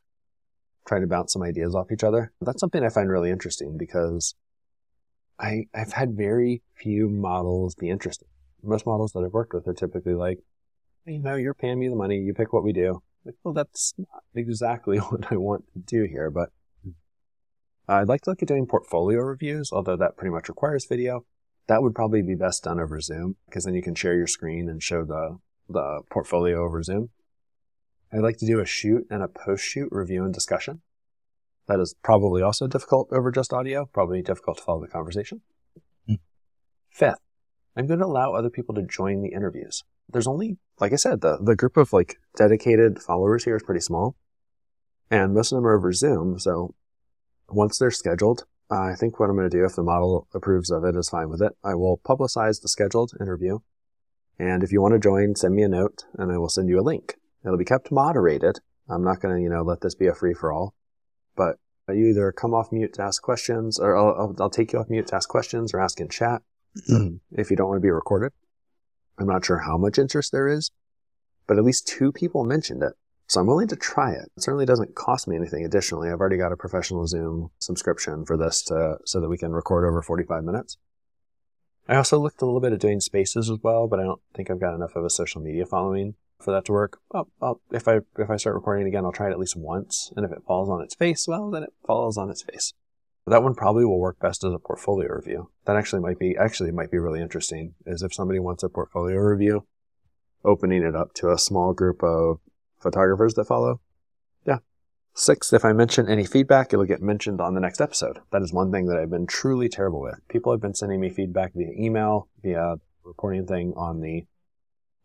trying 0.87 1.01
to 1.01 1.07
bounce 1.07 1.33
some 1.33 1.43
ideas 1.43 1.75
off 1.75 1.91
each 1.91 2.05
other. 2.05 2.31
That's 2.39 2.61
something 2.61 2.81
I 2.81 2.87
find 2.87 3.09
really 3.09 3.29
interesting 3.29 3.77
because 3.77 4.35
I, 5.37 5.65
I've 5.75 5.91
had 5.91 6.15
very 6.15 6.61
few 6.73 7.09
models 7.09 7.75
be 7.75 7.89
interested. 7.89 8.29
Most 8.63 8.85
models 8.85 9.11
that 9.11 9.25
I've 9.25 9.33
worked 9.33 9.53
with 9.53 9.67
are 9.67 9.73
typically 9.73 10.13
like, 10.13 10.39
you 11.05 11.19
know, 11.19 11.35
you're 11.35 11.53
paying 11.53 11.77
me 11.77 11.89
the 11.89 11.95
money, 11.97 12.19
you 12.19 12.33
pick 12.33 12.53
what 12.53 12.63
we 12.63 12.71
do. 12.71 13.03
Like, 13.25 13.35
well, 13.43 13.53
that's 13.53 13.93
not 13.97 14.23
exactly 14.33 14.97
what 15.09 15.29
I 15.29 15.35
want 15.35 15.65
to 15.73 15.79
do 15.79 16.05
here, 16.05 16.29
but 16.29 16.51
uh, 17.89 17.95
I'd 17.95 18.07
like 18.07 18.21
to 18.21 18.29
look 18.29 18.41
at 18.41 18.47
doing 18.47 18.65
portfolio 18.65 19.19
reviews, 19.19 19.73
although 19.73 19.97
that 19.97 20.15
pretty 20.15 20.31
much 20.31 20.47
requires 20.47 20.85
video. 20.85 21.25
That 21.71 21.83
would 21.83 21.95
probably 21.95 22.21
be 22.21 22.35
best 22.35 22.65
done 22.65 22.81
over 22.81 22.99
Zoom 22.99 23.37
because 23.45 23.63
then 23.63 23.75
you 23.75 23.81
can 23.81 23.95
share 23.95 24.13
your 24.13 24.27
screen 24.27 24.67
and 24.67 24.83
show 24.83 25.05
the, 25.05 25.37
the 25.69 26.01
portfolio 26.11 26.65
over 26.65 26.83
Zoom. 26.83 27.11
I'd 28.11 28.19
like 28.19 28.35
to 28.39 28.45
do 28.45 28.59
a 28.59 28.65
shoot 28.65 29.07
and 29.09 29.23
a 29.23 29.29
post 29.29 29.63
shoot 29.63 29.87
review 29.89 30.25
and 30.25 30.33
discussion. 30.33 30.81
That 31.69 31.79
is 31.79 31.95
probably 32.03 32.41
also 32.41 32.67
difficult 32.67 33.07
over 33.13 33.31
just 33.31 33.53
audio, 33.53 33.85
probably 33.85 34.21
difficult 34.21 34.57
to 34.57 34.63
follow 34.63 34.81
the 34.81 34.89
conversation. 34.89 35.43
Mm. 36.09 36.19
Fifth, 36.89 37.21
I'm 37.77 37.87
going 37.87 38.01
to 38.01 38.05
allow 38.05 38.33
other 38.33 38.49
people 38.49 38.75
to 38.75 38.81
join 38.81 39.21
the 39.21 39.31
interviews. 39.31 39.81
There's 40.09 40.27
only, 40.27 40.57
like 40.81 40.91
I 40.91 40.97
said, 40.97 41.21
the, 41.21 41.37
the 41.41 41.55
group 41.55 41.77
of 41.77 41.93
like 41.93 42.17
dedicated 42.35 42.99
followers 42.99 43.45
here 43.45 43.55
is 43.55 43.63
pretty 43.63 43.79
small. 43.79 44.17
And 45.09 45.33
most 45.33 45.53
of 45.53 45.55
them 45.55 45.65
are 45.65 45.77
over 45.77 45.93
Zoom. 45.93 46.37
So 46.37 46.75
once 47.47 47.77
they're 47.77 47.91
scheduled, 47.91 48.43
I 48.71 48.95
think 48.95 49.19
what 49.19 49.29
I'm 49.29 49.35
going 49.35 49.49
to 49.49 49.57
do, 49.57 49.65
if 49.65 49.75
the 49.75 49.83
model 49.83 50.27
approves 50.33 50.71
of 50.71 50.85
it, 50.85 50.95
is 50.95 51.09
fine 51.09 51.29
with 51.29 51.41
it. 51.41 51.51
I 51.63 51.75
will 51.75 51.99
publicize 52.05 52.61
the 52.61 52.69
scheduled 52.69 53.11
interview. 53.19 53.59
And 54.39 54.63
if 54.63 54.71
you 54.71 54.81
want 54.81 54.93
to 54.93 54.99
join, 54.99 55.35
send 55.35 55.55
me 55.55 55.63
a 55.63 55.67
note 55.67 56.05
and 56.17 56.31
I 56.31 56.37
will 56.37 56.49
send 56.49 56.69
you 56.69 56.79
a 56.79 56.81
link. 56.81 57.15
It'll 57.43 57.57
be 57.57 57.65
kept 57.65 57.91
moderated. 57.91 58.59
I'm 58.89 59.03
not 59.03 59.19
going 59.19 59.35
to, 59.35 59.41
you 59.41 59.49
know, 59.49 59.61
let 59.61 59.81
this 59.81 59.93
be 59.93 60.07
a 60.07 60.15
free 60.15 60.33
for 60.33 60.51
all, 60.53 60.73
but 61.35 61.57
you 61.89 62.07
either 62.07 62.31
come 62.31 62.53
off 62.53 62.71
mute 62.71 62.93
to 62.93 63.01
ask 63.01 63.21
questions 63.21 63.77
or 63.77 63.97
I'll, 63.97 64.15
I'll, 64.17 64.35
I'll 64.39 64.49
take 64.49 64.71
you 64.71 64.79
off 64.79 64.89
mute 64.89 65.07
to 65.07 65.15
ask 65.15 65.27
questions 65.27 65.73
or 65.73 65.81
ask 65.81 65.99
in 65.99 66.07
chat 66.07 66.41
mm-hmm. 66.89 67.17
if 67.31 67.51
you 67.51 67.57
don't 67.57 67.67
want 67.67 67.77
to 67.77 67.85
be 67.85 67.91
recorded. 67.91 68.31
I'm 69.19 69.27
not 69.27 69.45
sure 69.45 69.59
how 69.59 69.77
much 69.77 69.99
interest 69.99 70.31
there 70.31 70.47
is, 70.47 70.71
but 71.45 71.57
at 71.57 71.65
least 71.65 71.87
two 71.87 72.13
people 72.13 72.45
mentioned 72.45 72.83
it. 72.83 72.93
So 73.31 73.39
I'm 73.39 73.47
willing 73.47 73.69
to 73.69 73.77
try 73.77 74.11
it. 74.11 74.29
It 74.35 74.43
certainly 74.43 74.65
doesn't 74.65 74.93
cost 74.93 75.25
me 75.25 75.37
anything 75.37 75.63
additionally. 75.63 76.09
I've 76.09 76.19
already 76.19 76.35
got 76.35 76.51
a 76.51 76.57
professional 76.57 77.07
Zoom 77.07 77.49
subscription 77.59 78.25
for 78.25 78.35
this 78.35 78.61
to, 78.63 78.97
so 79.05 79.21
that 79.21 79.29
we 79.29 79.37
can 79.37 79.53
record 79.53 79.85
over 79.85 80.01
45 80.01 80.43
minutes. 80.43 80.75
I 81.87 81.95
also 81.95 82.19
looked 82.19 82.41
a 82.41 82.45
little 82.45 82.59
bit 82.59 82.73
at 82.73 82.81
doing 82.81 82.99
spaces 82.99 83.49
as 83.49 83.57
well, 83.63 83.87
but 83.87 84.01
I 84.01 84.03
don't 84.03 84.19
think 84.35 84.51
I've 84.51 84.59
got 84.59 84.75
enough 84.75 84.97
of 84.97 85.05
a 85.05 85.09
social 85.09 85.39
media 85.39 85.65
following 85.65 86.15
for 86.41 86.51
that 86.51 86.65
to 86.65 86.73
work. 86.73 86.99
Well, 87.13 87.29
I'll, 87.41 87.61
if 87.71 87.87
I 87.87 87.99
if 88.17 88.29
I 88.29 88.35
start 88.35 88.55
recording 88.55 88.85
again, 88.85 89.05
I'll 89.05 89.13
try 89.13 89.29
it 89.29 89.31
at 89.31 89.39
least 89.39 89.55
once, 89.55 90.11
and 90.17 90.25
if 90.25 90.31
it 90.33 90.43
falls 90.45 90.69
on 90.69 90.81
its 90.81 90.95
face, 90.95 91.25
well, 91.25 91.49
then 91.51 91.63
it 91.63 91.71
falls 91.87 92.17
on 92.17 92.29
its 92.29 92.41
face. 92.41 92.73
That 93.27 93.43
one 93.43 93.55
probably 93.55 93.85
will 93.85 93.99
work 94.01 94.19
best 94.19 94.43
as 94.43 94.51
a 94.51 94.59
portfolio 94.59 95.07
review. 95.07 95.51
That 95.67 95.77
actually 95.77 96.01
might 96.01 96.19
be 96.19 96.35
actually 96.35 96.73
might 96.73 96.91
be 96.91 96.99
really 96.99 97.21
interesting. 97.21 97.75
Is 97.85 98.03
if 98.03 98.13
somebody 98.13 98.39
wants 98.39 98.61
a 98.61 98.67
portfolio 98.67 99.15
review, 99.19 99.67
opening 100.43 100.83
it 100.83 100.97
up 100.97 101.13
to 101.13 101.31
a 101.31 101.37
small 101.37 101.71
group 101.71 102.03
of 102.03 102.41
photographers 102.81 103.33
that 103.35 103.45
follow. 103.45 103.79
Yeah. 104.45 104.57
Sixth, 105.13 105.53
if 105.53 105.65
I 105.65 105.73
mention 105.73 106.07
any 106.07 106.25
feedback, 106.25 106.73
it'll 106.73 106.85
get 106.85 107.01
mentioned 107.01 107.41
on 107.41 107.53
the 107.53 107.61
next 107.61 107.81
episode. 107.81 108.19
That 108.31 108.41
is 108.41 108.53
one 108.53 108.71
thing 108.71 108.85
that 108.87 108.97
I've 108.97 109.09
been 109.09 109.27
truly 109.27 109.69
terrible 109.69 110.01
with. 110.01 110.19
People 110.29 110.51
have 110.51 110.61
been 110.61 110.73
sending 110.73 110.99
me 110.99 111.09
feedback 111.09 111.53
via 111.53 111.71
email, 111.77 112.27
via 112.41 112.75
reporting 113.03 113.45
thing 113.45 113.73
on 113.75 114.01
the 114.01 114.25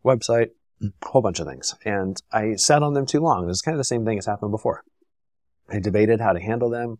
website, 0.05 0.49
a 0.81 0.87
whole 1.03 1.21
bunch 1.21 1.39
of 1.39 1.47
things. 1.47 1.75
And 1.83 2.21
I 2.31 2.55
sat 2.55 2.83
on 2.83 2.93
them 2.93 3.05
too 3.05 3.19
long. 3.19 3.49
It's 3.49 3.61
kind 3.61 3.75
of 3.75 3.79
the 3.79 3.83
same 3.83 4.05
thing 4.05 4.17
as 4.17 4.25
happened 4.25 4.51
before. 4.51 4.83
I 5.69 5.79
debated 5.79 6.21
how 6.21 6.33
to 6.33 6.39
handle 6.39 6.69
them, 6.69 6.99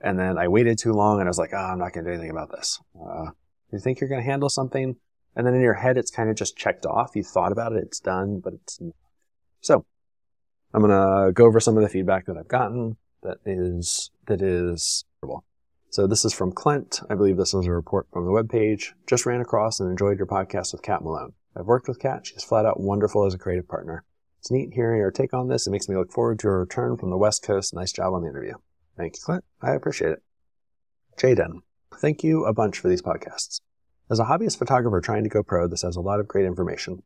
and 0.00 0.18
then 0.18 0.36
I 0.36 0.48
waited 0.48 0.78
too 0.78 0.92
long, 0.92 1.18
and 1.20 1.28
I 1.28 1.30
was 1.30 1.38
like, 1.38 1.52
oh, 1.54 1.56
I'm 1.56 1.78
not 1.78 1.92
going 1.92 2.04
to 2.04 2.10
do 2.10 2.14
anything 2.14 2.30
about 2.30 2.50
this. 2.50 2.78
Uh, 2.94 3.30
you 3.72 3.78
think 3.78 4.00
you're 4.00 4.10
going 4.10 4.20
to 4.20 4.30
handle 4.30 4.50
something, 4.50 4.96
and 5.34 5.46
then 5.46 5.54
in 5.54 5.62
your 5.62 5.74
head, 5.74 5.96
it's 5.96 6.10
kind 6.10 6.28
of 6.28 6.36
just 6.36 6.56
checked 6.56 6.84
off. 6.84 7.12
You 7.14 7.22
thought 7.22 7.52
about 7.52 7.72
it, 7.72 7.84
it's 7.84 8.00
done, 8.00 8.40
but 8.44 8.52
it's. 8.52 8.78
So 9.62 9.86
I'm 10.74 10.82
to 10.82 11.32
go 11.32 11.46
over 11.46 11.60
some 11.60 11.76
of 11.76 11.82
the 11.82 11.88
feedback 11.88 12.26
that 12.26 12.36
I've 12.36 12.48
gotten 12.48 12.96
that 13.22 13.38
is, 13.44 14.10
that 14.26 14.42
is, 14.42 15.04
so 15.90 16.06
this 16.06 16.24
is 16.24 16.32
from 16.32 16.52
Clint. 16.52 17.00
I 17.10 17.14
believe 17.14 17.36
this 17.36 17.52
was 17.52 17.66
a 17.66 17.70
report 17.70 18.06
from 18.12 18.24
the 18.24 18.30
webpage. 18.30 18.92
Just 19.06 19.26
ran 19.26 19.42
across 19.42 19.78
and 19.78 19.90
enjoyed 19.90 20.16
your 20.16 20.26
podcast 20.26 20.72
with 20.72 20.80
Kat 20.80 21.02
Malone. 21.02 21.34
I've 21.54 21.66
worked 21.66 21.86
with 21.86 22.00
Kat. 22.00 22.26
She's 22.26 22.42
flat 22.42 22.64
out 22.64 22.80
wonderful 22.80 23.26
as 23.26 23.34
a 23.34 23.38
creative 23.38 23.68
partner. 23.68 24.04
It's 24.38 24.50
neat 24.50 24.72
hearing 24.72 25.02
her 25.02 25.10
take 25.10 25.34
on 25.34 25.48
this. 25.48 25.66
It 25.66 25.70
makes 25.70 25.90
me 25.90 25.96
look 25.96 26.10
forward 26.10 26.38
to 26.38 26.48
her 26.48 26.60
return 26.60 26.96
from 26.96 27.10
the 27.10 27.18
West 27.18 27.42
Coast. 27.42 27.74
Nice 27.74 27.92
job 27.92 28.14
on 28.14 28.22
the 28.22 28.28
interview. 28.30 28.54
Thank 28.96 29.16
you, 29.16 29.22
Clint. 29.22 29.44
I 29.60 29.72
appreciate 29.72 30.12
it. 30.12 30.22
Jaden, 31.18 31.60
thank 31.96 32.24
you 32.24 32.46
a 32.46 32.54
bunch 32.54 32.78
for 32.78 32.88
these 32.88 33.02
podcasts. 33.02 33.60
As 34.10 34.18
a 34.18 34.24
hobbyist 34.24 34.56
photographer 34.56 35.02
trying 35.02 35.24
to 35.24 35.28
go 35.28 35.42
pro, 35.42 35.68
this 35.68 35.82
has 35.82 35.96
a 35.96 36.00
lot 36.00 36.20
of 36.20 36.26
great 36.26 36.46
information. 36.46 37.02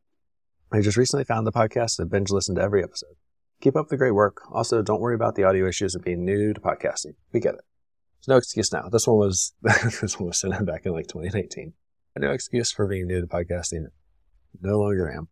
I 0.73 0.81
just 0.81 0.97
recently 0.97 1.25
found 1.25 1.45
the 1.45 1.53
podcast 1.53 1.99
and 1.99 2.09
binge 2.09 2.31
listened 2.31 2.57
to 2.59 2.63
every 2.63 2.85
episode. 2.85 3.17
Keep 3.61 3.77
up 3.77 3.89
the 3.89 3.97
great 3.97 4.15
work. 4.15 4.43
Also, 4.53 4.83
don't 4.83 5.01
worry 5.01 5.15
about 5.15 5.35
the 5.35 5.45
audio 5.45 5.67
issues 5.67 5.95
of 5.95 6.03
being 6.03 6.25
new 6.25 6.53
to 6.53 6.61
podcasting. 6.61 7.15
We 7.33 7.41
get 7.41 7.55
it. 7.55 7.61
There's 8.19 8.29
no 8.29 8.37
excuse 8.37 8.73
now. 8.73 8.89
This 8.91 9.07
one 9.07 9.17
was 9.17 9.55
this 9.63 10.19
one 10.19 10.29
was 10.29 10.39
sent 10.39 10.55
out 10.55 10.67
back 10.67 10.85
in 10.85 10.93
like 10.93 11.07
2019. 11.07 11.73
No 12.19 12.31
excuse 12.31 12.73
for 12.73 12.87
being 12.87 13.07
new 13.07 13.21
to 13.21 13.27
podcasting. 13.27 13.87
No 14.61 14.79
longer 14.79 15.11
am. 15.11 15.29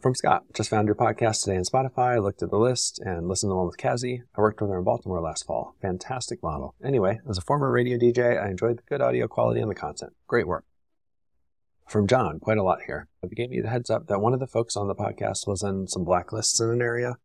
From 0.00 0.14
Scott, 0.14 0.42
just 0.52 0.68
found 0.68 0.86
your 0.86 0.96
podcast 0.96 1.42
today 1.42 1.56
on 1.56 1.62
Spotify. 1.62 2.22
Looked 2.22 2.42
at 2.42 2.50
the 2.50 2.58
list 2.58 3.00
and 3.02 3.28
listened 3.28 3.48
to 3.48 3.52
the 3.52 3.56
one 3.56 3.66
with 3.66 3.78
Kazi. 3.78 4.22
I 4.36 4.40
worked 4.40 4.60
with 4.60 4.68
her 4.70 4.78
in 4.78 4.84
Baltimore 4.84 5.20
last 5.20 5.46
fall. 5.46 5.76
Fantastic 5.80 6.42
model. 6.42 6.74
Anyway, 6.84 7.20
as 7.26 7.38
a 7.38 7.42
former 7.42 7.70
radio 7.70 7.96
DJ, 7.96 8.38
I 8.38 8.50
enjoyed 8.50 8.78
the 8.78 8.82
good 8.82 9.00
audio 9.00 9.28
quality 9.28 9.60
and 9.60 9.70
the 9.70 9.74
content. 9.74 10.12
Great 10.26 10.46
work. 10.46 10.64
From 11.88 12.06
John, 12.06 12.40
quite 12.40 12.58
a 12.58 12.62
lot 12.62 12.80
here. 12.86 13.08
He 13.22 13.34
gave 13.34 13.50
me 13.50 13.60
the 13.60 13.70
heads 13.70 13.88
up 13.88 14.08
that 14.08 14.20
one 14.20 14.34
of 14.34 14.40
the 14.40 14.46
folks 14.46 14.76
on 14.76 14.88
the 14.88 14.94
podcast 14.94 15.46
was 15.46 15.62
in 15.62 15.86
some 15.86 16.04
blacklists 16.04 16.60
in 16.60 16.70
an 16.70 16.82
area. 16.82 17.16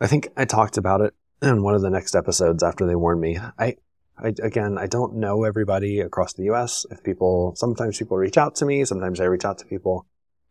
I 0.00 0.06
think 0.06 0.28
I 0.36 0.44
talked 0.44 0.76
about 0.76 1.00
it 1.00 1.14
in 1.42 1.62
one 1.62 1.74
of 1.74 1.82
the 1.82 1.90
next 1.90 2.14
episodes 2.14 2.62
after 2.62 2.86
they 2.86 2.96
warned 2.96 3.20
me. 3.20 3.38
I, 3.58 3.76
I 4.16 4.28
again, 4.42 4.78
I 4.78 4.86
don't 4.86 5.16
know 5.16 5.44
everybody 5.44 6.00
across 6.00 6.32
the 6.32 6.44
U.S. 6.44 6.86
If 6.90 7.02
people, 7.02 7.54
sometimes 7.56 7.98
people 7.98 8.16
reach 8.16 8.38
out 8.38 8.54
to 8.56 8.66
me, 8.66 8.84
sometimes 8.84 9.20
I 9.20 9.24
reach 9.24 9.44
out 9.44 9.58
to 9.58 9.66
people 9.66 10.06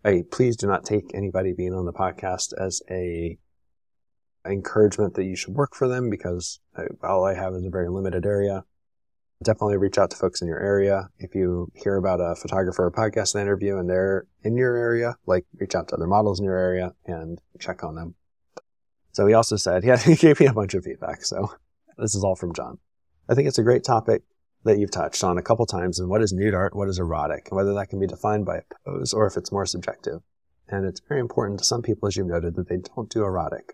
hey, 0.07 0.23
please 0.23 0.55
do 0.55 0.67
not 0.67 0.85
take 0.85 1.11
anybody 1.13 1.51
being 1.51 1.73
on 1.73 1.85
the 1.85 1.91
podcast 1.91 2.53
as 2.57 2.81
a 2.89 3.37
encouragement 4.45 5.15
that 5.15 5.25
you 5.25 5.35
should 5.35 5.53
work 5.53 5.75
for 5.75 5.89
them 5.89 6.09
because 6.09 6.61
all 7.03 7.25
I 7.25 7.33
have 7.33 7.53
is 7.53 7.65
a 7.65 7.69
very 7.69 7.89
limited 7.89 8.25
area. 8.25 8.63
Definitely 9.43 9.75
reach 9.77 9.97
out 9.97 10.09
to 10.11 10.15
folks 10.15 10.41
in 10.41 10.47
your 10.47 10.61
area. 10.61 11.09
If 11.19 11.35
you 11.35 11.69
hear 11.75 11.97
about 11.97 12.21
a 12.21 12.35
photographer 12.35 12.85
or 12.85 12.91
podcast 12.91 13.39
interview 13.39 13.77
and 13.77 13.89
they're 13.89 14.25
in 14.43 14.55
your 14.55 14.77
area, 14.77 15.17
like 15.25 15.45
reach 15.59 15.75
out 15.75 15.89
to 15.89 15.95
other 15.95 16.07
models 16.07 16.39
in 16.39 16.45
your 16.45 16.57
area 16.57 16.93
and 17.05 17.41
check 17.59 17.83
on 17.83 17.95
them. 17.95 18.15
So 19.17 19.25
he 19.25 19.33
also 19.33 19.55
said, 19.55 19.83
yeah, 19.83 19.97
he 20.11 20.15
gave 20.15 20.39
me 20.39 20.45
a 20.45 20.53
bunch 20.53 20.75
of 20.75 20.83
feedback. 20.83 21.25
So 21.25 21.51
this 21.97 22.13
is 22.13 22.23
all 22.23 22.35
from 22.35 22.53
John. 22.53 22.77
I 23.27 23.33
think 23.33 23.47
it's 23.47 23.57
a 23.57 23.63
great 23.63 23.83
topic 23.83 24.21
that 24.63 24.77
you've 24.77 24.91
touched 24.91 25.23
on 25.23 25.39
a 25.39 25.41
couple 25.41 25.65
times 25.65 25.99
and 25.99 26.07
what 26.07 26.21
is 26.21 26.31
nude 26.31 26.53
art, 26.53 26.75
what 26.75 26.87
is 26.87 26.99
erotic, 26.99 27.47
and 27.49 27.57
whether 27.57 27.73
that 27.73 27.89
can 27.89 27.99
be 27.99 28.05
defined 28.05 28.45
by 28.45 28.57
a 28.57 28.61
pose 28.85 29.13
or 29.13 29.25
if 29.25 29.35
it's 29.35 29.51
more 29.51 29.65
subjective. 29.65 30.21
And 30.67 30.85
it's 30.85 30.99
very 30.99 31.19
important 31.19 31.57
to 31.57 31.65
some 31.65 31.81
people, 31.81 32.07
as 32.07 32.15
you've 32.15 32.27
noted, 32.27 32.53
that 32.57 32.69
they 32.69 32.77
don't 32.77 33.09
do 33.09 33.23
erotic. 33.23 33.73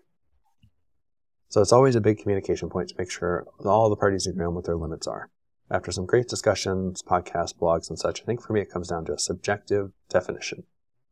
So 1.50 1.60
it's 1.60 1.74
always 1.74 1.94
a 1.94 2.00
big 2.00 2.20
communication 2.20 2.70
point 2.70 2.88
to 2.88 2.94
make 2.96 3.10
sure 3.10 3.46
all 3.66 3.90
the 3.90 3.96
parties 3.96 4.26
agree 4.26 4.46
on 4.46 4.54
what 4.54 4.64
their 4.64 4.76
limits 4.76 5.06
are. 5.06 5.28
After 5.70 5.92
some 5.92 6.06
great 6.06 6.26
discussions, 6.26 7.02
podcasts, 7.02 7.54
blogs, 7.54 7.90
and 7.90 7.98
such, 7.98 8.22
I 8.22 8.24
think 8.24 8.40
for 8.40 8.54
me 8.54 8.62
it 8.62 8.70
comes 8.70 8.88
down 8.88 9.04
to 9.04 9.12
a 9.12 9.18
subjective 9.18 9.92
definition. 10.08 10.64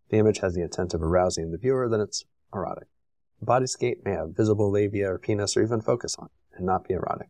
the 0.09 0.16
image 0.16 0.38
has 0.38 0.55
the 0.55 0.62
intent 0.62 0.95
of 0.95 1.03
arousing 1.03 1.51
the 1.51 1.59
viewer, 1.59 1.87
then 1.87 2.01
it's 2.01 2.25
erotic. 2.55 2.88
The 3.42 3.46
bodyscape 3.46 4.05
may 4.05 4.12
have 4.12 4.37
visible 4.37 4.70
labia 4.70 5.11
or 5.11 5.18
penis 5.18 5.57
or 5.57 5.64
even 5.64 5.81
focus 5.81 6.14
on 6.16 6.28
and 6.55 6.64
not 6.64 6.87
be 6.87 6.94
erotic. 6.94 7.26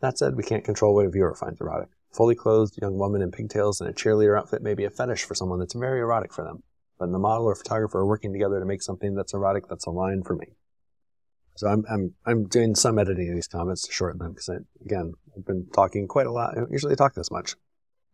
That 0.00 0.18
said, 0.18 0.36
we 0.36 0.42
can't 0.42 0.66
control 0.66 0.94
what 0.94 1.06
a 1.06 1.10
viewer 1.10 1.34
finds 1.34 1.62
erotic. 1.62 1.88
Fully 2.12 2.34
clothed 2.34 2.78
young 2.82 2.98
woman 2.98 3.22
in 3.22 3.30
pigtails 3.30 3.80
and 3.80 3.88
a 3.88 3.94
cheerleader 3.94 4.38
outfit 4.38 4.60
may 4.60 4.74
be 4.74 4.84
a 4.84 4.90
fetish 4.90 5.24
for 5.24 5.34
someone 5.34 5.58
that's 5.58 5.72
very 5.72 6.00
erotic 6.00 6.34
for 6.34 6.44
them. 6.44 6.62
But 6.98 7.10
the 7.10 7.18
model 7.18 7.46
or 7.46 7.54
photographer 7.54 8.00
are 8.00 8.06
working 8.06 8.34
together 8.34 8.60
to 8.60 8.66
make 8.66 8.82
something 8.82 9.14
that's 9.14 9.32
erotic 9.32 9.66
that's 9.66 9.86
a 9.86 9.90
line 9.90 10.22
for 10.24 10.36
me. 10.36 10.48
So 11.56 11.68
I'm, 11.68 11.84
I'm, 11.90 12.14
I'm 12.26 12.48
doing 12.48 12.74
some 12.74 12.98
editing 12.98 13.30
of 13.30 13.34
these 13.34 13.48
comments 13.48 13.86
to 13.86 13.92
shorten 13.92 14.18
them 14.18 14.32
because, 14.32 14.50
again, 14.84 15.14
I've 15.34 15.46
been 15.46 15.68
talking 15.72 16.06
quite 16.06 16.26
a 16.26 16.32
lot. 16.32 16.50
I 16.50 16.60
don't 16.60 16.70
usually 16.70 16.96
talk 16.96 17.14
this 17.14 17.30
much. 17.30 17.54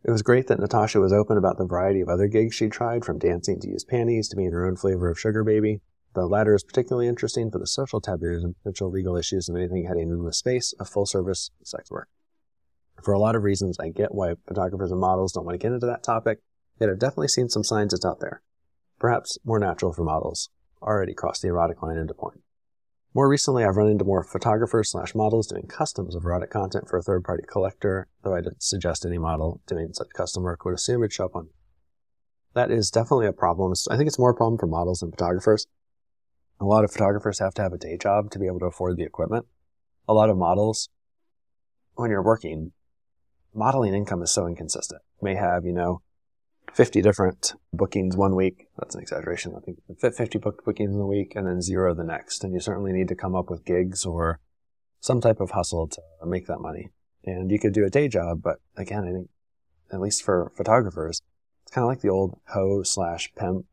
It 0.04 0.12
was 0.12 0.22
great 0.22 0.46
that 0.46 0.60
Natasha 0.60 1.00
was 1.00 1.12
open 1.12 1.38
about 1.38 1.58
the 1.58 1.66
variety 1.66 2.02
of 2.02 2.08
other 2.08 2.28
gigs 2.28 2.54
she 2.54 2.68
tried, 2.68 3.04
from 3.04 3.18
dancing 3.18 3.58
to 3.60 3.68
use 3.68 3.84
panties 3.84 4.28
to 4.28 4.36
being 4.36 4.52
her 4.52 4.64
own 4.64 4.76
flavor 4.76 5.10
of 5.10 5.18
sugar 5.18 5.42
baby. 5.42 5.80
The 6.14 6.26
latter 6.26 6.54
is 6.54 6.62
particularly 6.62 7.08
interesting 7.08 7.50
for 7.50 7.58
the 7.58 7.66
social 7.66 8.00
taboos 8.00 8.44
and 8.44 8.56
potential 8.58 8.90
legal 8.90 9.16
issues 9.16 9.48
of 9.48 9.56
anything 9.56 9.86
heading 9.86 10.10
into 10.10 10.24
the 10.24 10.32
space 10.32 10.74
of 10.78 10.88
full 10.88 11.06
service 11.06 11.50
sex 11.64 11.90
work. 11.90 12.08
For 13.02 13.12
a 13.14 13.18
lot 13.18 13.34
of 13.34 13.42
reasons, 13.42 13.78
I 13.80 13.88
get 13.88 14.14
why 14.14 14.34
photographers 14.46 14.90
and 14.90 15.00
models 15.00 15.32
don't 15.32 15.46
want 15.46 15.54
to 15.54 15.64
get 15.64 15.72
into 15.72 15.86
that 15.86 16.02
topic, 16.02 16.40
yet 16.78 16.90
I've 16.90 16.98
definitely 16.98 17.28
seen 17.28 17.48
some 17.48 17.64
signs 17.64 17.94
it's 17.94 18.04
out 18.04 18.20
there. 18.20 18.42
Perhaps 18.98 19.38
more 19.44 19.58
natural 19.58 19.92
for 19.92 20.04
models, 20.04 20.50
already 20.82 21.14
crossed 21.14 21.42
the 21.42 21.48
erotic 21.48 21.82
line 21.82 21.96
into 21.96 22.14
porn. 22.14 22.42
More 23.14 23.28
recently, 23.28 23.64
I've 23.64 23.76
run 23.76 23.88
into 23.88 24.04
more 24.04 24.22
photographers 24.22 24.90
slash 24.90 25.14
models 25.14 25.46
doing 25.46 25.66
customs 25.66 26.14
of 26.14 26.24
erotic 26.24 26.50
content 26.50 26.88
for 26.88 26.98
a 26.98 27.02
third 27.02 27.24
party 27.24 27.44
collector, 27.46 28.08
though 28.22 28.34
I 28.34 28.40
didn't 28.40 28.62
suggest 28.62 29.04
any 29.04 29.18
model 29.18 29.60
doing 29.66 29.92
such 29.92 30.08
custom 30.14 30.44
work 30.44 30.64
would 30.64 30.74
assume 30.74 31.02
it'd 31.02 31.12
show 31.12 31.26
up 31.26 31.36
on. 31.36 31.48
That 32.54 32.70
is 32.70 32.90
definitely 32.90 33.26
a 33.26 33.32
problem. 33.32 33.72
I 33.90 33.96
think 33.96 34.06
it's 34.06 34.18
more 34.18 34.30
a 34.30 34.34
problem 34.34 34.58
for 34.58 34.66
models 34.66 35.00
than 35.00 35.10
photographers. 35.10 35.66
A 36.62 36.64
lot 36.64 36.84
of 36.84 36.92
photographers 36.92 37.40
have 37.40 37.54
to 37.54 37.62
have 37.62 37.72
a 37.72 37.78
day 37.78 37.96
job 37.96 38.30
to 38.30 38.38
be 38.38 38.46
able 38.46 38.60
to 38.60 38.66
afford 38.66 38.96
the 38.96 39.02
equipment. 39.02 39.46
A 40.08 40.14
lot 40.14 40.30
of 40.30 40.36
models, 40.36 40.90
when 41.96 42.08
you're 42.08 42.22
working, 42.22 42.70
modeling 43.52 43.94
income 43.94 44.22
is 44.22 44.30
so 44.30 44.46
inconsistent. 44.46 45.02
You 45.20 45.24
may 45.24 45.34
have, 45.34 45.64
you 45.64 45.72
know, 45.72 46.02
50 46.72 47.02
different 47.02 47.54
bookings 47.72 48.16
one 48.16 48.36
week. 48.36 48.68
That's 48.78 48.94
an 48.94 49.02
exaggeration. 49.02 49.54
I 49.56 49.60
think 49.60 49.78
50 50.14 50.38
booked 50.38 50.64
bookings 50.64 50.94
in 50.94 51.00
a 51.00 51.06
week 51.06 51.32
and 51.34 51.48
then 51.48 51.60
zero 51.60 51.94
the 51.94 52.04
next. 52.04 52.44
And 52.44 52.54
you 52.54 52.60
certainly 52.60 52.92
need 52.92 53.08
to 53.08 53.16
come 53.16 53.34
up 53.34 53.50
with 53.50 53.64
gigs 53.64 54.06
or 54.06 54.38
some 55.00 55.20
type 55.20 55.40
of 55.40 55.50
hustle 55.50 55.88
to 55.88 56.00
make 56.24 56.46
that 56.46 56.60
money. 56.60 56.90
And 57.24 57.50
you 57.50 57.58
could 57.58 57.72
do 57.72 57.84
a 57.84 57.90
day 57.90 58.06
job, 58.06 58.40
but 58.40 58.58
again, 58.76 59.02
I 59.02 59.10
think 59.10 59.30
at 59.92 60.00
least 60.00 60.22
for 60.22 60.52
photographers, 60.56 61.20
it's 61.64 61.74
kind 61.74 61.82
of 61.82 61.88
like 61.88 62.02
the 62.02 62.08
old 62.08 62.38
hoe 62.46 62.84
slash 62.84 63.32
pimp 63.36 63.66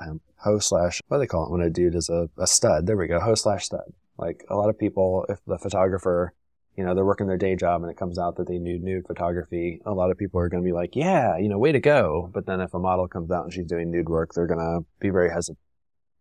um, 0.00 0.20
slash 0.60 1.00
what 1.08 1.16
do 1.16 1.20
they 1.20 1.26
call 1.26 1.46
it 1.46 1.50
when 1.50 1.60
a 1.60 1.70
dude 1.70 1.94
is 1.94 2.08
a, 2.08 2.28
a 2.38 2.46
stud? 2.46 2.86
There 2.86 2.96
we 2.96 3.06
go, 3.06 3.20
hoe 3.20 3.34
slash 3.34 3.66
stud. 3.66 3.92
Like 4.18 4.44
a 4.48 4.56
lot 4.56 4.68
of 4.68 4.78
people, 4.78 5.26
if 5.28 5.38
the 5.46 5.58
photographer, 5.58 6.32
you 6.76 6.84
know, 6.84 6.94
they're 6.94 7.04
working 7.04 7.26
their 7.26 7.36
day 7.36 7.56
job 7.56 7.82
and 7.82 7.90
it 7.90 7.96
comes 7.96 8.18
out 8.18 8.36
that 8.36 8.48
they 8.48 8.58
nude 8.58 8.82
nude 8.82 9.06
photography, 9.06 9.80
a 9.84 9.92
lot 9.92 10.10
of 10.10 10.18
people 10.18 10.40
are 10.40 10.48
going 10.48 10.62
to 10.62 10.66
be 10.66 10.72
like, 10.72 10.96
yeah, 10.96 11.36
you 11.36 11.48
know, 11.48 11.58
way 11.58 11.72
to 11.72 11.80
go. 11.80 12.30
But 12.32 12.46
then 12.46 12.60
if 12.60 12.74
a 12.74 12.78
model 12.78 13.08
comes 13.08 13.30
out 13.30 13.44
and 13.44 13.52
she's 13.52 13.66
doing 13.66 13.90
nude 13.90 14.08
work, 14.08 14.32
they're 14.34 14.46
going 14.46 14.60
to 14.60 14.86
be 15.00 15.10
very 15.10 15.30
hesitant. 15.30 15.58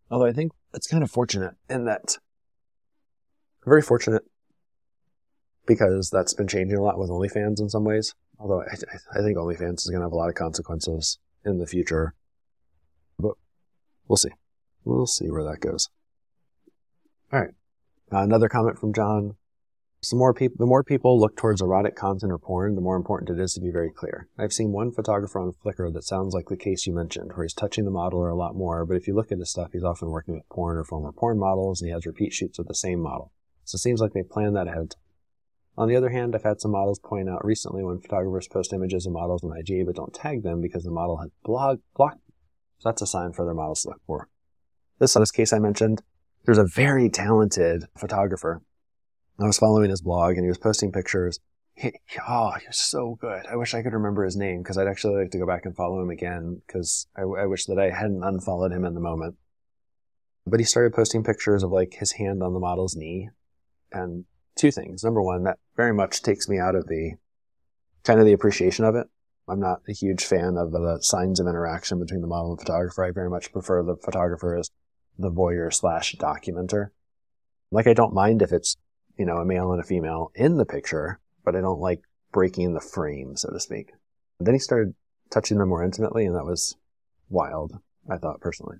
Although 0.09 0.25
I 0.25 0.33
think 0.33 0.51
it's 0.73 0.87
kind 0.87 1.03
of 1.03 1.11
fortunate 1.11 1.55
in 1.69 1.85
that, 1.85 2.17
very 3.65 3.81
fortunate 3.81 4.23
because 5.65 6.09
that's 6.11 6.33
been 6.33 6.47
changing 6.47 6.77
a 6.77 6.83
lot 6.83 6.99
with 6.99 7.09
OnlyFans 7.09 7.59
in 7.59 7.69
some 7.69 7.83
ways. 7.83 8.13
Although 8.37 8.61
I, 8.61 8.75
I 9.17 9.21
think 9.23 9.37
OnlyFans 9.37 9.79
is 9.79 9.89
going 9.89 10.01
to 10.01 10.05
have 10.05 10.11
a 10.11 10.17
lot 10.17 10.29
of 10.29 10.35
consequences 10.35 11.17
in 11.43 11.57
the 11.57 11.65
future 11.65 12.13
We'll 14.07 14.17
see. 14.17 14.29
We'll 14.83 15.07
see 15.07 15.29
where 15.29 15.43
that 15.43 15.59
goes. 15.59 15.89
All 17.33 17.39
right. 17.39 17.51
Uh, 18.11 18.19
another 18.19 18.49
comment 18.49 18.79
from 18.79 18.93
John. 18.93 19.35
Some 20.01 20.19
more 20.19 20.35
people, 20.35 20.57
the 20.59 20.67
more 20.67 20.83
people 20.83 21.19
look 21.19 21.35
towards 21.35 21.61
erotic 21.61 21.95
content 21.95 22.31
or 22.31 22.37
porn, 22.37 22.75
the 22.75 22.81
more 22.81 22.95
important 22.95 23.31
it 23.31 23.41
is 23.41 23.53
to 23.53 23.61
be 23.61 23.71
very 23.71 23.89
clear. 23.89 24.27
I've 24.37 24.53
seen 24.53 24.71
one 24.71 24.91
photographer 24.91 25.39
on 25.39 25.53
Flickr 25.53 25.91
that 25.91 26.03
sounds 26.03 26.35
like 26.35 26.45
the 26.47 26.55
case 26.55 26.85
you 26.85 26.93
mentioned, 26.93 27.31
where 27.33 27.43
he's 27.43 27.55
touching 27.55 27.85
the 27.85 27.91
model 27.91 28.19
or 28.19 28.29
a 28.29 28.35
lot 28.35 28.55
more, 28.55 28.85
but 28.85 28.97
if 28.97 29.07
you 29.07 29.15
look 29.15 29.31
at 29.31 29.39
his 29.39 29.49
stuff, 29.49 29.71
he's 29.73 29.83
often 29.83 30.11
working 30.11 30.35
with 30.35 30.47
porn 30.49 30.77
or 30.77 30.83
former 30.83 31.11
porn 31.11 31.39
models, 31.39 31.81
and 31.81 31.87
he 31.87 31.93
has 31.93 32.05
repeat 32.05 32.33
shoots 32.33 32.59
of 32.59 32.67
the 32.67 32.75
same 32.75 32.99
model. 32.99 33.31
So 33.63 33.77
it 33.77 33.79
seems 33.79 33.99
like 33.99 34.13
they 34.13 34.21
plan 34.21 34.53
that 34.53 34.67
ahead 34.67 34.93
On 35.75 35.87
the 35.89 35.95
other 35.95 36.09
hand, 36.09 36.35
I've 36.35 36.43
had 36.43 36.61
some 36.61 36.71
models 36.71 36.99
point 36.99 37.27
out 37.27 37.43
recently 37.43 37.83
when 37.83 37.99
photographers 37.99 38.47
post 38.47 38.73
images 38.73 39.07
of 39.07 39.13
models 39.13 39.43
on 39.43 39.57
IG 39.57 39.87
but 39.87 39.95
don't 39.95 40.13
tag 40.13 40.43
them 40.43 40.61
because 40.61 40.83
the 40.83 40.91
model 40.91 41.17
has 41.17 41.31
blog 41.43 41.79
blocked. 41.95 42.21
So 42.79 42.89
that's 42.89 43.01
a 43.01 43.07
sign 43.07 43.33
for 43.33 43.45
their 43.45 43.53
models 43.53 43.81
to 43.83 43.89
look 43.89 44.01
for. 44.05 44.29
This, 44.99 45.13
this 45.13 45.31
case 45.31 45.51
I 45.53 45.59
mentioned, 45.59 46.01
there's 46.45 46.57
a 46.57 46.65
very 46.65 47.09
talented 47.09 47.85
photographer. 47.97 48.61
I 49.39 49.45
was 49.45 49.57
following 49.57 49.89
his 49.89 50.01
blog 50.01 50.35
and 50.35 50.43
he 50.43 50.49
was 50.49 50.57
posting 50.57 50.91
pictures. 50.91 51.39
He, 51.73 51.91
oh, 52.27 52.51
he 52.59 52.67
was 52.67 52.77
so 52.77 53.17
good. 53.19 53.45
I 53.47 53.57
wish 53.57 53.73
I 53.73 53.81
could 53.81 53.93
remember 53.93 54.23
his 54.23 54.37
name 54.37 54.61
because 54.61 54.77
I'd 54.77 54.87
actually 54.87 55.21
like 55.21 55.31
to 55.31 55.39
go 55.39 55.45
back 55.45 55.65
and 55.65 55.75
follow 55.75 56.01
him 56.01 56.09
again 56.09 56.61
because 56.65 57.07
I, 57.17 57.21
I 57.21 57.45
wish 57.45 57.65
that 57.65 57.79
I 57.79 57.89
hadn't 57.89 58.23
unfollowed 58.23 58.71
him 58.71 58.85
in 58.85 58.93
the 58.93 59.01
moment. 59.01 59.35
But 60.47 60.59
he 60.59 60.65
started 60.65 60.93
posting 60.93 61.23
pictures 61.23 61.63
of 61.63 61.71
like 61.71 61.95
his 61.95 62.13
hand 62.13 62.43
on 62.43 62.53
the 62.53 62.59
model's 62.59 62.95
knee 62.95 63.29
and 63.91 64.25
two 64.55 64.71
things. 64.71 65.03
Number 65.03 65.21
one, 65.21 65.43
that 65.43 65.57
very 65.75 65.93
much 65.93 66.21
takes 66.21 66.47
me 66.47 66.59
out 66.59 66.75
of 66.75 66.87
the 66.87 67.13
kind 68.03 68.19
of 68.19 68.25
the 68.25 68.33
appreciation 68.33 68.85
of 68.85 68.95
it. 68.95 69.07
I'm 69.47 69.59
not 69.59 69.81
a 69.87 69.93
huge 69.93 70.25
fan 70.25 70.57
of 70.57 70.71
the 70.71 70.99
signs 71.01 71.39
of 71.39 71.47
interaction 71.47 71.99
between 71.99 72.21
the 72.21 72.27
model 72.27 72.51
and 72.51 72.59
photographer. 72.59 73.03
I 73.03 73.11
very 73.11 73.29
much 73.29 73.51
prefer 73.51 73.83
the 73.83 73.95
photographer 73.95 74.55
as 74.55 74.71
the 75.17 75.31
voyeur 75.31 75.71
slash 75.71 76.15
documenter. 76.15 76.89
Like 77.71 77.87
I 77.87 77.93
don't 77.93 78.13
mind 78.13 78.41
if 78.41 78.51
it's, 78.51 78.75
you 79.17 79.25
know, 79.25 79.37
a 79.37 79.45
male 79.45 79.71
and 79.71 79.81
a 79.81 79.85
female 79.85 80.31
in 80.35 80.57
the 80.57 80.65
picture, 80.65 81.19
but 81.43 81.55
I 81.55 81.61
don't 81.61 81.79
like 81.79 82.01
breaking 82.31 82.73
the 82.73 82.81
frame, 82.81 83.35
so 83.35 83.51
to 83.51 83.59
speak. 83.59 83.91
And 84.39 84.47
then 84.47 84.55
he 84.55 84.59
started 84.59 84.95
touching 85.31 85.57
them 85.57 85.69
more 85.69 85.83
intimately, 85.83 86.25
and 86.25 86.35
that 86.35 86.45
was 86.45 86.75
wild, 87.29 87.79
I 88.09 88.17
thought 88.17 88.41
personally. 88.41 88.77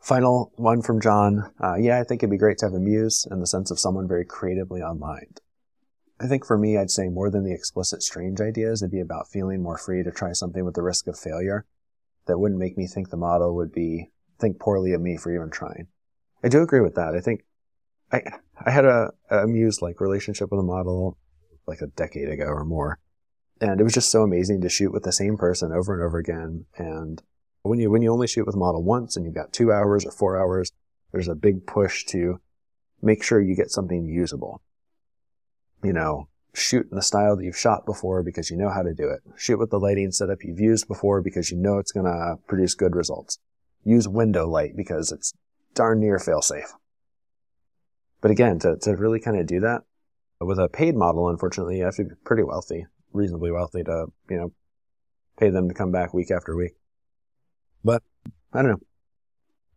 Final 0.00 0.52
one 0.56 0.82
from 0.82 1.00
John. 1.00 1.52
Uh, 1.62 1.76
yeah, 1.76 2.00
I 2.00 2.04
think 2.04 2.22
it'd 2.22 2.30
be 2.30 2.36
great 2.36 2.58
to 2.58 2.66
have 2.66 2.74
a 2.74 2.80
muse 2.80 3.26
in 3.30 3.38
the 3.38 3.46
sense 3.46 3.70
of 3.70 3.78
someone 3.78 4.08
very 4.08 4.24
creatively 4.24 4.82
online. 4.82 5.34
I 6.22 6.28
think 6.28 6.46
for 6.46 6.56
me, 6.56 6.78
I'd 6.78 6.90
say 6.90 7.08
more 7.08 7.30
than 7.30 7.42
the 7.42 7.52
explicit 7.52 8.00
strange 8.00 8.40
ideas, 8.40 8.80
it'd 8.80 8.92
be 8.92 9.00
about 9.00 9.28
feeling 9.28 9.60
more 9.60 9.76
free 9.76 10.04
to 10.04 10.12
try 10.12 10.32
something 10.32 10.64
with 10.64 10.74
the 10.74 10.82
risk 10.82 11.08
of 11.08 11.18
failure 11.18 11.66
that 12.26 12.38
wouldn't 12.38 12.60
make 12.60 12.78
me 12.78 12.86
think 12.86 13.10
the 13.10 13.16
model 13.16 13.56
would 13.56 13.72
be 13.72 14.12
think 14.38 14.60
poorly 14.60 14.92
of 14.92 15.00
me 15.00 15.16
for 15.16 15.34
even 15.34 15.50
trying. 15.50 15.88
I 16.44 16.48
do 16.48 16.62
agree 16.62 16.80
with 16.80 16.94
that. 16.94 17.16
I 17.16 17.20
think 17.20 17.44
I 18.12 18.22
I 18.64 18.70
had 18.70 18.84
a, 18.84 19.10
a 19.30 19.48
muse 19.48 19.82
like 19.82 20.00
relationship 20.00 20.52
with 20.52 20.60
a 20.60 20.64
model 20.64 21.18
like 21.66 21.80
a 21.80 21.88
decade 21.88 22.28
ago 22.28 22.44
or 22.44 22.64
more. 22.64 23.00
And 23.60 23.80
it 23.80 23.84
was 23.84 23.94
just 23.94 24.10
so 24.10 24.22
amazing 24.22 24.60
to 24.60 24.68
shoot 24.68 24.92
with 24.92 25.02
the 25.02 25.12
same 25.12 25.36
person 25.36 25.72
over 25.72 25.92
and 25.92 26.02
over 26.02 26.18
again. 26.18 26.66
And 26.76 27.20
when 27.62 27.80
you 27.80 27.90
when 27.90 28.02
you 28.02 28.12
only 28.12 28.28
shoot 28.28 28.46
with 28.46 28.54
a 28.54 28.58
model 28.58 28.84
once 28.84 29.16
and 29.16 29.24
you've 29.24 29.34
got 29.34 29.52
two 29.52 29.72
hours 29.72 30.04
or 30.04 30.12
four 30.12 30.36
hours, 30.36 30.70
there's 31.10 31.28
a 31.28 31.34
big 31.34 31.66
push 31.66 32.04
to 32.06 32.40
make 33.00 33.24
sure 33.24 33.40
you 33.40 33.56
get 33.56 33.70
something 33.70 34.06
usable. 34.06 34.62
You 35.82 35.92
know, 35.92 36.28
shoot 36.54 36.88
in 36.90 36.96
the 36.96 37.02
style 37.02 37.36
that 37.36 37.44
you've 37.44 37.58
shot 37.58 37.86
before 37.86 38.22
because 38.22 38.50
you 38.50 38.56
know 38.56 38.70
how 38.70 38.82
to 38.82 38.94
do 38.94 39.08
it. 39.08 39.20
Shoot 39.36 39.58
with 39.58 39.70
the 39.70 39.80
lighting 39.80 40.12
setup 40.12 40.38
you've 40.42 40.60
used 40.60 40.86
before 40.86 41.20
because 41.22 41.50
you 41.50 41.56
know 41.56 41.78
it's 41.78 41.92
going 41.92 42.06
to 42.06 42.36
produce 42.46 42.74
good 42.74 42.94
results 42.94 43.38
use 43.84 44.08
window 44.08 44.48
light 44.48 44.76
because 44.76 45.12
it's 45.12 45.32
darn 45.74 46.00
near 46.00 46.18
fail 46.18 46.42
safe. 46.42 46.72
But 48.20 48.30
again, 48.30 48.58
to, 48.60 48.76
to 48.82 48.96
really 48.96 49.20
kind 49.20 49.38
of 49.38 49.46
do 49.46 49.60
that 49.60 49.82
with 50.40 50.58
a 50.58 50.68
paid 50.68 50.94
model, 50.94 51.28
unfortunately, 51.28 51.78
you 51.78 51.84
have 51.84 51.96
to 51.96 52.04
be 52.04 52.14
pretty 52.24 52.42
wealthy, 52.42 52.86
reasonably 53.12 53.50
wealthy 53.50 53.82
to, 53.82 54.06
you 54.30 54.36
know, 54.36 54.52
pay 55.38 55.50
them 55.50 55.68
to 55.68 55.74
come 55.74 55.90
back 55.90 56.14
week 56.14 56.30
after 56.30 56.56
week. 56.56 56.72
But 57.84 58.02
I 58.52 58.62
don't 58.62 58.72
know. 58.72 58.80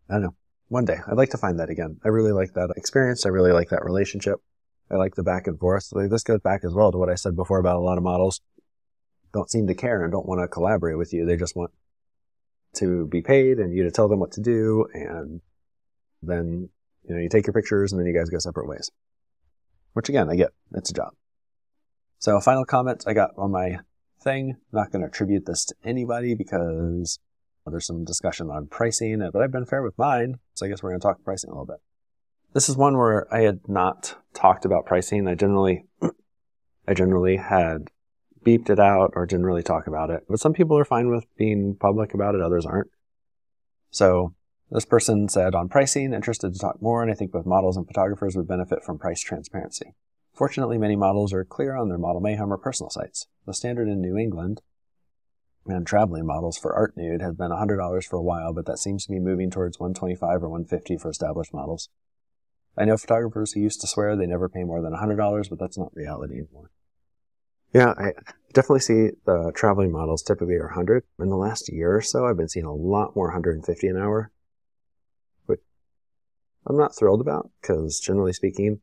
I 0.08 0.12
don't 0.14 0.22
know. 0.22 0.36
One 0.68 0.84
day 0.84 0.98
I'd 1.06 1.16
like 1.16 1.30
to 1.30 1.38
find 1.38 1.58
that 1.58 1.70
again. 1.70 1.98
I 2.04 2.08
really 2.08 2.32
like 2.32 2.54
that 2.54 2.72
experience. 2.76 3.26
I 3.26 3.30
really 3.30 3.52
like 3.52 3.70
that 3.70 3.84
relationship. 3.84 4.36
I 4.90 4.96
like 4.96 5.14
the 5.14 5.22
back 5.22 5.46
and 5.46 5.58
forth. 5.58 5.90
This 5.94 6.22
goes 6.22 6.40
back 6.40 6.62
as 6.64 6.74
well 6.74 6.92
to 6.92 6.98
what 6.98 7.10
I 7.10 7.14
said 7.16 7.34
before 7.34 7.58
about 7.58 7.76
a 7.76 7.80
lot 7.80 7.98
of 7.98 8.04
models 8.04 8.40
don't 9.32 9.50
seem 9.50 9.66
to 9.66 9.74
care 9.74 10.02
and 10.02 10.12
don't 10.12 10.26
want 10.26 10.40
to 10.40 10.48
collaborate 10.48 10.96
with 10.96 11.12
you. 11.12 11.26
They 11.26 11.36
just 11.36 11.56
want 11.56 11.70
to 12.76 13.06
be 13.06 13.20
paid 13.20 13.58
and 13.58 13.74
you 13.74 13.82
to 13.82 13.90
tell 13.90 14.08
them 14.08 14.20
what 14.20 14.32
to 14.32 14.40
do. 14.40 14.86
And 14.94 15.40
then, 16.22 16.68
you 17.06 17.14
know, 17.14 17.20
you 17.20 17.28
take 17.28 17.46
your 17.46 17.52
pictures 17.52 17.92
and 17.92 18.00
then 18.00 18.06
you 18.06 18.18
guys 18.18 18.30
go 18.30 18.38
separate 18.38 18.68
ways. 18.68 18.90
Which 19.92 20.08
again, 20.08 20.30
I 20.30 20.36
get. 20.36 20.50
It's 20.74 20.90
a 20.90 20.94
job. 20.94 21.14
So 22.18 22.40
final 22.40 22.64
comment 22.64 23.04
I 23.06 23.12
got 23.12 23.30
on 23.36 23.50
my 23.50 23.80
thing. 24.22 24.56
I'm 24.72 24.78
not 24.78 24.90
going 24.90 25.02
to 25.02 25.08
attribute 25.08 25.46
this 25.46 25.64
to 25.66 25.74
anybody 25.84 26.34
because 26.34 27.18
there's 27.66 27.86
some 27.86 28.04
discussion 28.04 28.48
on 28.50 28.68
pricing, 28.68 29.28
but 29.32 29.42
I've 29.42 29.52
been 29.52 29.66
fair 29.66 29.82
with 29.82 29.98
mine. 29.98 30.36
So 30.54 30.64
I 30.64 30.68
guess 30.68 30.82
we're 30.82 30.90
going 30.90 31.00
to 31.00 31.06
talk 31.06 31.24
pricing 31.24 31.50
a 31.50 31.52
little 31.52 31.66
bit. 31.66 31.80
This 32.52 32.68
is 32.68 32.76
one 32.76 32.96
where 32.96 33.32
I 33.34 33.40
had 33.40 33.68
not 33.68 34.16
talked 34.32 34.64
about 34.64 34.86
pricing. 34.86 35.28
I 35.28 35.34
generally, 35.34 35.84
I 36.88 36.94
generally 36.94 37.36
had 37.36 37.90
beeped 38.44 38.70
it 38.70 38.78
out 38.78 39.12
or 39.14 39.26
didn't 39.26 39.46
really 39.46 39.62
talk 39.62 39.86
about 39.86 40.10
it. 40.10 40.24
But 40.28 40.40
some 40.40 40.52
people 40.52 40.78
are 40.78 40.84
fine 40.84 41.08
with 41.08 41.26
being 41.36 41.74
public 41.74 42.14
about 42.14 42.34
it, 42.34 42.40
others 42.40 42.64
aren't. 42.64 42.90
So 43.90 44.34
this 44.70 44.84
person 44.84 45.28
said 45.28 45.54
on 45.54 45.68
pricing, 45.68 46.12
interested 46.12 46.52
to 46.52 46.58
talk 46.58 46.80
more, 46.80 47.02
and 47.02 47.10
I 47.10 47.14
think 47.14 47.32
both 47.32 47.46
models 47.46 47.76
and 47.76 47.86
photographers 47.86 48.36
would 48.36 48.48
benefit 48.48 48.84
from 48.84 48.98
price 48.98 49.20
transparency. 49.20 49.94
Fortunately, 50.32 50.76
many 50.76 50.96
models 50.96 51.32
are 51.32 51.44
clear 51.44 51.74
on 51.74 51.88
their 51.88 51.98
Model 51.98 52.20
Mayhem 52.20 52.52
or 52.52 52.58
personal 52.58 52.90
sites. 52.90 53.26
The 53.46 53.54
standard 53.54 53.88
in 53.88 54.00
New 54.00 54.16
England 54.16 54.60
and 55.66 55.86
traveling 55.86 56.26
models 56.26 56.58
for 56.58 56.74
art 56.74 56.96
nude 56.96 57.22
has 57.22 57.34
been 57.34 57.50
$100 57.50 58.04
for 58.04 58.16
a 58.16 58.22
while, 58.22 58.52
but 58.52 58.66
that 58.66 58.78
seems 58.78 59.06
to 59.06 59.12
be 59.12 59.18
moving 59.18 59.50
towards 59.50 59.80
125 59.80 60.42
or 60.42 60.48
150 60.48 60.98
for 60.98 61.10
established 61.10 61.54
models. 61.54 61.88
I 62.76 62.84
know 62.84 62.96
photographers 62.96 63.52
who 63.52 63.60
used 63.60 63.80
to 63.80 63.86
swear 63.86 64.16
they 64.16 64.26
never 64.26 64.48
pay 64.48 64.64
more 64.64 64.82
than 64.82 64.92
$100, 64.92 65.48
but 65.48 65.58
that's 65.58 65.78
not 65.78 65.94
reality 65.94 66.34
anymore. 66.34 66.70
Yeah, 67.72 67.94
I 67.98 68.12
definitely 68.52 68.80
see 68.80 69.10
the 69.24 69.52
traveling 69.54 69.92
models 69.92 70.22
typically 70.22 70.54
are 70.54 70.66
100. 70.66 71.04
In 71.18 71.28
the 71.28 71.36
last 71.36 71.70
year 71.72 71.96
or 71.96 72.02
so, 72.02 72.26
I've 72.26 72.36
been 72.36 72.48
seeing 72.48 72.66
a 72.66 72.74
lot 72.74 73.16
more 73.16 73.26
150 73.26 73.86
an 73.86 73.96
hour, 73.96 74.30
which 75.46 75.60
I'm 76.66 76.76
not 76.76 76.96
thrilled 76.96 77.20
about 77.20 77.50
because 77.60 77.98
generally 78.00 78.32
speaking, 78.32 78.80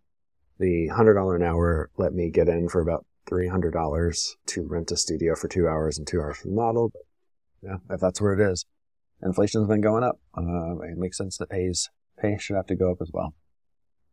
the 0.59 0.89
$100 0.89 1.35
an 1.35 1.43
hour 1.43 1.89
let 1.97 2.13
me 2.13 2.29
get 2.29 2.47
in 2.47 2.69
for 2.69 2.81
about 2.81 3.05
$300 3.29 4.27
to 4.47 4.67
rent 4.67 4.91
a 4.91 4.97
studio 4.97 5.35
for 5.35 5.47
two 5.47 5.67
hours 5.67 5.97
and 5.97 6.07
two 6.07 6.21
hours 6.21 6.37
for 6.37 6.47
the 6.47 6.53
model. 6.53 6.89
But 6.89 7.01
yeah, 7.61 7.77
if 7.95 7.99
that's 7.99 8.21
where 8.21 8.33
it 8.33 8.51
is. 8.51 8.65
Inflation's 9.21 9.67
been 9.67 9.81
going 9.81 10.03
up. 10.03 10.19
Uh, 10.37 10.79
it 10.81 10.97
makes 10.97 11.17
sense 11.17 11.37
that 11.37 11.49
pays, 11.49 11.89
pay 12.19 12.37
should 12.37 12.57
have 12.57 12.67
to 12.67 12.75
go 12.75 12.91
up 12.91 12.97
as 13.01 13.09
well. 13.13 13.33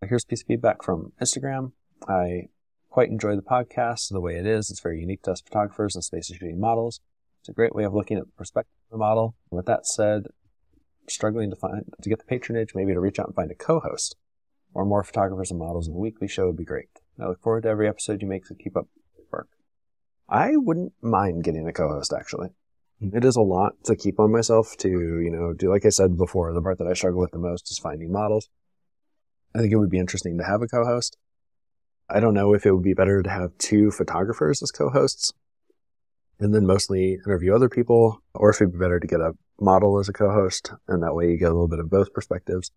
Here's 0.08 0.24
a 0.24 0.26
piece 0.26 0.40
of 0.40 0.46
feedback 0.46 0.82
from 0.82 1.12
Instagram. 1.20 1.72
I 2.08 2.48
quite 2.88 3.10
enjoy 3.10 3.36
the 3.36 3.42
podcast 3.42 4.10
the 4.10 4.20
way 4.20 4.36
it 4.36 4.46
is. 4.46 4.70
It's 4.70 4.80
very 4.80 4.98
unique 4.98 5.22
to 5.24 5.32
us 5.32 5.42
photographers 5.42 5.94
and 5.94 6.02
space 6.02 6.28
shooting 6.28 6.58
models. 6.58 7.00
It's 7.40 7.50
a 7.50 7.52
great 7.52 7.74
way 7.74 7.84
of 7.84 7.92
looking 7.92 8.16
at 8.16 8.24
the 8.24 8.32
perspective 8.32 8.72
of 8.86 8.92
the 8.92 8.98
model. 8.98 9.36
With 9.50 9.66
that 9.66 9.86
said, 9.86 10.28
struggling 11.06 11.50
to 11.50 11.56
find 11.56 11.84
to 12.00 12.08
get 12.08 12.18
the 12.18 12.24
patronage, 12.24 12.74
maybe 12.74 12.94
to 12.94 13.00
reach 13.00 13.18
out 13.18 13.26
and 13.26 13.34
find 13.34 13.50
a 13.50 13.54
co-host 13.54 14.16
or 14.72 14.86
more 14.86 15.04
photographers 15.04 15.50
and 15.50 15.60
models 15.60 15.86
in 15.86 15.92
the 15.92 15.98
weekly 15.98 16.28
show 16.28 16.46
would 16.46 16.56
be 16.56 16.64
great. 16.64 16.88
I 17.20 17.26
look 17.26 17.42
forward 17.42 17.64
to 17.64 17.68
every 17.68 17.86
episode 17.86 18.22
you 18.22 18.28
make, 18.28 18.46
so 18.46 18.54
keep 18.54 18.78
up 18.78 18.86
the 19.16 19.24
work. 19.30 19.48
I 20.30 20.52
wouldn't 20.56 20.94
mind 21.02 21.44
getting 21.44 21.68
a 21.68 21.74
co-host 21.74 22.14
actually. 22.18 22.48
Hmm. 23.00 23.14
It 23.14 23.26
is 23.26 23.36
a 23.36 23.42
lot 23.42 23.74
to 23.84 23.96
keep 23.96 24.18
on 24.18 24.32
myself 24.32 24.78
to, 24.78 24.88
you 24.88 25.30
know, 25.30 25.52
do 25.52 25.68
like 25.68 25.84
I 25.84 25.90
said 25.90 26.16
before, 26.16 26.54
the 26.54 26.62
part 26.62 26.78
that 26.78 26.86
I 26.86 26.94
struggle 26.94 27.20
with 27.20 27.32
the 27.32 27.38
most 27.38 27.70
is 27.70 27.78
finding 27.78 28.10
models. 28.10 28.48
I 29.54 29.58
think 29.58 29.72
it 29.72 29.76
would 29.76 29.90
be 29.90 29.98
interesting 29.98 30.38
to 30.38 30.44
have 30.44 30.62
a 30.62 30.68
co-host. 30.68 31.16
I 32.08 32.20
don't 32.20 32.34
know 32.34 32.54
if 32.54 32.66
it 32.66 32.72
would 32.72 32.82
be 32.82 32.94
better 32.94 33.22
to 33.22 33.30
have 33.30 33.56
two 33.58 33.90
photographers 33.90 34.62
as 34.62 34.70
co-hosts 34.70 35.32
and 36.40 36.54
then 36.54 36.66
mostly 36.66 37.18
interview 37.26 37.54
other 37.54 37.68
people, 37.68 38.22
or 38.34 38.50
if 38.50 38.60
it'd 38.60 38.72
be 38.72 38.78
better 38.78 38.98
to 38.98 39.06
get 39.06 39.20
a 39.20 39.32
model 39.60 39.98
as 39.98 40.08
a 40.08 40.12
co-host, 40.12 40.72
and 40.88 41.02
that 41.02 41.14
way 41.14 41.30
you 41.30 41.38
get 41.38 41.50
a 41.50 41.54
little 41.54 41.68
bit 41.68 41.78
of 41.78 41.90
both 41.90 42.14
perspectives. 42.14 42.72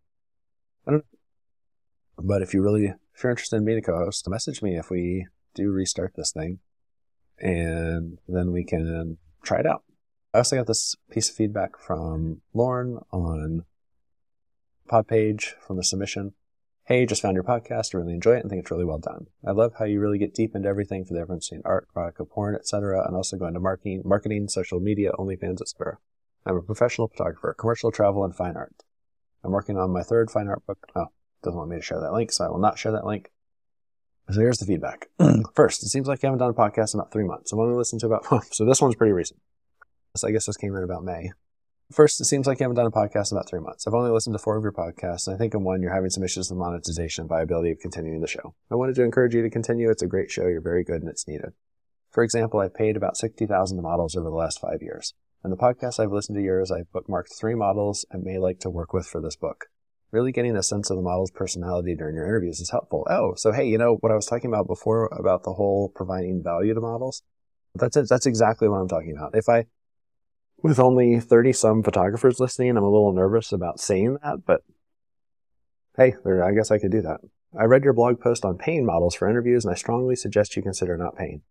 I 0.86 0.92
don't 0.92 0.98
know. 0.98 1.20
But 2.20 2.42
if 2.42 2.54
you 2.54 2.62
really, 2.62 2.94
if 3.16 3.24
you're 3.24 3.32
interested 3.32 3.56
in 3.56 3.66
being 3.66 3.78
a 3.78 3.82
co-host, 3.82 4.30
message 4.30 4.62
me 4.62 4.78
if 4.78 4.90
we 4.90 5.28
do 5.56 5.72
restart 5.72 6.14
this 6.16 6.32
thing, 6.32 6.60
and 7.40 8.20
then 8.28 8.52
we 8.52 8.66
can 8.66 9.18
try 9.44 9.60
it 9.60 9.66
out. 9.66 9.84
I 10.34 10.40
also 10.40 10.58
got 10.58 10.68
this 10.68 10.96
piece 11.10 11.30
of 11.30 11.36
feedback 11.36 11.80
from 11.80 12.42
Lauren 12.54 13.00
on 13.12 13.64
pod 14.88 15.08
page 15.08 15.56
from 15.66 15.78
the 15.78 15.84
submission. 15.84 16.34
Hey, 16.86 17.06
just 17.06 17.22
found 17.22 17.36
your 17.36 17.46
podcast. 17.46 17.96
I 17.96 18.00
really 18.00 18.14
enjoy 18.14 18.36
it 18.36 18.42
and 18.42 18.50
think 18.50 18.62
it's 18.62 18.72
really 18.72 18.84
well 18.84 18.98
done. 18.98 19.28
I 19.48 19.52
love 19.52 19.76
how 19.80 19.86
you 19.86 20.02
really 20.02 20.18
get 20.18 20.34
deep 20.34 20.54
into 20.54 20.68
everything 20.68 21.06
for 21.06 21.14
the 21.14 21.22
difference 21.22 21.48
between 21.48 21.62
art, 21.64 21.88
product, 21.94 22.20
erotica, 22.20 22.30
porn, 22.30 22.56
etc., 22.56 23.08
and 23.08 23.16
also 23.16 23.38
go 23.38 23.48
into 23.48 23.62
marketing, 23.62 24.02
marketing, 24.04 24.50
social 24.50 24.82
media, 24.82 25.12
OnlyFans, 25.18 25.62
etc. 25.62 25.98
I'm 26.46 26.58
a 26.58 26.62
professional 26.62 27.08
photographer, 27.08 27.56
commercial 27.58 27.90
travel, 27.90 28.26
and 28.26 28.36
fine 28.36 28.58
art. 28.58 28.76
I'm 29.46 29.52
working 29.52 29.78
on 29.78 29.94
my 29.94 30.04
third 30.04 30.30
fine 30.30 30.50
art 30.50 30.66
book. 30.68 30.86
Oh, 30.94 31.08
doesn't 31.42 31.58
want 31.58 31.70
me 31.70 31.78
to 31.78 31.82
share 31.82 32.02
that 32.02 32.12
link, 32.12 32.34
so 32.34 32.44
I 32.44 32.50
will 32.50 32.60
not 32.60 32.78
share 32.78 32.92
that 32.92 33.06
link. 33.06 33.32
So 34.30 34.42
here's 34.42 34.58
the 34.58 34.66
feedback. 34.66 35.08
First, 35.56 35.84
it 35.84 35.88
seems 35.88 36.10
like 36.10 36.22
you 36.22 36.28
haven't 36.28 36.40
done 36.40 36.50
a 36.50 36.54
podcast 36.54 36.94
in 36.94 37.00
about 37.00 37.14
three 37.14 37.24
months. 37.24 37.54
I've 37.54 37.60
only 37.60 37.78
listened 37.78 38.02
to 38.02 38.08
about, 38.08 38.26
so 38.54 38.66
this 38.66 38.82
one's 38.82 38.96
pretty 38.96 39.14
recent. 39.14 39.40
So 40.18 40.28
I 40.28 40.32
guess 40.32 40.48
this 40.48 40.58
came 40.58 40.76
in 40.76 40.84
about 40.84 41.06
May. 41.06 41.32
First, 41.94 42.20
it 42.20 42.26
seems 42.26 42.48
like 42.48 42.60
you 42.60 42.64
haven't 42.64 42.78
done 42.78 42.88
a 42.88 42.92
podcast 42.92 43.32
in 43.32 43.38
about 43.38 43.48
three 43.48 43.60
months. 43.60 43.86
I've 43.86 43.94
only 43.94 44.10
listened 44.10 44.34
to 44.34 44.40
four 44.40 44.58
of 44.58 44.64
your 44.64 44.72
podcasts, 44.72 45.28
and 45.28 45.36
I 45.36 45.38
think 45.38 45.54
in 45.54 45.64
one 45.64 45.84
you're 45.84 45.94
having 45.94 46.10
some 46.10 46.24
issues 46.24 46.50
with 46.50 46.58
monetization 46.58 47.22
and 47.22 47.30
viability 47.30 47.70
of 47.70 47.80
continuing 47.80 48.20
the 48.20 48.28
show. 48.28 48.56
I 48.72 48.76
wanted 48.76 48.96
to 48.96 49.04
encourage 49.04 49.36
you 49.36 49.44
to 49.44 49.50
continue. 49.52 49.92
It's 49.92 50.02
a 50.02 50.08
great 50.08 50.32
show. 50.32 50.48
You're 50.48 50.60
very 50.60 50.84
good 50.84 51.02
and 51.02 51.10
it's 51.10 51.28
needed. 51.28 51.52
For 52.10 52.24
example, 52.24 52.60
I've 52.60 52.74
paid 52.74 52.98
about 52.98 53.16
60,000 53.16 53.80
models 53.80 54.16
over 54.16 54.28
the 54.28 54.36
last 54.36 54.60
five 54.60 54.82
years. 54.82 55.14
In 55.46 55.52
the 55.52 55.58
podcast 55.58 56.00
I've 56.00 56.12
listened 56.12 56.36
to 56.38 56.44
yours, 56.44 56.72
I've 56.72 56.92
bookmarked 56.92 57.38
three 57.40 57.54
models 57.54 58.08
I 58.12 58.18
may 58.18 58.40
like 58.40 58.60
to 58.62 58.72
work 58.72 58.92
with 58.92 59.06
for 59.06 59.22
this 59.22 59.36
book. 59.36 59.66
Really 60.12 60.32
getting 60.32 60.56
a 60.56 60.64
sense 60.64 60.90
of 60.90 60.98
the 60.98 61.04
model's 61.04 61.32
personality 61.32 61.96
during 61.96 62.16
your 62.16 62.26
interviews 62.26 62.60
is 62.60 62.72
helpful. 62.72 63.06
Oh, 63.08 63.34
so 63.36 63.52
hey, 63.52 63.68
you 63.68 63.78
know 63.78 63.98
what 64.00 64.12
I 64.12 64.16
was 64.16 64.26
talking 64.26 64.50
about 64.50 64.66
before 64.66 65.10
about 65.12 65.44
the 65.44 65.54
whole 65.54 65.90
providing 65.90 66.42
value 66.42 66.74
to 66.74 66.82
models? 66.82 67.22
That's 67.76 67.98
it. 67.98 68.10
That's 68.10 68.26
exactly 68.26 68.68
what 68.68 68.78
I'm 68.78 68.88
talking 68.88 69.16
about. 69.16 69.36
If 69.36 69.48
I 69.48 69.66
with 70.64 70.80
only 70.80 71.20
30 71.20 71.54
some 71.54 71.84
photographers 71.84 72.40
listening, 72.40 72.70
I'm 72.78 72.84
a 72.84 72.90
little 72.90 73.12
nervous 73.12 73.52
about 73.52 73.82
saying 73.82 74.18
that, 74.24 74.46
but 74.46 74.62
hey, 75.98 76.16
I 76.26 76.54
guess 76.54 76.72
I 76.72 76.80
could 76.80 76.92
do 76.92 77.02
that. 77.02 77.20
I 77.60 77.66
read 77.66 77.84
your 77.84 77.94
blog 77.94 78.20
post 78.20 78.46
on 78.46 78.58
paying 78.58 78.86
models 78.86 79.14
for 79.14 79.30
interviews, 79.30 79.66
and 79.66 79.72
I 79.72 79.76
strongly 79.76 80.16
suggest 80.16 80.56
you 80.56 80.64
consider 80.64 80.98
not 80.98 81.18
paying. 81.18 81.42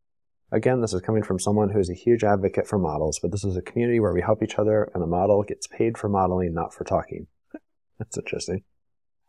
Again, 0.50 0.80
this 0.80 0.94
is 0.94 1.02
coming 1.02 1.22
from 1.22 1.38
someone 1.38 1.70
who 1.70 1.78
is 1.78 1.90
a 1.90 1.94
huge 1.94 2.24
advocate 2.24 2.66
for 2.66 2.78
models, 2.78 3.18
but 3.20 3.30
this 3.30 3.44
is 3.44 3.56
a 3.56 3.62
community 3.62 4.00
where 4.00 4.12
we 4.12 4.22
help 4.22 4.42
each 4.42 4.58
other, 4.58 4.90
and 4.94 5.02
the 5.02 5.06
model 5.06 5.42
gets 5.42 5.66
paid 5.66 5.96
for 5.96 6.08
modeling, 6.08 6.54
not 6.54 6.74
for 6.74 6.84
talking. 6.84 7.26
That's 7.98 8.18
interesting. 8.18 8.64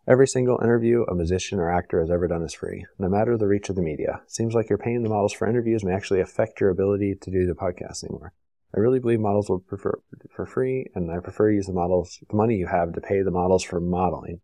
Every 0.07 0.27
single 0.27 0.59
interview 0.61 1.03
a 1.03 1.15
musician 1.15 1.59
or 1.59 1.69
actor 1.69 1.99
has 1.99 2.09
ever 2.09 2.27
done 2.27 2.43
is 2.43 2.53
free, 2.53 2.85
no 2.97 3.09
matter 3.09 3.37
the 3.37 3.47
reach 3.47 3.69
of 3.69 3.75
the 3.75 3.81
media. 3.81 4.21
Seems 4.27 4.53
like 4.53 4.69
you're 4.69 4.77
paying 4.77 5.03
the 5.03 5.09
models 5.09 5.33
for 5.33 5.47
interviews 5.47 5.83
may 5.83 5.93
actually 5.93 6.21
affect 6.21 6.59
your 6.59 6.69
ability 6.69 7.15
to 7.21 7.31
do 7.31 7.45
the 7.45 7.53
podcast 7.53 8.03
anymore. 8.03 8.33
I 8.75 8.79
really 8.79 8.99
believe 8.99 9.19
models 9.19 9.49
will 9.49 9.59
prefer 9.59 9.99
for 10.31 10.45
free, 10.45 10.87
and 10.95 11.11
I 11.11 11.19
prefer 11.19 11.49
to 11.49 11.55
use 11.55 11.67
the 11.67 11.73
models, 11.73 12.19
the 12.27 12.35
money 12.35 12.55
you 12.55 12.65
have 12.67 12.93
to 12.93 13.01
pay 13.01 13.21
the 13.21 13.31
models 13.31 13.63
for 13.63 13.79
modeling. 13.79 14.41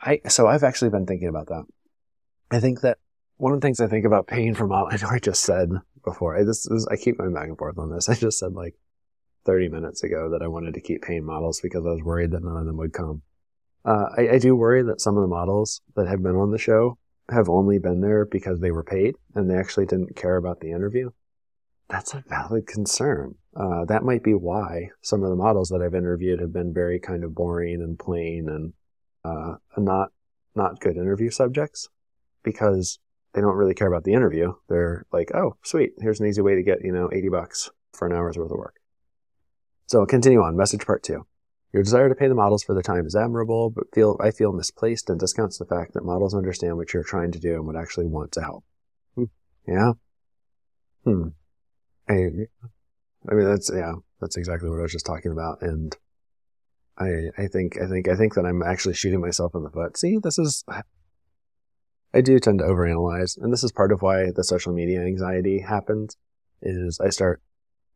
I 0.00 0.20
so 0.28 0.46
I've 0.46 0.64
actually 0.64 0.90
been 0.90 1.06
thinking 1.06 1.28
about 1.28 1.46
that. 1.48 1.64
I 2.50 2.60
think 2.60 2.80
that 2.80 2.98
one 3.36 3.52
of 3.52 3.60
the 3.60 3.66
things 3.66 3.80
I 3.80 3.86
think 3.86 4.04
about 4.04 4.26
paying 4.26 4.54
for 4.54 4.66
modeling, 4.66 4.98
I 4.98 5.02
know 5.02 5.10
I 5.10 5.18
just 5.18 5.42
said 5.42 5.70
before. 6.04 6.36
I 6.36 6.42
this 6.42 6.68
I 6.90 6.96
keep 6.96 7.18
going 7.18 7.34
back 7.34 7.48
and 7.48 7.58
forth 7.58 7.78
on 7.78 7.90
this. 7.90 8.08
I 8.08 8.14
just 8.14 8.38
said 8.38 8.52
like 8.54 8.74
30 9.44 9.68
minutes 9.68 10.02
ago 10.02 10.30
that 10.30 10.42
I 10.42 10.48
wanted 10.48 10.74
to 10.74 10.80
keep 10.80 11.02
paying 11.02 11.24
models 11.24 11.60
because 11.60 11.86
I 11.86 11.90
was 11.90 12.02
worried 12.02 12.32
that 12.32 12.42
none 12.42 12.56
of 12.56 12.66
them 12.66 12.76
would 12.76 12.92
come. 12.92 13.22
Uh, 13.84 14.06
I, 14.18 14.28
I 14.32 14.38
do 14.38 14.56
worry 14.56 14.82
that 14.82 15.00
some 15.00 15.16
of 15.16 15.22
the 15.22 15.28
models 15.28 15.80
that 15.94 16.08
have 16.08 16.22
been 16.22 16.34
on 16.34 16.50
the 16.50 16.58
show 16.58 16.98
have 17.30 17.48
only 17.48 17.78
been 17.78 18.00
there 18.00 18.24
because 18.24 18.58
they 18.58 18.72
were 18.72 18.82
paid 18.82 19.14
and 19.34 19.48
they 19.48 19.54
actually 19.54 19.86
didn't 19.86 20.16
care 20.16 20.36
about 20.36 20.60
the 20.60 20.72
interview 20.72 21.10
that's 21.88 22.14
a 22.14 22.22
valid 22.28 22.66
concern. 22.66 23.34
Uh, 23.56 23.84
that 23.86 24.04
might 24.04 24.22
be 24.22 24.34
why 24.34 24.90
some 25.02 25.22
of 25.22 25.30
the 25.30 25.36
models 25.36 25.68
that 25.70 25.82
I've 25.82 25.94
interviewed 25.94 26.40
have 26.40 26.52
been 26.52 26.72
very 26.72 27.00
kind 27.00 27.24
of 27.24 27.34
boring 27.34 27.80
and 27.80 27.98
plain 27.98 28.48
and 28.48 28.72
uh, 29.24 29.56
not 29.76 30.10
not 30.54 30.80
good 30.80 30.96
interview 30.96 31.30
subjects 31.30 31.88
because 32.42 32.98
they 33.32 33.40
don't 33.40 33.56
really 33.56 33.74
care 33.74 33.88
about 33.88 34.04
the 34.04 34.12
interview. 34.12 34.54
They're 34.68 35.06
like, 35.12 35.34
oh, 35.34 35.56
sweet, 35.62 35.92
here's 35.98 36.20
an 36.20 36.26
easy 36.26 36.42
way 36.42 36.54
to 36.54 36.62
get 36.62 36.84
you 36.84 36.92
know 36.92 37.08
80 37.12 37.28
bucks 37.30 37.70
for 37.92 38.06
an 38.06 38.12
hour's 38.12 38.36
worth 38.36 38.50
of 38.50 38.58
work. 38.58 38.76
So 39.86 40.04
continue 40.06 40.42
on. 40.42 40.56
Message 40.56 40.84
part 40.84 41.02
two. 41.02 41.26
Your 41.72 41.82
desire 41.82 42.08
to 42.08 42.14
pay 42.14 42.28
the 42.28 42.34
models 42.34 42.62
for 42.62 42.74
their 42.74 42.82
time 42.82 43.06
is 43.06 43.16
admirable, 43.16 43.70
but 43.70 43.84
feel 43.94 44.16
I 44.20 44.30
feel 44.30 44.52
misplaced 44.52 45.10
and 45.10 45.18
discounts 45.18 45.58
the 45.58 45.66
fact 45.66 45.94
that 45.94 46.04
models 46.04 46.34
understand 46.34 46.76
what 46.76 46.92
you're 46.92 47.02
trying 47.02 47.32
to 47.32 47.38
do 47.38 47.54
and 47.54 47.66
would 47.66 47.76
actually 47.76 48.06
want 48.06 48.32
to 48.32 48.42
help. 48.42 48.64
Hmm. 49.14 49.24
Yeah. 49.66 49.92
Hmm. 51.04 51.28
I, 52.08 52.14
I 53.30 53.34
mean, 53.34 53.44
that's, 53.44 53.70
yeah, 53.74 53.92
that's 54.20 54.36
exactly 54.36 54.70
what 54.70 54.78
I 54.78 54.82
was 54.82 54.92
just 54.92 55.06
talking 55.06 55.32
about. 55.32 55.62
And 55.62 55.96
I, 56.98 57.28
I 57.36 57.46
think, 57.46 57.78
I 57.80 57.86
think, 57.86 58.08
I 58.08 58.16
think 58.16 58.34
that 58.34 58.46
I'm 58.46 58.62
actually 58.62 58.94
shooting 58.94 59.20
myself 59.20 59.54
in 59.54 59.62
the 59.62 59.70
foot. 59.70 59.96
See, 59.96 60.18
this 60.22 60.38
is, 60.38 60.64
I 62.14 62.20
do 62.20 62.38
tend 62.38 62.60
to 62.60 62.64
overanalyze. 62.64 63.36
And 63.40 63.52
this 63.52 63.62
is 63.62 63.72
part 63.72 63.92
of 63.92 64.02
why 64.02 64.30
the 64.34 64.44
social 64.44 64.72
media 64.72 65.00
anxiety 65.00 65.60
happens 65.60 66.16
is 66.62 66.98
I 67.00 67.10
start 67.10 67.42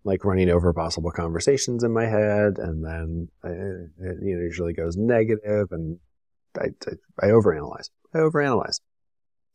like 0.04 0.24
running 0.24 0.50
over 0.50 0.72
possible 0.72 1.10
conversations 1.10 1.84
in 1.84 1.92
my 1.92 2.06
head. 2.06 2.58
And 2.58 2.84
then 2.84 3.28
I, 3.42 3.48
it 3.48 4.16
you 4.22 4.36
know, 4.36 4.42
usually 4.42 4.72
goes 4.72 4.96
negative 4.96 5.68
and 5.70 5.98
I, 6.58 6.66
I, 7.20 7.26
I 7.26 7.30
overanalyze. 7.30 7.88
I 8.14 8.18
overanalyze. 8.18 8.80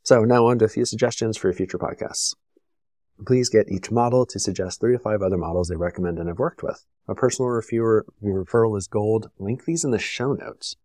So 0.03 0.24
now 0.24 0.47
on 0.47 0.60
to 0.60 0.66
a 0.66 0.70
few 0.70 0.86
suggestions 0.86 1.38
for 1.38 1.51
future 1.53 1.78
podcasts. 1.78 2.34
Please 3.26 3.49
get 3.49 3.72
each 3.72 3.91
model 3.91 4.26
to 4.26 4.39
suggest 4.39 4.80
three 4.80 4.93
to 4.93 4.99
five 4.99 5.22
other 5.22 5.38
models 5.38 5.70
they 5.70 5.76
recommend 5.76 6.20
and 6.20 6.28
have 6.28 6.39
worked 6.39 6.61
with. 6.61 6.86
A 7.07 7.15
personal 7.15 7.49
reviewer 7.49 8.05
referral 8.24 8.78
is 8.78 8.88
gold. 8.88 9.32
Link 9.39 9.65
these 9.65 9.84
in 9.84 9.91
the 9.91 9.99
show 9.99 10.34
notes. 10.34 10.76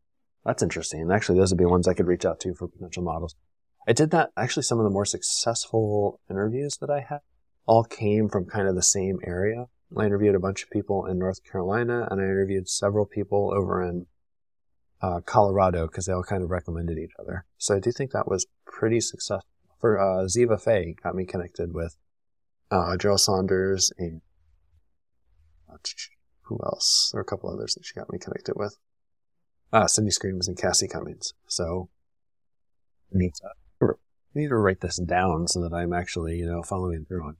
That's 0.44 0.62
interesting. 0.62 1.10
Actually, 1.10 1.38
those 1.38 1.50
would 1.50 1.58
be 1.58 1.64
ones 1.64 1.86
I 1.86 1.94
could 1.94 2.06
reach 2.06 2.24
out 2.24 2.40
to 2.40 2.54
for 2.54 2.68
potential 2.68 3.02
models. 3.02 3.34
I 3.86 3.92
did 3.92 4.10
that. 4.10 4.30
Actually, 4.36 4.62
some 4.62 4.78
of 4.78 4.84
the 4.84 4.90
more 4.90 5.04
successful 5.04 6.20
interviews 6.30 6.78
that 6.80 6.90
I 6.90 7.00
had 7.00 7.20
all 7.66 7.84
came 7.84 8.28
from 8.28 8.46
kind 8.46 8.68
of 8.68 8.74
the 8.74 8.82
same 8.82 9.18
area. 9.24 9.66
I 9.96 10.06
interviewed 10.06 10.34
a 10.34 10.40
bunch 10.40 10.62
of 10.62 10.70
people 10.70 11.06
in 11.06 11.18
North 11.18 11.44
Carolina 11.44 12.08
and 12.10 12.20
I 12.20 12.24
interviewed 12.24 12.68
several 12.68 13.04
people 13.04 13.52
over 13.54 13.82
in 13.82 14.06
uh, 15.02 15.20
Colorado 15.20 15.86
because 15.86 16.06
they 16.06 16.12
all 16.12 16.22
kind 16.22 16.42
of 16.42 16.50
recommended 16.50 16.98
each 16.98 17.12
other. 17.18 17.44
So 17.58 17.76
I 17.76 17.80
do 17.80 17.92
think 17.92 18.12
that 18.12 18.28
was 18.28 18.46
pretty 18.64 19.00
successful. 19.00 19.48
For 19.80 19.98
uh, 19.98 20.24
Ziva 20.26 20.60
Faye 20.60 20.94
got 21.02 21.14
me 21.14 21.26
connected 21.26 21.74
with 21.74 21.96
uh, 22.72 22.96
Joe 22.96 23.16
Saunders, 23.16 23.92
and 23.98 24.22
uh, 25.70 25.76
who 26.42 26.58
else? 26.64 27.10
There 27.12 27.20
are 27.20 27.22
a 27.22 27.26
couple 27.26 27.50
others 27.50 27.74
that 27.74 27.84
she 27.84 27.94
got 27.94 28.10
me 28.10 28.18
connected 28.18 28.54
with. 28.56 28.76
Ah, 29.72 29.86
Cindy 29.86 30.10
Screams 30.10 30.48
and 30.48 30.58
Cassie 30.58 30.88
Cummings. 30.88 31.34
So, 31.46 31.90
I 33.14 33.18
need 33.18 33.32
to, 33.36 33.48
I 33.84 34.38
need 34.38 34.48
to 34.48 34.56
write 34.56 34.80
this 34.80 34.96
down 34.96 35.46
so 35.48 35.60
that 35.60 35.74
I'm 35.74 35.92
actually, 35.92 36.36
you 36.36 36.46
know, 36.46 36.62
following 36.62 37.04
through 37.04 37.24
on. 37.24 37.36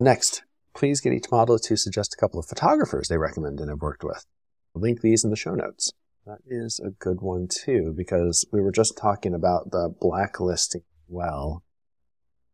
Next, 0.00 0.42
please 0.74 1.00
get 1.00 1.12
each 1.12 1.30
model 1.30 1.58
to 1.58 1.76
suggest 1.76 2.14
a 2.14 2.20
couple 2.20 2.40
of 2.40 2.46
photographers 2.46 3.08
they 3.08 3.16
recommend 3.16 3.60
and 3.60 3.70
have 3.70 3.80
worked 3.80 4.02
with. 4.02 4.26
I'll 4.74 4.82
link 4.82 5.00
these 5.00 5.22
in 5.22 5.30
the 5.30 5.36
show 5.36 5.54
notes. 5.54 5.92
That 6.26 6.38
is 6.46 6.80
a 6.84 6.90
good 6.90 7.20
one 7.20 7.48
too, 7.48 7.94
because 7.96 8.44
we 8.52 8.60
were 8.60 8.72
just 8.72 8.96
talking 8.96 9.34
about 9.34 9.70
the 9.70 9.94
blacklisting 10.00 10.82
well. 11.06 11.62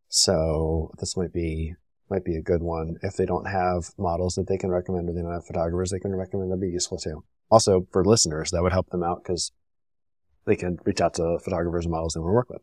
So 0.09 0.91
this 0.99 1.17
might 1.17 1.33
be 1.33 1.77
might 2.11 2.25
be 2.25 2.37
a 2.37 2.43
good 2.43 2.63
one. 2.63 2.97
If 3.03 3.17
they 3.17 3.27
don't 3.27 3.47
have 3.47 3.91
models 3.97 4.35
that 4.35 4.49
they 4.49 4.59
can 4.59 4.71
recommend 4.71 5.09
or 5.09 5.13
they 5.13 5.23
don't 5.23 5.33
have 5.33 5.47
photographers 5.47 5.91
they 5.91 6.01
can 6.01 6.15
recommend, 6.15 6.51
that'd 6.51 6.61
be 6.61 6.69
useful 6.69 6.99
too. 6.99 7.25
Also 7.51 7.87
for 7.93 8.05
listeners, 8.05 8.51
that 8.51 8.63
would 8.63 8.73
help 8.73 8.91
them 8.91 9.03
out 9.03 9.23
because 9.23 9.53
they 10.47 10.57
can 10.57 10.79
reach 10.85 11.01
out 11.01 11.15
to 11.15 11.39
photographers 11.43 11.85
and 11.85 11.93
models 11.93 12.15
they 12.15 12.21
want 12.21 12.31
to 12.31 12.35
work 12.35 12.51
with. 12.51 12.63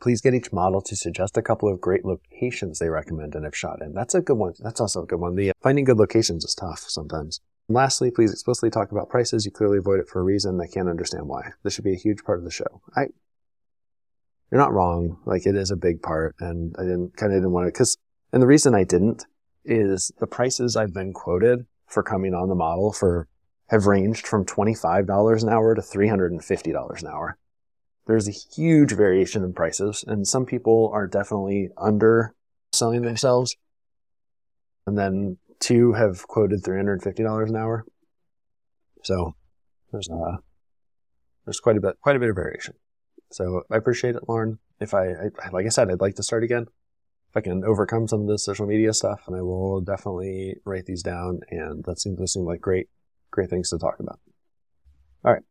Please 0.00 0.20
get 0.20 0.34
each 0.34 0.52
model 0.52 0.80
to 0.82 0.94
suggest 0.94 1.36
a 1.36 1.42
couple 1.42 1.68
of 1.68 1.80
great 1.80 2.04
locations 2.04 2.78
they 2.78 2.88
recommend 2.88 3.34
and 3.34 3.44
have 3.44 3.56
shot 3.56 3.82
in. 3.82 3.94
That's 3.94 4.14
a 4.14 4.20
good 4.20 4.36
one. 4.36 4.54
That's 4.60 4.80
also 4.80 5.02
a 5.02 5.06
good 5.06 5.18
one. 5.18 5.34
The 5.34 5.50
uh, 5.50 5.52
finding 5.60 5.84
good 5.84 5.98
locations 5.98 6.44
is 6.44 6.54
tough 6.54 6.84
sometimes. 6.86 7.40
And 7.68 7.74
lastly, 7.74 8.10
please 8.10 8.32
explicitly 8.32 8.70
talk 8.70 8.92
about 8.92 9.08
prices. 9.08 9.44
You 9.44 9.50
clearly 9.50 9.78
avoid 9.78 9.98
it 9.98 10.08
for 10.08 10.20
a 10.20 10.24
reason. 10.24 10.60
I 10.60 10.72
can't 10.72 10.88
understand 10.88 11.26
why. 11.26 11.50
This 11.64 11.74
should 11.74 11.84
be 11.84 11.94
a 11.94 11.98
huge 11.98 12.22
part 12.22 12.38
of 12.38 12.44
the 12.44 12.50
show. 12.50 12.80
I, 12.96 13.08
you're 14.52 14.60
not 14.60 14.72
wrong. 14.72 15.18
Like 15.26 15.46
it 15.46 15.56
is 15.56 15.72
a 15.72 15.76
big 15.76 16.00
part, 16.00 16.36
and 16.38 16.74
I 16.78 16.82
didn't 16.82 17.16
kind 17.16 17.32
of 17.32 17.38
didn't 17.38 17.52
want 17.52 17.66
to 17.66 17.72
because 17.72 17.98
and 18.32 18.42
the 18.42 18.46
reason 18.46 18.74
I 18.74 18.84
didn't 18.84 19.24
is 19.64 20.12
the 20.18 20.26
prices 20.26 20.76
I've 20.76 20.94
been 20.94 21.12
quoted 21.12 21.66
for 21.86 22.02
coming 22.02 22.34
on 22.34 22.48
the 22.48 22.54
model 22.54 22.92
for 22.92 23.28
have 23.68 23.86
ranged 23.86 24.26
from 24.26 24.44
$25 24.44 25.42
an 25.42 25.48
hour 25.48 25.74
to 25.74 25.80
$350 25.82 27.02
an 27.02 27.06
hour. 27.06 27.36
There's 28.06 28.28
a 28.28 28.32
huge 28.32 28.92
variation 28.92 29.44
in 29.44 29.52
prices 29.52 30.04
and 30.06 30.26
some 30.26 30.46
people 30.46 30.90
are 30.94 31.06
definitely 31.06 31.68
under 31.76 32.34
selling 32.72 33.02
themselves. 33.02 33.54
And 34.86 34.96
then 34.96 35.36
two 35.60 35.92
have 35.92 36.26
quoted 36.26 36.62
$350 36.62 37.48
an 37.48 37.56
hour. 37.56 37.84
So 39.04 39.34
there's 39.92 40.08
uh, 40.08 40.38
there's 41.44 41.60
quite 41.60 41.76
a 41.76 41.80
bit, 41.80 41.96
quite 42.00 42.16
a 42.16 42.18
bit 42.18 42.30
of 42.30 42.36
variation. 42.36 42.74
So 43.30 43.62
I 43.70 43.76
appreciate 43.76 44.16
it, 44.16 44.28
Lauren. 44.28 44.58
If 44.80 44.94
I, 44.94 45.08
I 45.08 45.50
like 45.52 45.66
I 45.66 45.70
said, 45.70 45.90
I'd 45.90 46.00
like 46.00 46.14
to 46.16 46.22
start 46.22 46.42
again 46.42 46.66
if 47.30 47.36
I 47.36 47.40
can 47.40 47.64
overcome 47.64 48.08
some 48.08 48.22
of 48.22 48.28
this 48.28 48.44
social 48.44 48.66
media 48.66 48.92
stuff, 48.92 49.20
and 49.26 49.36
I 49.36 49.42
will 49.42 49.80
definitely 49.80 50.56
write 50.64 50.86
these 50.86 51.02
down. 51.02 51.40
And 51.50 51.84
that 51.84 52.00
seems 52.00 52.18
to 52.18 52.26
seem 52.26 52.44
like 52.44 52.60
great, 52.60 52.88
great 53.30 53.50
things 53.50 53.70
to 53.70 53.78
talk 53.78 54.00
about. 54.00 54.20
All 55.24 55.32
right, 55.32 55.42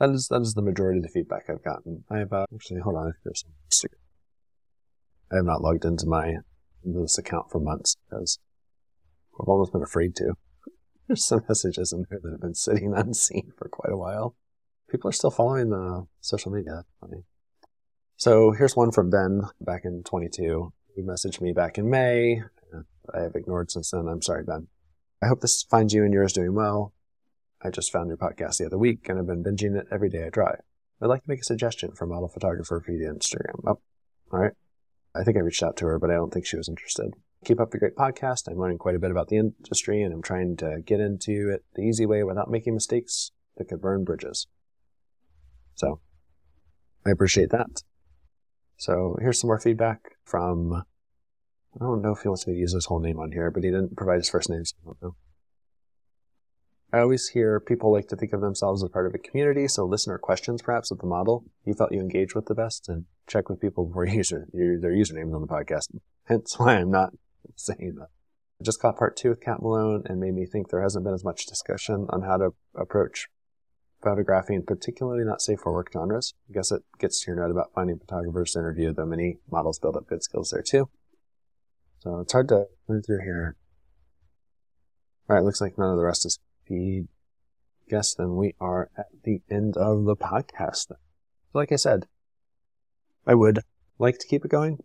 that 0.00 0.10
is 0.10 0.28
that 0.28 0.40
is 0.40 0.54
the 0.54 0.62
majority 0.62 0.98
of 0.98 1.04
the 1.04 1.10
feedback 1.10 1.44
I've 1.48 1.64
gotten. 1.64 2.04
I 2.10 2.18
have 2.18 2.32
uh, 2.32 2.46
actually 2.54 2.80
hold 2.80 2.96
on, 2.96 3.14
there's 3.24 3.44
some. 3.70 3.90
I 5.32 5.36
have 5.36 5.44
not 5.44 5.62
logged 5.62 5.84
into 5.84 6.06
my 6.06 6.36
into 6.84 7.00
this 7.00 7.18
account 7.18 7.50
for 7.50 7.58
months 7.60 7.96
because 8.08 8.38
I've 9.40 9.48
almost 9.48 9.72
been 9.72 9.82
afraid 9.82 10.14
to. 10.16 10.34
There's 11.08 11.24
some 11.24 11.42
messages 11.48 11.92
in 11.92 12.06
there 12.08 12.20
that 12.22 12.30
have 12.30 12.40
been 12.40 12.54
sitting 12.54 12.94
unseen 12.96 13.52
for 13.58 13.68
quite 13.68 13.92
a 13.92 13.96
while. 13.96 14.36
People 14.90 15.08
are 15.08 15.12
still 15.12 15.30
following 15.30 15.70
the 15.70 16.06
social 16.20 16.52
media. 16.52 16.84
So 18.16 18.52
here's 18.52 18.76
one 18.76 18.92
from 18.92 19.10
Ben 19.10 19.42
back 19.60 19.82
in 19.84 20.02
22. 20.04 20.72
He 20.94 21.02
messaged 21.02 21.40
me 21.40 21.52
back 21.52 21.76
in 21.78 21.90
May. 21.90 22.42
I 23.14 23.20
have 23.20 23.34
ignored 23.34 23.70
since 23.70 23.90
then. 23.90 24.08
I'm 24.08 24.22
sorry, 24.22 24.44
Ben. 24.44 24.68
I 25.22 25.26
hope 25.26 25.40
this 25.40 25.62
finds 25.62 25.92
you 25.92 26.04
and 26.04 26.12
yours 26.12 26.32
doing 26.32 26.54
well. 26.54 26.92
I 27.62 27.70
just 27.70 27.92
found 27.92 28.08
your 28.08 28.16
podcast 28.16 28.58
the 28.58 28.66
other 28.66 28.78
week 28.78 29.08
and 29.08 29.18
I've 29.18 29.26
been 29.26 29.42
binging 29.42 29.76
it 29.76 29.86
every 29.90 30.08
day 30.08 30.24
I 30.24 30.30
drive. 30.30 30.60
I'd 31.00 31.06
like 31.06 31.22
to 31.22 31.30
make 31.30 31.40
a 31.40 31.44
suggestion 31.44 31.92
for 31.92 32.06
model 32.06 32.28
photographer 32.28 32.80
for 32.80 32.92
the 32.92 33.04
Instagram. 33.04 33.60
Oh, 33.66 33.80
all 34.32 34.40
right. 34.40 34.52
I 35.14 35.24
think 35.24 35.36
I 35.36 35.40
reached 35.40 35.62
out 35.62 35.76
to 35.78 35.86
her, 35.86 35.98
but 35.98 36.10
I 36.10 36.14
don't 36.14 36.32
think 36.32 36.46
she 36.46 36.56
was 36.56 36.68
interested. 36.68 37.14
Keep 37.44 37.60
up 37.60 37.70
the 37.70 37.78
great 37.78 37.96
podcast. 37.96 38.48
I'm 38.48 38.58
learning 38.58 38.78
quite 38.78 38.94
a 38.94 38.98
bit 38.98 39.10
about 39.10 39.28
the 39.28 39.38
industry 39.38 40.02
and 40.02 40.12
I'm 40.12 40.22
trying 40.22 40.56
to 40.58 40.80
get 40.84 41.00
into 41.00 41.50
it 41.50 41.64
the 41.74 41.82
easy 41.82 42.06
way 42.06 42.22
without 42.22 42.50
making 42.50 42.74
mistakes 42.74 43.32
that 43.56 43.68
could 43.68 43.80
burn 43.80 44.04
bridges. 44.04 44.46
So 45.74 46.00
I 47.06 47.10
appreciate 47.10 47.50
that. 47.50 47.82
So 48.76 49.16
here's 49.20 49.40
some 49.40 49.48
more 49.48 49.60
feedback 49.60 50.16
from, 50.24 50.72
I 50.74 51.78
don't 51.78 52.02
know 52.02 52.12
if 52.12 52.22
he 52.22 52.28
wants 52.28 52.46
me 52.46 52.54
to 52.54 52.60
use 52.60 52.72
his 52.72 52.86
whole 52.86 53.00
name 53.00 53.18
on 53.18 53.32
here, 53.32 53.50
but 53.50 53.64
he 53.64 53.70
didn't 53.70 53.96
provide 53.96 54.16
his 54.16 54.30
first 54.30 54.50
name, 54.50 54.64
so 54.64 54.74
I 54.82 54.86
don't 54.86 55.02
know. 55.02 55.16
I 56.92 57.00
always 57.00 57.28
hear 57.28 57.58
people 57.58 57.92
like 57.92 58.06
to 58.08 58.16
think 58.16 58.32
of 58.32 58.40
themselves 58.40 58.84
as 58.84 58.90
part 58.90 59.08
of 59.08 59.14
a 59.14 59.18
community, 59.18 59.66
so 59.66 59.84
listener 59.84 60.16
questions 60.16 60.62
perhaps 60.62 60.90
with 60.90 61.00
the 61.00 61.08
model 61.08 61.44
you 61.64 61.74
felt 61.74 61.90
you 61.90 61.98
engaged 61.98 62.36
with 62.36 62.46
the 62.46 62.54
best 62.54 62.88
and 62.88 63.06
check 63.26 63.48
with 63.48 63.60
people 63.60 63.86
before 63.86 64.06
you 64.06 64.14
use 64.18 64.30
their, 64.30 64.46
their 64.52 64.92
usernames 64.92 65.34
on 65.34 65.40
the 65.40 65.48
podcast. 65.48 65.88
Hence 66.26 66.56
why 66.56 66.76
I'm 66.76 66.92
not 66.92 67.12
saying 67.56 67.96
that. 67.98 68.10
I 68.60 68.64
just 68.64 68.80
got 68.80 68.96
part 68.96 69.16
two 69.16 69.30
with 69.30 69.40
Kat 69.40 69.60
Malone 69.60 70.04
and 70.06 70.20
made 70.20 70.34
me 70.34 70.46
think 70.46 70.68
there 70.68 70.82
hasn't 70.82 71.04
been 71.04 71.14
as 71.14 71.24
much 71.24 71.46
discussion 71.46 72.06
on 72.10 72.22
how 72.22 72.36
to 72.36 72.54
approach 72.76 73.26
photography 74.04 74.54
and 74.54 74.66
particularly 74.66 75.24
not 75.24 75.40
safe 75.42 75.60
for 75.60 75.72
work 75.72 75.90
genres. 75.92 76.34
I 76.48 76.54
guess 76.54 76.70
it 76.70 76.82
gets 76.98 77.20
to 77.20 77.30
your 77.30 77.40
note 77.40 77.50
about 77.50 77.72
finding 77.74 77.98
photographers 77.98 78.52
to 78.52 78.60
interview, 78.60 78.92
though 78.92 79.06
many 79.06 79.38
models 79.50 79.78
build 79.78 79.96
up 79.96 80.06
good 80.06 80.22
skills 80.22 80.50
there 80.50 80.62
too. 80.62 80.88
So 82.00 82.20
it's 82.20 82.32
hard 82.32 82.48
to 82.48 82.66
move 82.88 83.06
through 83.06 83.22
here. 83.22 83.56
Alright, 85.28 85.44
looks 85.44 85.60
like 85.60 85.78
none 85.78 85.90
of 85.90 85.96
the 85.96 86.04
rest 86.04 86.26
is 86.26 86.38
feed. 86.66 87.08
Guess 87.88 88.14
then 88.14 88.36
we 88.36 88.54
are 88.60 88.90
at 88.96 89.06
the 89.24 89.40
end 89.50 89.76
of 89.76 90.04
the 90.04 90.16
podcast. 90.16 90.92
Like 91.52 91.72
I 91.72 91.76
said, 91.76 92.06
I 93.26 93.34
would 93.34 93.60
like 93.98 94.18
to 94.18 94.26
keep 94.26 94.44
it 94.44 94.50
going. 94.50 94.78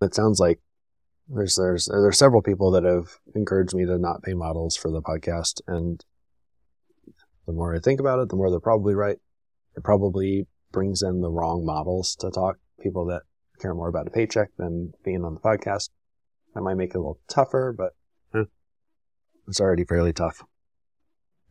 It 0.00 0.14
sounds 0.14 0.38
like 0.38 0.60
there's 1.28 1.56
there's 1.56 1.86
there's 1.86 2.18
several 2.18 2.42
people 2.42 2.70
that 2.72 2.84
have 2.84 3.18
encouraged 3.34 3.74
me 3.74 3.86
to 3.86 3.98
not 3.98 4.22
pay 4.22 4.34
models 4.34 4.76
for 4.76 4.90
the 4.90 5.02
podcast, 5.02 5.60
and 5.66 6.04
the 7.46 7.52
more 7.52 7.74
I 7.74 7.78
think 7.78 8.00
about 8.00 8.20
it, 8.20 8.28
the 8.28 8.36
more 8.36 8.50
they're 8.50 8.60
probably 8.60 8.94
right. 8.94 9.18
It 9.76 9.84
probably 9.84 10.46
brings 10.72 11.02
in 11.02 11.20
the 11.20 11.30
wrong 11.30 11.64
models 11.64 12.16
to 12.16 12.30
talk, 12.30 12.56
people 12.80 13.06
that 13.06 13.22
care 13.60 13.74
more 13.74 13.88
about 13.88 14.06
a 14.06 14.10
paycheck 14.10 14.50
than 14.56 14.92
being 15.04 15.24
on 15.24 15.34
the 15.34 15.40
podcast. 15.40 15.90
That 16.54 16.62
might 16.62 16.74
make 16.74 16.90
it 16.90 16.96
a 16.96 17.00
little 17.00 17.20
tougher, 17.28 17.74
but 17.76 17.94
eh, 18.34 18.44
it's 19.48 19.60
already 19.60 19.84
fairly 19.84 20.12
tough. 20.12 20.42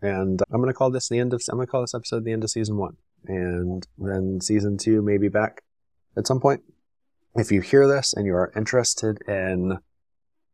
And 0.02 0.42
I'm 0.52 0.60
going 0.60 0.68
to 0.68 0.74
call 0.74 0.92
this 0.92 1.08
the 1.08 1.20
end 1.20 1.34
of, 1.34 1.42
I'm 1.50 1.58
going 1.58 1.68
to 1.68 1.72
call 1.72 1.82
this 1.82 1.96
episode 1.96 2.26
the 2.26 2.34
end 2.34 2.44
of 2.44 2.50
season 2.50 2.78
one. 2.78 2.98
And 3.26 3.88
then 3.98 4.40
season 4.42 4.78
two 4.78 5.02
may 5.02 5.18
be 5.18 5.30
back 5.30 5.62
at 6.18 6.28
some 6.28 6.42
point. 6.42 6.62
If 7.36 7.52
you 7.52 7.62
hear 7.62 7.88
this 7.88 8.14
and 8.14 8.26
you 8.26 8.36
are 8.36 8.52
interested 8.56 9.20
in 9.28 9.80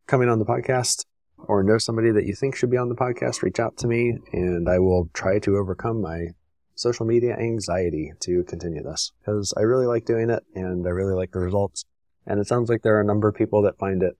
coming 0.07 0.29
on 0.29 0.39
the 0.39 0.45
podcast, 0.45 1.05
or 1.47 1.63
know 1.63 1.77
somebody 1.77 2.11
that 2.11 2.25
you 2.25 2.35
think 2.35 2.55
should 2.55 2.69
be 2.69 2.77
on 2.77 2.89
the 2.89 2.95
podcast, 2.95 3.41
reach 3.41 3.59
out 3.59 3.77
to 3.77 3.87
me 3.87 4.17
and 4.31 4.69
I 4.69 4.79
will 4.79 5.09
try 5.13 5.39
to 5.39 5.57
overcome 5.57 6.01
my 6.01 6.27
social 6.75 7.05
media 7.05 7.35
anxiety 7.35 8.13
to 8.21 8.43
continue 8.43 8.83
this 8.83 9.11
because 9.19 9.53
I 9.57 9.61
really 9.61 9.85
like 9.85 10.05
doing 10.05 10.29
it 10.29 10.43
and 10.55 10.85
I 10.87 10.91
really 10.91 11.13
like 11.13 11.31
the 11.31 11.39
results. 11.39 11.83
And 12.25 12.39
it 12.39 12.47
sounds 12.47 12.69
like 12.69 12.83
there 12.83 12.97
are 12.97 13.01
a 13.01 13.05
number 13.05 13.27
of 13.27 13.35
people 13.35 13.61
that 13.63 13.77
find 13.77 14.03
it 14.03 14.17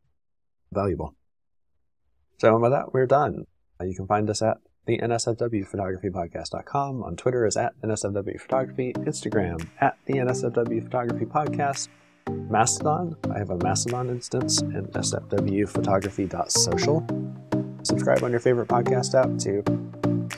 valuable. 0.72 1.16
So 2.40 2.58
with 2.58 2.72
that, 2.72 2.94
we're 2.94 3.06
done. 3.06 3.46
You 3.82 3.96
can 3.96 4.08
find 4.08 4.30
us 4.30 4.42
at 4.42 4.58
the 4.86 4.98
NSFW 4.98 5.68
Photography 5.68 6.10
Podcast.com. 6.10 7.04
On 7.04 7.16
Twitter 7.16 7.46
is 7.46 7.56
at 7.56 7.80
NSFW 7.82 8.42
Photography, 8.42 8.94
Instagram 8.94 9.68
at 9.80 9.98
the 10.06 10.16
NSFW 10.16 10.84
Photography 10.84 11.26
Podcast. 11.26 11.88
Mastodon. 12.30 13.16
I 13.34 13.38
have 13.38 13.50
a 13.50 13.58
Mastodon 13.58 14.10
instance 14.10 14.62
nsfwphotography.social. 14.62 17.06
Subscribe 17.84 18.24
on 18.24 18.32
your 18.32 18.40
favorite 18.40 18.68
podcast 18.68 19.14
app 19.16 19.38
to 19.40 19.64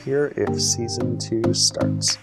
hear 0.04 0.32
if 0.36 0.60
season 0.60 1.18
two 1.18 1.54
starts. 1.54 2.18